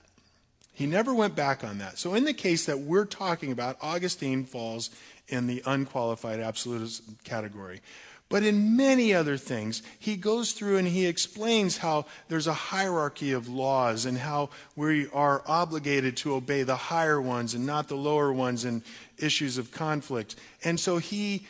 He 0.73 0.87
never 0.87 1.13
went 1.13 1.35
back 1.35 1.65
on 1.65 1.79
that. 1.79 1.99
So, 1.99 2.15
in 2.15 2.25
the 2.25 2.33
case 2.33 2.67
that 2.67 2.79
we're 2.79 3.05
talking 3.05 3.51
about, 3.51 3.79
Augustine 3.83 4.45
falls 4.45 4.91
in 5.27 5.47
the 5.47 5.63
unqualified 5.67 6.41
absolutist 6.41 7.03
category. 7.25 7.81
But 8.29 8.43
in 8.43 8.77
many 8.77 9.15
other 9.15 9.39
things, 9.39 9.83
he 9.99 10.17
goes 10.17 10.53
through 10.53 10.77
and 10.77 10.87
he 10.87 11.07
explains 11.07 11.79
how 11.79 12.05
there's 12.29 12.47
a 12.47 12.53
hierarchy 12.53 13.33
of 13.33 13.49
laws 13.49 14.05
and 14.05 14.19
how 14.19 14.51
we 14.77 15.09
are 15.09 15.43
obligated 15.47 16.17
to 16.19 16.35
obey 16.35 16.63
the 16.63 16.77
higher 16.77 17.21
ones 17.21 17.55
and 17.55 17.65
not 17.65 17.89
the 17.89 17.97
lower 17.97 18.33
ones 18.33 18.67
in 18.67 18.83
issues 19.17 19.57
of 19.57 19.73
conflict. 19.73 20.37
And 20.63 20.79
so 20.79 20.99
he, 20.99 21.47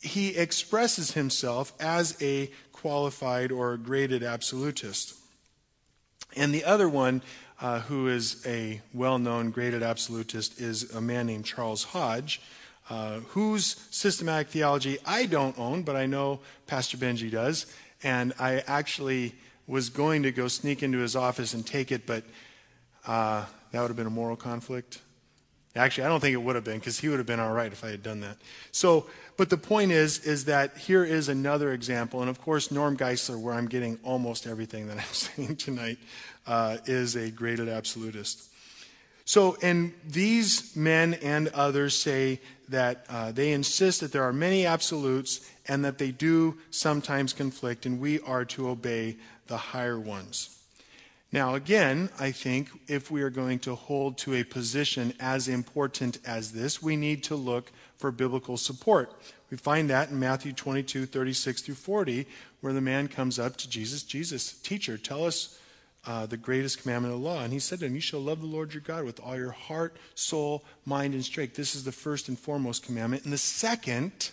he 0.00 0.30
expresses 0.30 1.12
himself 1.12 1.74
as 1.78 2.16
a 2.22 2.50
qualified 2.72 3.52
or 3.52 3.76
graded 3.76 4.22
absolutist. 4.22 5.14
And 6.36 6.54
the 6.54 6.64
other 6.64 6.88
one, 6.88 7.22
uh, 7.60 7.80
who 7.80 8.08
is 8.08 8.44
a 8.46 8.80
well 8.92 9.18
known 9.18 9.50
graded 9.50 9.82
absolutist, 9.82 10.60
is 10.60 10.92
a 10.92 11.00
man 11.00 11.26
named 11.26 11.44
Charles 11.44 11.84
Hodge, 11.84 12.40
uh, 12.90 13.20
whose 13.20 13.76
systematic 13.90 14.48
theology 14.48 14.98
I 15.06 15.26
don't 15.26 15.58
own, 15.58 15.82
but 15.82 15.96
I 15.96 16.06
know 16.06 16.40
Pastor 16.66 16.96
Benji 16.96 17.30
does. 17.30 17.66
And 18.02 18.34
I 18.38 18.62
actually 18.66 19.34
was 19.66 19.88
going 19.88 20.24
to 20.24 20.32
go 20.32 20.48
sneak 20.48 20.82
into 20.82 20.98
his 20.98 21.16
office 21.16 21.54
and 21.54 21.66
take 21.66 21.90
it, 21.90 22.06
but 22.06 22.24
uh, 23.06 23.44
that 23.72 23.80
would 23.80 23.88
have 23.88 23.96
been 23.96 24.06
a 24.06 24.10
moral 24.10 24.36
conflict. 24.36 25.00
Actually, 25.76 26.04
I 26.04 26.08
don't 26.08 26.20
think 26.20 26.34
it 26.34 26.42
would 26.42 26.54
have 26.54 26.64
been 26.64 26.78
because 26.78 26.98
he 26.98 27.08
would 27.08 27.18
have 27.18 27.26
been 27.26 27.40
all 27.40 27.52
right 27.52 27.72
if 27.72 27.82
I 27.82 27.88
had 27.88 28.02
done 28.02 28.20
that. 28.20 28.36
So, 28.70 29.06
but 29.36 29.50
the 29.50 29.56
point 29.56 29.92
is, 29.92 30.18
is 30.20 30.44
that 30.46 30.76
here 30.76 31.04
is 31.04 31.28
another 31.28 31.72
example, 31.72 32.20
and 32.20 32.30
of 32.30 32.40
course, 32.40 32.70
Norm 32.70 32.96
Geisler, 32.96 33.40
where 33.40 33.54
I'm 33.54 33.68
getting 33.68 33.98
almost 34.02 34.46
everything 34.46 34.86
that 34.88 34.98
I'm 34.98 35.04
saying 35.04 35.56
tonight, 35.56 35.98
uh, 36.46 36.78
is 36.86 37.16
a 37.16 37.30
graded 37.30 37.68
absolutist. 37.68 38.50
So, 39.24 39.56
and 39.62 39.92
these 40.06 40.76
men 40.76 41.14
and 41.14 41.48
others 41.48 41.96
say 41.96 42.40
that 42.68 43.06
uh, 43.08 43.32
they 43.32 43.52
insist 43.52 44.00
that 44.00 44.12
there 44.12 44.24
are 44.24 44.32
many 44.32 44.66
absolutes 44.66 45.50
and 45.66 45.84
that 45.84 45.98
they 45.98 46.10
do 46.10 46.58
sometimes 46.70 47.32
conflict, 47.32 47.86
and 47.86 48.00
we 48.00 48.20
are 48.20 48.44
to 48.44 48.68
obey 48.68 49.16
the 49.46 49.56
higher 49.56 49.98
ones. 49.98 50.53
Now, 51.34 51.56
again, 51.56 52.10
I 52.16 52.30
think 52.30 52.70
if 52.86 53.10
we 53.10 53.22
are 53.22 53.28
going 53.28 53.58
to 53.60 53.74
hold 53.74 54.18
to 54.18 54.34
a 54.34 54.44
position 54.44 55.12
as 55.18 55.48
important 55.48 56.20
as 56.24 56.52
this, 56.52 56.80
we 56.80 56.94
need 56.94 57.24
to 57.24 57.34
look 57.34 57.72
for 57.96 58.12
biblical 58.12 58.56
support. 58.56 59.12
We 59.50 59.56
find 59.56 59.90
that 59.90 60.10
in 60.10 60.20
Matthew 60.20 60.52
22, 60.52 61.06
36 61.06 61.62
through 61.62 61.74
40, 61.74 62.28
where 62.60 62.72
the 62.72 62.80
man 62.80 63.08
comes 63.08 63.40
up 63.40 63.56
to 63.56 63.68
Jesus, 63.68 64.04
Jesus, 64.04 64.52
teacher, 64.60 64.96
tell 64.96 65.24
us 65.24 65.58
uh, 66.06 66.24
the 66.26 66.36
greatest 66.36 66.82
commandment 66.82 67.12
of 67.12 67.20
the 67.20 67.26
law. 67.26 67.42
And 67.42 67.52
he 67.52 67.58
said 67.58 67.80
to 67.80 67.86
him, 67.86 67.96
You 67.96 68.00
shall 68.00 68.20
love 68.20 68.40
the 68.40 68.46
Lord 68.46 68.72
your 68.72 68.82
God 68.82 69.02
with 69.02 69.18
all 69.18 69.36
your 69.36 69.50
heart, 69.50 69.96
soul, 70.14 70.64
mind, 70.86 71.14
and 71.14 71.24
strength. 71.24 71.56
This 71.56 71.74
is 71.74 71.82
the 71.82 71.90
first 71.90 72.28
and 72.28 72.38
foremost 72.38 72.86
commandment. 72.86 73.24
And 73.24 73.32
the 73.32 73.38
second 73.38 74.30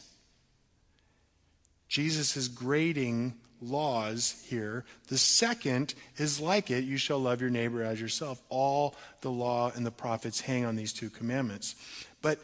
Jesus 1.88 2.38
is 2.38 2.48
grading 2.48 3.34
laws 3.62 4.44
here. 4.48 4.84
The 5.08 5.18
second 5.18 5.94
is 6.18 6.40
like 6.40 6.72
it 6.72 6.84
you 6.84 6.98
shall 6.98 7.20
love 7.20 7.42
your 7.42 7.50
neighbor 7.50 7.84
as 7.84 8.02
yourself. 8.02 8.42
All 8.50 8.96
the 9.22 9.32
law 9.32 9.72
and 9.76 9.86
the 9.86 9.92
prophets 9.92 10.42
hang 10.42 10.66
on 10.66 10.76
these 10.76 10.94
two 10.94 11.10
commandments. 11.10 11.76
But 12.22 12.40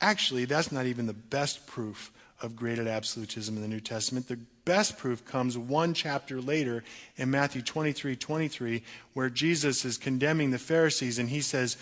actually, 0.00 0.44
that's 0.44 0.72
not 0.72 0.86
even 0.86 1.06
the 1.06 1.12
best 1.12 1.66
proof 1.66 2.12
of 2.42 2.56
graded 2.56 2.86
absolutism 2.86 3.56
in 3.56 3.62
the 3.62 3.68
New 3.68 3.80
Testament. 3.80 4.28
The 4.28 4.38
best 4.64 4.98
proof 4.98 5.24
comes 5.24 5.56
one 5.56 5.94
chapter 5.94 6.40
later 6.40 6.84
in 7.16 7.30
Matthew 7.30 7.62
23 7.62 8.16
23, 8.16 8.82
where 9.14 9.30
Jesus 9.30 9.84
is 9.84 9.98
condemning 9.98 10.50
the 10.50 10.58
Pharisees 10.58 11.18
and 11.18 11.28
he 11.28 11.40
says, 11.40 11.76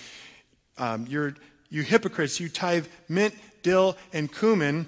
um, 0.79 1.07
You're 1.09 1.35
you 1.73 1.83
hypocrites, 1.83 2.39
you 2.39 2.51
tithe 2.51 2.87
mint, 3.09 3.35
dill, 3.63 3.97
and 4.13 4.33
cumin, 4.33 4.87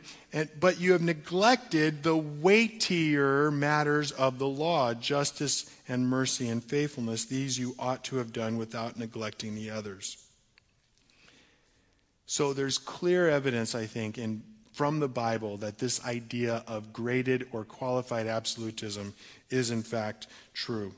but 0.58 0.80
you 0.80 0.92
have 0.92 1.02
neglected 1.02 2.02
the 2.02 2.16
weightier 2.16 3.50
matters 3.50 4.10
of 4.12 4.38
the 4.38 4.46
law, 4.46 4.94
justice 4.94 5.70
and 5.88 6.08
mercy 6.08 6.48
and 6.48 6.62
faithfulness. 6.62 7.24
These 7.24 7.58
you 7.58 7.74
ought 7.78 8.04
to 8.04 8.16
have 8.16 8.32
done 8.32 8.56
without 8.56 8.98
neglecting 8.98 9.54
the 9.54 9.70
others. 9.70 10.16
So 12.26 12.52
there's 12.52 12.78
clear 12.78 13.28
evidence, 13.28 13.74
I 13.74 13.86
think, 13.86 14.18
in, 14.18 14.42
from 14.72 14.98
the 14.98 15.08
Bible 15.08 15.58
that 15.58 15.78
this 15.78 16.04
idea 16.04 16.64
of 16.66 16.92
graded 16.92 17.46
or 17.52 17.64
qualified 17.64 18.26
absolutism 18.26 19.14
is 19.50 19.70
in 19.70 19.82
fact 19.82 20.26
true. 20.52 20.92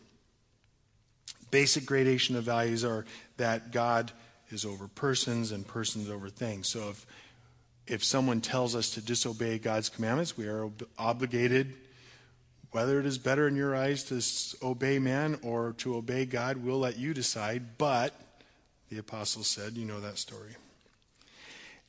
Basic 1.50 1.84
gradation 1.84 2.36
of 2.36 2.44
values 2.44 2.84
are 2.84 3.04
that 3.36 3.70
God 3.72 4.12
is 4.50 4.64
over 4.64 4.88
persons 4.88 5.52
and 5.52 5.66
persons 5.66 6.08
over 6.08 6.28
things. 6.28 6.68
So 6.68 6.90
if 6.90 7.06
if 7.86 8.02
someone 8.02 8.40
tells 8.40 8.74
us 8.74 8.90
to 8.90 9.00
disobey 9.00 9.58
God's 9.58 9.88
commandments, 9.88 10.36
we 10.36 10.48
are 10.48 10.64
ob- 10.64 10.86
obligated, 10.98 11.74
whether 12.72 12.98
it 12.98 13.06
is 13.06 13.18
better 13.18 13.46
in 13.46 13.56
your 13.56 13.76
eyes 13.76 14.04
to 14.04 14.66
obey 14.66 14.98
man 14.98 15.38
or 15.42 15.74
to 15.78 15.96
obey 15.96 16.26
God, 16.26 16.58
we'll 16.58 16.78
let 16.78 16.98
you 16.98 17.14
decide. 17.14 17.78
But, 17.78 18.12
the 18.90 18.98
apostle 18.98 19.44
said, 19.44 19.76
you 19.76 19.84
know 19.84 20.00
that 20.00 20.18
story. 20.18 20.56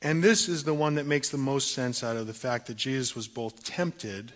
And 0.01 0.23
this 0.23 0.47
is 0.47 0.63
the 0.63 0.73
one 0.73 0.95
that 0.95 1.07
makes 1.07 1.29
the 1.29 1.37
most 1.37 1.73
sense 1.73 2.03
out 2.03 2.17
of 2.17 2.27
the 2.27 2.33
fact 2.33 2.67
that 2.67 2.77
Jesus 2.77 3.15
was 3.15 3.27
both 3.27 3.63
tempted, 3.63 4.31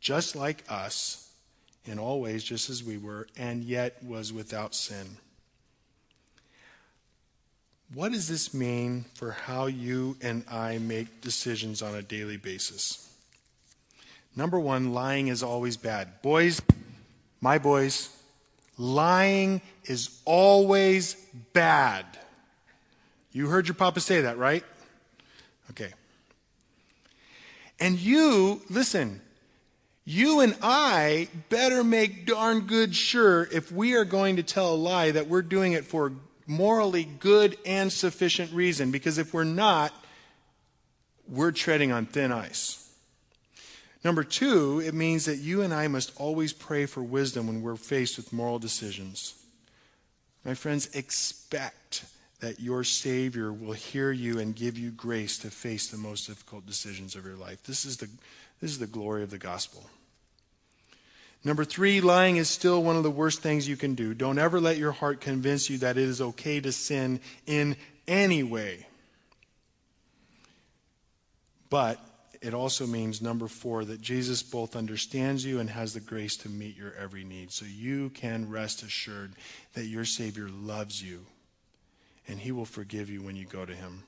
just 0.00 0.36
like 0.36 0.62
us, 0.68 1.32
in 1.86 1.98
all 1.98 2.20
ways, 2.20 2.44
just 2.44 2.68
as 2.68 2.84
we 2.84 2.98
were, 2.98 3.26
and 3.36 3.64
yet 3.64 4.02
was 4.04 4.32
without 4.32 4.74
sin. 4.74 5.16
What 7.92 8.12
does 8.12 8.28
this 8.28 8.54
mean 8.54 9.04
for 9.14 9.32
how 9.32 9.66
you 9.66 10.16
and 10.22 10.44
I 10.50 10.78
make 10.78 11.20
decisions 11.20 11.82
on 11.82 11.94
a 11.94 12.02
daily 12.02 12.36
basis? 12.36 13.08
Number 14.36 14.58
one, 14.58 14.92
lying 14.92 15.28
is 15.28 15.42
always 15.42 15.76
bad. 15.76 16.22
Boys, 16.22 16.60
my 17.40 17.58
boys, 17.58 18.08
lying 18.78 19.60
is 19.84 20.20
always 20.24 21.14
bad. 21.52 22.04
You 23.32 23.48
heard 23.48 23.68
your 23.68 23.74
papa 23.74 24.00
say 24.00 24.22
that, 24.22 24.38
right? 24.38 24.64
Okay. 25.70 25.92
And 27.78 27.98
you, 27.98 28.62
listen, 28.70 29.20
you 30.04 30.40
and 30.40 30.56
I 30.62 31.28
better 31.48 31.84
make 31.84 32.26
darn 32.26 32.60
good 32.60 32.94
sure 32.94 33.48
if 33.52 33.70
we 33.70 33.94
are 33.94 34.04
going 34.04 34.36
to 34.36 34.42
tell 34.42 34.74
a 34.74 34.76
lie 34.76 35.10
that 35.12 35.28
we're 35.28 35.42
doing 35.42 35.72
it 35.72 35.84
for 35.84 36.12
morally 36.46 37.04
good 37.04 37.56
and 37.64 37.92
sufficient 37.92 38.52
reason, 38.52 38.90
because 38.90 39.18
if 39.18 39.32
we're 39.32 39.44
not, 39.44 39.92
we're 41.28 41.52
treading 41.52 41.92
on 41.92 42.06
thin 42.06 42.32
ice. 42.32 42.80
Number 44.04 44.22
two, 44.22 44.80
it 44.80 44.92
means 44.92 45.24
that 45.24 45.38
you 45.38 45.62
and 45.62 45.72
I 45.72 45.88
must 45.88 46.12
always 46.16 46.52
pray 46.52 46.84
for 46.84 47.02
wisdom 47.02 47.46
when 47.46 47.62
we're 47.62 47.76
faced 47.76 48.18
with 48.18 48.32
moral 48.32 48.58
decisions. 48.58 49.34
My 50.44 50.52
friends, 50.52 50.94
expect 50.94 52.04
that 52.40 52.60
your 52.60 52.84
Savior 52.84 53.50
will 53.50 53.72
hear 53.72 54.12
you 54.12 54.38
and 54.38 54.54
give 54.54 54.76
you 54.76 54.90
grace 54.90 55.38
to 55.38 55.50
face 55.50 55.88
the 55.88 55.96
most 55.96 56.26
difficult 56.26 56.66
decisions 56.66 57.16
of 57.16 57.24
your 57.24 57.36
life. 57.36 57.62
This 57.62 57.86
is 57.86 57.96
the, 57.96 58.10
this 58.60 58.70
is 58.70 58.78
the 58.78 58.86
glory 58.86 59.22
of 59.22 59.30
the 59.30 59.38
gospel. 59.38 59.88
Number 61.44 61.64
three, 61.64 62.00
lying 62.00 62.36
is 62.36 62.48
still 62.48 62.82
one 62.82 62.96
of 62.96 63.02
the 63.02 63.10
worst 63.10 63.42
things 63.42 63.68
you 63.68 63.76
can 63.76 63.94
do. 63.94 64.14
Don't 64.14 64.38
ever 64.38 64.60
let 64.60 64.78
your 64.78 64.92
heart 64.92 65.20
convince 65.20 65.68
you 65.68 65.78
that 65.78 65.98
it 65.98 66.08
is 66.08 66.20
okay 66.20 66.58
to 66.60 66.72
sin 66.72 67.20
in 67.46 67.76
any 68.08 68.42
way. 68.42 68.86
But 71.68 72.00
it 72.40 72.54
also 72.54 72.86
means, 72.86 73.20
number 73.20 73.46
four, 73.46 73.84
that 73.84 74.00
Jesus 74.00 74.42
both 74.42 74.74
understands 74.74 75.44
you 75.44 75.60
and 75.60 75.68
has 75.68 75.92
the 75.92 76.00
grace 76.00 76.36
to 76.38 76.48
meet 76.48 76.76
your 76.76 76.94
every 76.94 77.24
need. 77.24 77.52
So 77.52 77.66
you 77.66 78.10
can 78.10 78.48
rest 78.48 78.82
assured 78.82 79.34
that 79.74 79.84
your 79.84 80.04
Savior 80.04 80.48
loves 80.48 81.02
you 81.02 81.26
and 82.26 82.38
he 82.38 82.52
will 82.52 82.64
forgive 82.64 83.10
you 83.10 83.22
when 83.22 83.36
you 83.36 83.44
go 83.44 83.66
to 83.66 83.74
him. 83.74 84.04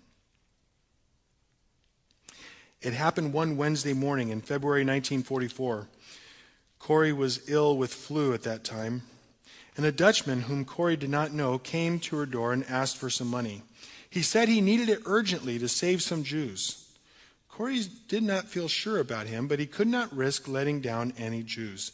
It 2.81 2.93
happened 2.93 3.33
one 3.33 3.57
Wednesday 3.57 3.95
morning 3.95 4.29
in 4.29 4.41
February 4.41 4.83
1944. 4.83 5.89
Corrie 6.79 7.13
was 7.13 7.49
ill 7.49 7.77
with 7.77 7.93
flu 7.93 8.33
at 8.33 8.43
that 8.43 8.65
time, 8.65 9.03
and 9.77 9.85
a 9.85 9.93
Dutchman 9.93 10.43
whom 10.43 10.65
Corrie 10.65 10.97
did 10.97 11.11
not 11.11 11.33
know 11.33 11.59
came 11.59 11.99
to 12.01 12.17
her 12.17 12.27
door 12.27 12.53
and 12.53 12.65
asked 12.67 12.97
for 12.97 13.11
some 13.11 13.29
money. 13.29 13.63
He 14.09 14.23
said 14.23 14.49
he 14.49 14.61
needed 14.61 14.89
it 14.89 15.03
urgently 15.05 15.59
to 15.59 15.69
save 15.69 16.01
some 16.03 16.23
Jews. 16.23 16.87
Corrie 17.49 17.85
did 18.09 18.23
not 18.23 18.49
feel 18.49 18.69
sure 18.69 18.99
about 18.99 19.27
him, 19.27 19.49
but 19.49 19.59
he 19.59 19.67
could 19.67 19.89
not 19.89 20.15
risk 20.15 20.47
letting 20.47 20.81
down 20.81 21.13
any 21.19 21.43
Jews. 21.43 21.93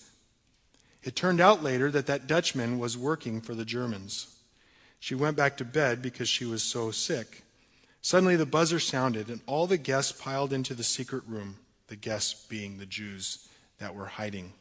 It 1.02 1.16
turned 1.16 1.40
out 1.40 1.62
later 1.62 1.90
that 1.90 2.06
that 2.06 2.26
Dutchman 2.26 2.78
was 2.78 2.96
working 2.96 3.40
for 3.40 3.54
the 3.54 3.64
Germans. 3.64 4.36
She 5.00 5.14
went 5.14 5.36
back 5.36 5.56
to 5.56 5.64
bed 5.64 6.00
because 6.00 6.28
she 6.28 6.44
was 6.44 6.62
so 6.62 6.90
sick. 6.90 7.42
Suddenly 8.02 8.36
the 8.36 8.46
buzzer 8.46 8.80
sounded, 8.80 9.28
and 9.28 9.40
all 9.46 9.66
the 9.66 9.78
guests 9.78 10.12
piled 10.12 10.52
into 10.52 10.74
the 10.74 10.84
secret 10.84 11.22
room, 11.26 11.56
the 11.88 11.96
guests 11.96 12.46
being 12.46 12.78
the 12.78 12.86
Jews 12.86 13.48
that 13.78 13.94
were 13.94 14.06
hiding. 14.06 14.52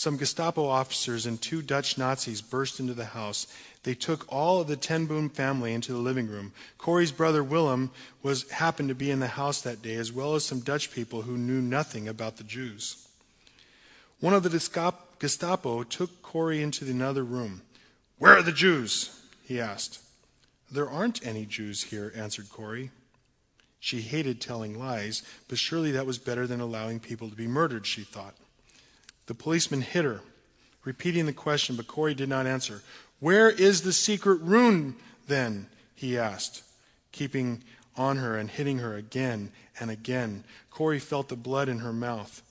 Some 0.00 0.16
Gestapo 0.16 0.66
officers 0.66 1.26
and 1.26 1.38
two 1.38 1.60
Dutch 1.60 1.98
Nazis 1.98 2.40
burst 2.40 2.80
into 2.80 2.94
the 2.94 3.04
house. 3.04 3.46
They 3.82 3.92
took 3.92 4.24
all 4.32 4.58
of 4.58 4.66
the 4.66 4.74
Ten 4.74 5.04
Boom 5.04 5.28
family 5.28 5.74
into 5.74 5.92
the 5.92 5.98
living 5.98 6.26
room. 6.26 6.54
Corrie's 6.78 7.12
brother 7.12 7.44
Willem 7.44 7.90
was 8.22 8.50
happened 8.50 8.88
to 8.88 8.94
be 8.94 9.10
in 9.10 9.20
the 9.20 9.26
house 9.26 9.60
that 9.60 9.82
day, 9.82 9.96
as 9.96 10.10
well 10.10 10.34
as 10.34 10.42
some 10.42 10.60
Dutch 10.60 10.90
people 10.90 11.20
who 11.20 11.36
knew 11.36 11.60
nothing 11.60 12.08
about 12.08 12.38
the 12.38 12.44
Jews. 12.44 13.08
One 14.20 14.32
of 14.32 14.42
the 14.42 14.48
Gestapo 15.18 15.82
took 15.82 16.22
Corrie 16.22 16.62
into 16.62 16.86
another 16.86 17.22
room. 17.22 17.60
Where 18.16 18.38
are 18.38 18.42
the 18.42 18.52
Jews? 18.52 19.20
he 19.44 19.60
asked. 19.60 20.00
There 20.70 20.88
aren't 20.88 21.26
any 21.26 21.44
Jews 21.44 21.82
here, 21.82 22.10
answered 22.16 22.48
Corrie. 22.48 22.90
She 23.80 24.00
hated 24.00 24.40
telling 24.40 24.78
lies, 24.78 25.22
but 25.46 25.58
surely 25.58 25.90
that 25.90 26.06
was 26.06 26.16
better 26.16 26.46
than 26.46 26.62
allowing 26.62 27.00
people 27.00 27.28
to 27.28 27.36
be 27.36 27.46
murdered, 27.46 27.84
she 27.84 28.00
thought. 28.02 28.34
The 29.26 29.34
policeman 29.34 29.82
hit 29.82 30.04
her, 30.04 30.20
repeating 30.84 31.26
the 31.26 31.32
question, 31.32 31.76
but 31.76 31.86
Corrie 31.86 32.14
did 32.14 32.28
not 32.28 32.46
answer. 32.46 32.82
Where 33.20 33.50
is 33.50 33.82
the 33.82 33.92
secret 33.92 34.40
room, 34.40 34.96
then? 35.26 35.68
he 35.94 36.16
asked, 36.16 36.62
keeping 37.12 37.62
on 37.96 38.16
her 38.16 38.36
and 38.36 38.50
hitting 38.50 38.78
her 38.78 38.96
again 38.96 39.52
and 39.78 39.90
again. 39.90 40.44
Corrie 40.70 40.98
felt 40.98 41.28
the 41.28 41.36
blood 41.36 41.68
in 41.68 41.80
her 41.80 41.92
mouth. 41.92 42.42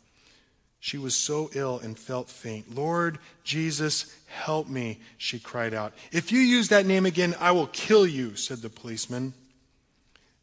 She 0.79 0.97
was 0.97 1.15
so 1.15 1.49
ill 1.53 1.79
and 1.79 1.97
felt 1.97 2.29
faint. 2.29 2.73
Lord 2.73 3.19
Jesus, 3.43 4.15
help 4.27 4.69
me, 4.69 4.99
she 5.17 5.39
cried 5.39 5.73
out. 5.73 5.93
If 6.11 6.31
you 6.31 6.39
use 6.39 6.69
that 6.69 6.85
name 6.85 7.05
again, 7.05 7.35
I 7.39 7.51
will 7.51 7.67
kill 7.67 8.07
you, 8.07 8.35
said 8.35 8.59
the 8.59 8.69
policeman. 8.69 9.33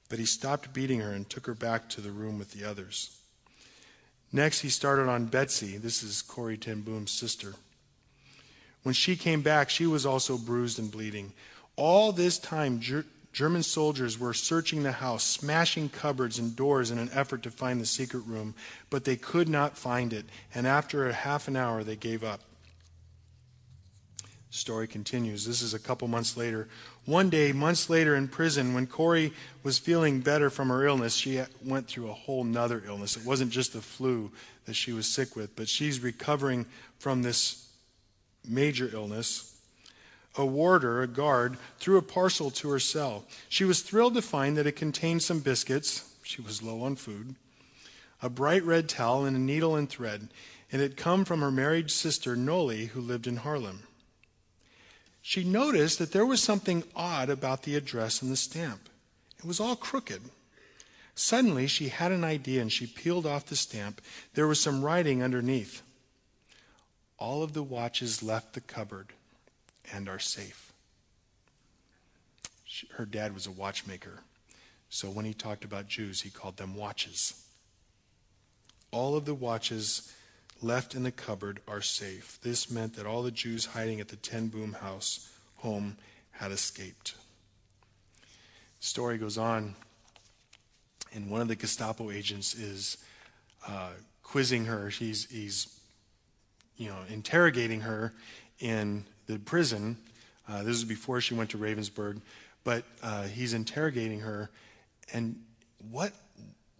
But 0.08 0.18
he 0.18 0.26
stopped 0.26 0.72
beating 0.72 1.00
her 1.00 1.12
and 1.12 1.28
took 1.28 1.46
her 1.46 1.54
back 1.54 1.88
to 1.90 2.00
the 2.00 2.12
room 2.12 2.38
with 2.38 2.50
the 2.50 2.68
others. 2.68 3.15
Next, 4.32 4.60
he 4.60 4.68
started 4.68 5.08
on 5.08 5.26
Betsie. 5.26 5.76
This 5.76 6.02
is 6.02 6.22
Corrie 6.22 6.56
ten 6.56 6.80
Boom's 6.82 7.10
sister. 7.10 7.54
When 8.82 8.94
she 8.94 9.16
came 9.16 9.42
back, 9.42 9.70
she 9.70 9.86
was 9.86 10.06
also 10.06 10.38
bruised 10.38 10.78
and 10.78 10.90
bleeding. 10.90 11.32
All 11.76 12.12
this 12.12 12.38
time, 12.38 12.80
Ger- 12.80 13.06
German 13.32 13.62
soldiers 13.62 14.18
were 14.18 14.32
searching 14.32 14.82
the 14.82 14.92
house, 14.92 15.22
smashing 15.24 15.88
cupboards 15.90 16.38
and 16.38 16.56
doors 16.56 16.90
in 16.90 16.98
an 16.98 17.10
effort 17.12 17.42
to 17.42 17.50
find 17.50 17.80
the 17.80 17.86
secret 17.86 18.20
room, 18.20 18.54
but 18.88 19.04
they 19.04 19.16
could 19.16 19.48
not 19.48 19.76
find 19.76 20.12
it, 20.12 20.24
and 20.54 20.66
after 20.66 21.06
a 21.08 21.12
half 21.12 21.48
an 21.48 21.56
hour, 21.56 21.84
they 21.84 21.96
gave 21.96 22.24
up. 22.24 22.40
Story 24.50 24.86
continues. 24.86 25.44
This 25.44 25.60
is 25.60 25.74
a 25.74 25.78
couple 25.78 26.08
months 26.08 26.36
later. 26.36 26.68
One 27.04 27.28
day, 27.28 27.52
months 27.52 27.90
later 27.90 28.14
in 28.14 28.28
prison, 28.28 28.74
when 28.74 28.86
Corrie 28.86 29.32
was 29.62 29.78
feeling 29.78 30.20
better 30.20 30.50
from 30.50 30.68
her 30.68 30.86
illness, 30.86 31.14
she 31.14 31.42
went 31.64 31.88
through 31.88 32.08
a 32.08 32.14
whole 32.14 32.44
nother 32.44 32.82
illness. 32.86 33.16
It 33.16 33.26
wasn't 33.26 33.50
just 33.50 33.72
the 33.72 33.82
flu 33.82 34.30
that 34.64 34.74
she 34.74 34.92
was 34.92 35.06
sick 35.06 35.36
with, 35.36 35.54
but 35.56 35.68
she's 35.68 36.00
recovering 36.00 36.66
from 36.98 37.22
this 37.22 37.68
major 38.48 38.88
illness. 38.92 39.52
A 40.36 40.46
warder, 40.46 41.02
a 41.02 41.06
guard, 41.06 41.56
threw 41.78 41.96
a 41.96 42.02
parcel 42.02 42.50
to 42.52 42.70
her 42.70 42.78
cell. 42.78 43.24
She 43.48 43.64
was 43.64 43.82
thrilled 43.82 44.14
to 44.14 44.22
find 44.22 44.56
that 44.56 44.66
it 44.66 44.72
contained 44.72 45.22
some 45.22 45.40
biscuits. 45.40 46.14
She 46.22 46.40
was 46.40 46.62
low 46.62 46.82
on 46.82 46.96
food. 46.96 47.34
A 48.22 48.30
bright 48.30 48.64
red 48.64 48.88
towel 48.88 49.24
and 49.24 49.36
a 49.36 49.40
needle 49.40 49.76
and 49.76 49.88
thread. 49.88 50.28
And 50.70 50.82
it 50.82 50.90
had 50.90 50.96
come 50.96 51.24
from 51.24 51.40
her 51.40 51.50
married 51.50 51.90
sister, 51.90 52.36
Nollie, 52.36 52.86
who 52.86 53.00
lived 53.00 53.26
in 53.26 53.38
Haarlem. 53.38 53.85
She 55.28 55.42
noticed 55.42 55.98
that 55.98 56.12
there 56.12 56.24
was 56.24 56.40
something 56.40 56.84
odd 56.94 57.30
about 57.30 57.64
the 57.64 57.74
address 57.74 58.22
and 58.22 58.30
the 58.30 58.36
stamp. 58.36 58.88
It 59.40 59.44
was 59.44 59.58
all 59.58 59.74
crooked. 59.74 60.22
Suddenly, 61.16 61.66
she 61.66 61.88
had 61.88 62.12
an 62.12 62.22
idea 62.22 62.62
and 62.62 62.72
she 62.72 62.86
peeled 62.86 63.26
off 63.26 63.46
the 63.46 63.56
stamp. 63.56 64.00
There 64.34 64.46
was 64.46 64.60
some 64.60 64.84
writing 64.84 65.24
underneath. 65.24 65.82
All 67.18 67.42
of 67.42 67.54
the 67.54 67.64
watches 67.64 68.22
left 68.22 68.52
the 68.52 68.60
cupboard 68.60 69.14
and 69.92 70.08
are 70.08 70.20
safe. 70.20 70.72
She, 72.64 72.86
her 72.92 73.04
dad 73.04 73.34
was 73.34 73.48
a 73.48 73.50
watchmaker, 73.50 74.20
so 74.90 75.10
when 75.10 75.24
he 75.24 75.34
talked 75.34 75.64
about 75.64 75.88
Jews, 75.88 76.20
he 76.20 76.30
called 76.30 76.56
them 76.56 76.76
watches. 76.76 77.34
All 78.92 79.16
of 79.16 79.24
the 79.24 79.34
watches 79.34 80.12
left 80.62 80.94
in 80.94 81.02
the 81.02 81.10
cupboard 81.12 81.60
are 81.68 81.82
safe. 81.82 82.38
This 82.42 82.70
meant 82.70 82.96
that 82.96 83.06
all 83.06 83.22
the 83.22 83.30
Jews 83.30 83.66
hiding 83.66 84.00
at 84.00 84.08
the 84.08 84.16
Ten 84.16 84.48
Boom 84.48 84.74
house 84.74 85.30
home 85.56 85.96
had 86.32 86.52
escaped. 86.52 87.14
The 88.80 88.86
story 88.86 89.18
goes 89.18 89.38
on, 89.38 89.74
and 91.14 91.30
one 91.30 91.40
of 91.40 91.48
the 91.48 91.56
Gestapo 91.56 92.10
agents 92.10 92.54
is 92.54 92.98
uh, 93.66 93.90
quizzing 94.22 94.66
her. 94.66 94.88
He's, 94.88 95.30
he's, 95.30 95.80
you 96.76 96.88
know, 96.88 96.98
interrogating 97.08 97.80
her 97.80 98.12
in 98.60 99.04
the 99.26 99.38
prison. 99.38 99.96
Uh, 100.48 100.62
this 100.62 100.76
is 100.76 100.84
before 100.84 101.20
she 101.20 101.34
went 101.34 101.50
to 101.50 101.58
Ravensbrück, 101.58 102.20
but 102.64 102.84
uh, 103.02 103.24
he's 103.24 103.54
interrogating 103.54 104.20
her, 104.20 104.50
and 105.12 105.40
what 105.90 106.12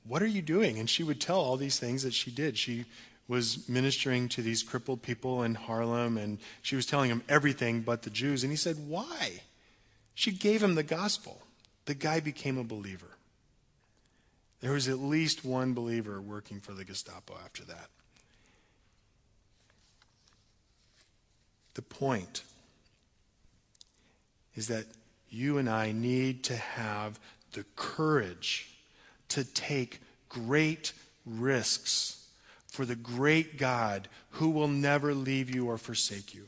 what 0.08 0.22
are 0.22 0.26
you 0.26 0.42
doing? 0.42 0.78
And 0.78 0.88
she 0.88 1.02
would 1.02 1.20
tell 1.20 1.40
all 1.40 1.56
these 1.56 1.80
things 1.80 2.04
that 2.04 2.14
she 2.14 2.30
did. 2.30 2.56
She 2.56 2.84
was 3.28 3.68
ministering 3.68 4.28
to 4.30 4.42
these 4.42 4.62
crippled 4.62 5.02
people 5.02 5.42
in 5.42 5.54
Haarlem, 5.54 6.16
and 6.16 6.38
she 6.62 6.76
was 6.76 6.86
telling 6.86 7.10
him 7.10 7.22
everything 7.28 7.80
but 7.80 8.02
the 8.02 8.10
Jews. 8.10 8.44
And 8.44 8.52
he 8.52 8.56
said, 8.56 8.88
Why? 8.88 9.40
She 10.14 10.32
gave 10.32 10.62
him 10.62 10.74
the 10.74 10.82
gospel. 10.82 11.42
The 11.86 11.94
guy 11.94 12.20
became 12.20 12.58
a 12.58 12.64
believer. 12.64 13.16
There 14.60 14.72
was 14.72 14.88
at 14.88 14.98
least 14.98 15.44
one 15.44 15.74
believer 15.74 16.20
working 16.20 16.60
for 16.60 16.72
the 16.72 16.84
Gestapo 16.84 17.34
after 17.44 17.64
that. 17.64 17.88
The 21.74 21.82
point 21.82 22.42
is 24.54 24.68
that 24.68 24.86
you 25.28 25.58
and 25.58 25.68
I 25.68 25.92
need 25.92 26.44
to 26.44 26.56
have 26.56 27.20
the 27.52 27.64
courage 27.76 28.70
to 29.28 29.44
take 29.44 30.00
great 30.28 30.92
risks 31.26 32.25
for 32.76 32.84
the 32.84 32.94
great 32.94 33.56
God 33.56 34.06
who 34.32 34.50
will 34.50 34.68
never 34.68 35.14
leave 35.14 35.52
you 35.52 35.70
or 35.70 35.78
forsake 35.78 36.34
you. 36.34 36.46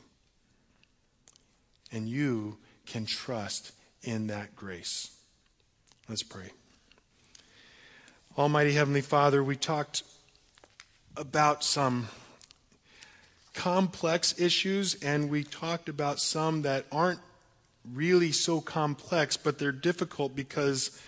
And 1.90 2.06
you 2.06 2.58
can 2.84 3.06
trust 3.06 3.72
in 4.02 4.26
that 4.26 4.54
grace. 4.54 5.10
Let's 6.06 6.22
pray. 6.22 6.50
Almighty 8.36 8.72
Heavenly 8.72 9.00
Father, 9.00 9.42
we 9.42 9.56
talked 9.56 10.02
about 11.16 11.64
some 11.64 12.08
complex 13.54 14.38
issues 14.38 15.02
and 15.02 15.30
we 15.30 15.44
talked 15.44 15.88
about 15.88 16.20
some 16.20 16.60
that 16.62 16.84
aren't 16.92 17.20
really 17.94 18.32
so 18.32 18.60
complex, 18.60 19.38
but 19.38 19.58
they're 19.58 19.72
difficult 19.72 20.36
because 20.36 21.00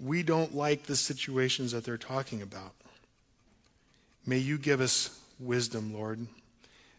we 0.00 0.24
don't 0.24 0.52
like 0.52 0.82
the 0.82 0.96
situations 0.96 1.70
that 1.70 1.84
they're 1.84 1.96
talking 1.96 2.42
about. 2.42 2.72
May 4.26 4.38
you 4.38 4.58
give 4.58 4.80
us 4.80 5.20
wisdom, 5.38 5.92
Lord. 5.92 6.26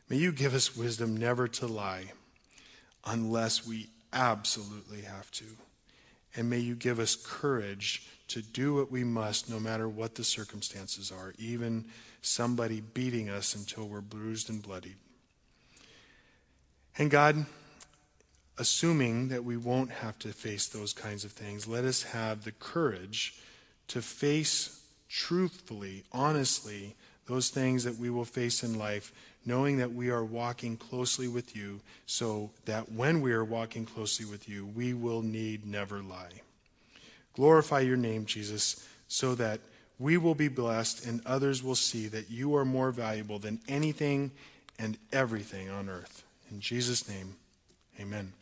May 0.09 0.17
you 0.17 0.31
give 0.31 0.53
us 0.53 0.75
wisdom 0.75 1.17
never 1.17 1.47
to 1.47 1.67
lie 1.67 2.11
unless 3.05 3.65
we 3.65 3.89
absolutely 4.13 5.01
have 5.01 5.31
to. 5.31 5.45
And 6.35 6.49
may 6.49 6.59
you 6.59 6.75
give 6.75 6.99
us 6.99 7.15
courage 7.15 8.07
to 8.27 8.41
do 8.41 8.75
what 8.75 8.91
we 8.91 9.03
must 9.03 9.49
no 9.49 9.59
matter 9.59 9.87
what 9.87 10.15
the 10.15 10.23
circumstances 10.23 11.11
are, 11.11 11.33
even 11.37 11.85
somebody 12.21 12.81
beating 12.81 13.29
us 13.29 13.55
until 13.55 13.87
we're 13.87 14.01
bruised 14.01 14.49
and 14.49 14.61
bloodied. 14.61 14.97
And 16.97 17.09
God, 17.09 17.45
assuming 18.57 19.29
that 19.29 19.43
we 19.43 19.57
won't 19.57 19.91
have 19.91 20.17
to 20.19 20.29
face 20.29 20.67
those 20.67 20.93
kinds 20.93 21.25
of 21.25 21.31
things, 21.31 21.67
let 21.67 21.85
us 21.85 22.03
have 22.03 22.43
the 22.43 22.51
courage 22.51 23.35
to 23.89 24.01
face 24.01 24.81
truthfully, 25.09 26.03
honestly, 26.11 26.95
those 27.27 27.49
things 27.49 27.83
that 27.83 27.97
we 27.97 28.09
will 28.09 28.25
face 28.25 28.63
in 28.63 28.77
life, 28.77 29.11
knowing 29.45 29.77
that 29.77 29.93
we 29.93 30.09
are 30.09 30.23
walking 30.23 30.77
closely 30.77 31.27
with 31.27 31.55
you, 31.55 31.79
so 32.05 32.51
that 32.65 32.91
when 32.91 33.21
we 33.21 33.31
are 33.33 33.43
walking 33.43 33.85
closely 33.85 34.25
with 34.25 34.47
you, 34.47 34.65
we 34.65 34.93
will 34.93 35.21
need 35.21 35.65
never 35.65 36.01
lie. 36.01 36.41
Glorify 37.33 37.81
your 37.81 37.97
name, 37.97 38.25
Jesus, 38.25 38.87
so 39.07 39.35
that 39.35 39.59
we 39.99 40.17
will 40.17 40.35
be 40.35 40.47
blessed 40.47 41.05
and 41.05 41.21
others 41.25 41.63
will 41.63 41.75
see 41.75 42.07
that 42.07 42.29
you 42.29 42.55
are 42.55 42.65
more 42.65 42.91
valuable 42.91 43.39
than 43.39 43.59
anything 43.67 44.31
and 44.77 44.97
everything 45.11 45.69
on 45.69 45.89
earth. 45.89 46.23
In 46.51 46.59
Jesus' 46.59 47.07
name, 47.07 47.35
amen. 47.99 48.33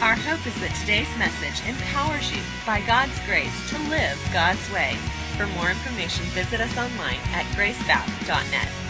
Our 0.00 0.16
hope 0.16 0.46
is 0.46 0.54
that 0.60 0.76
today's 0.80 1.08
message 1.16 1.66
empowers 1.66 2.30
you, 2.30 2.42
by 2.66 2.80
God's 2.86 3.18
grace, 3.24 3.70
to 3.70 3.78
live 3.88 4.18
God's 4.32 4.70
way. 4.72 4.96
For 5.36 5.46
more 5.48 5.70
information, 5.70 6.24
visit 6.26 6.60
us 6.60 6.76
online 6.78 7.18
at 7.32 7.44
gracebap.net. 7.56 8.83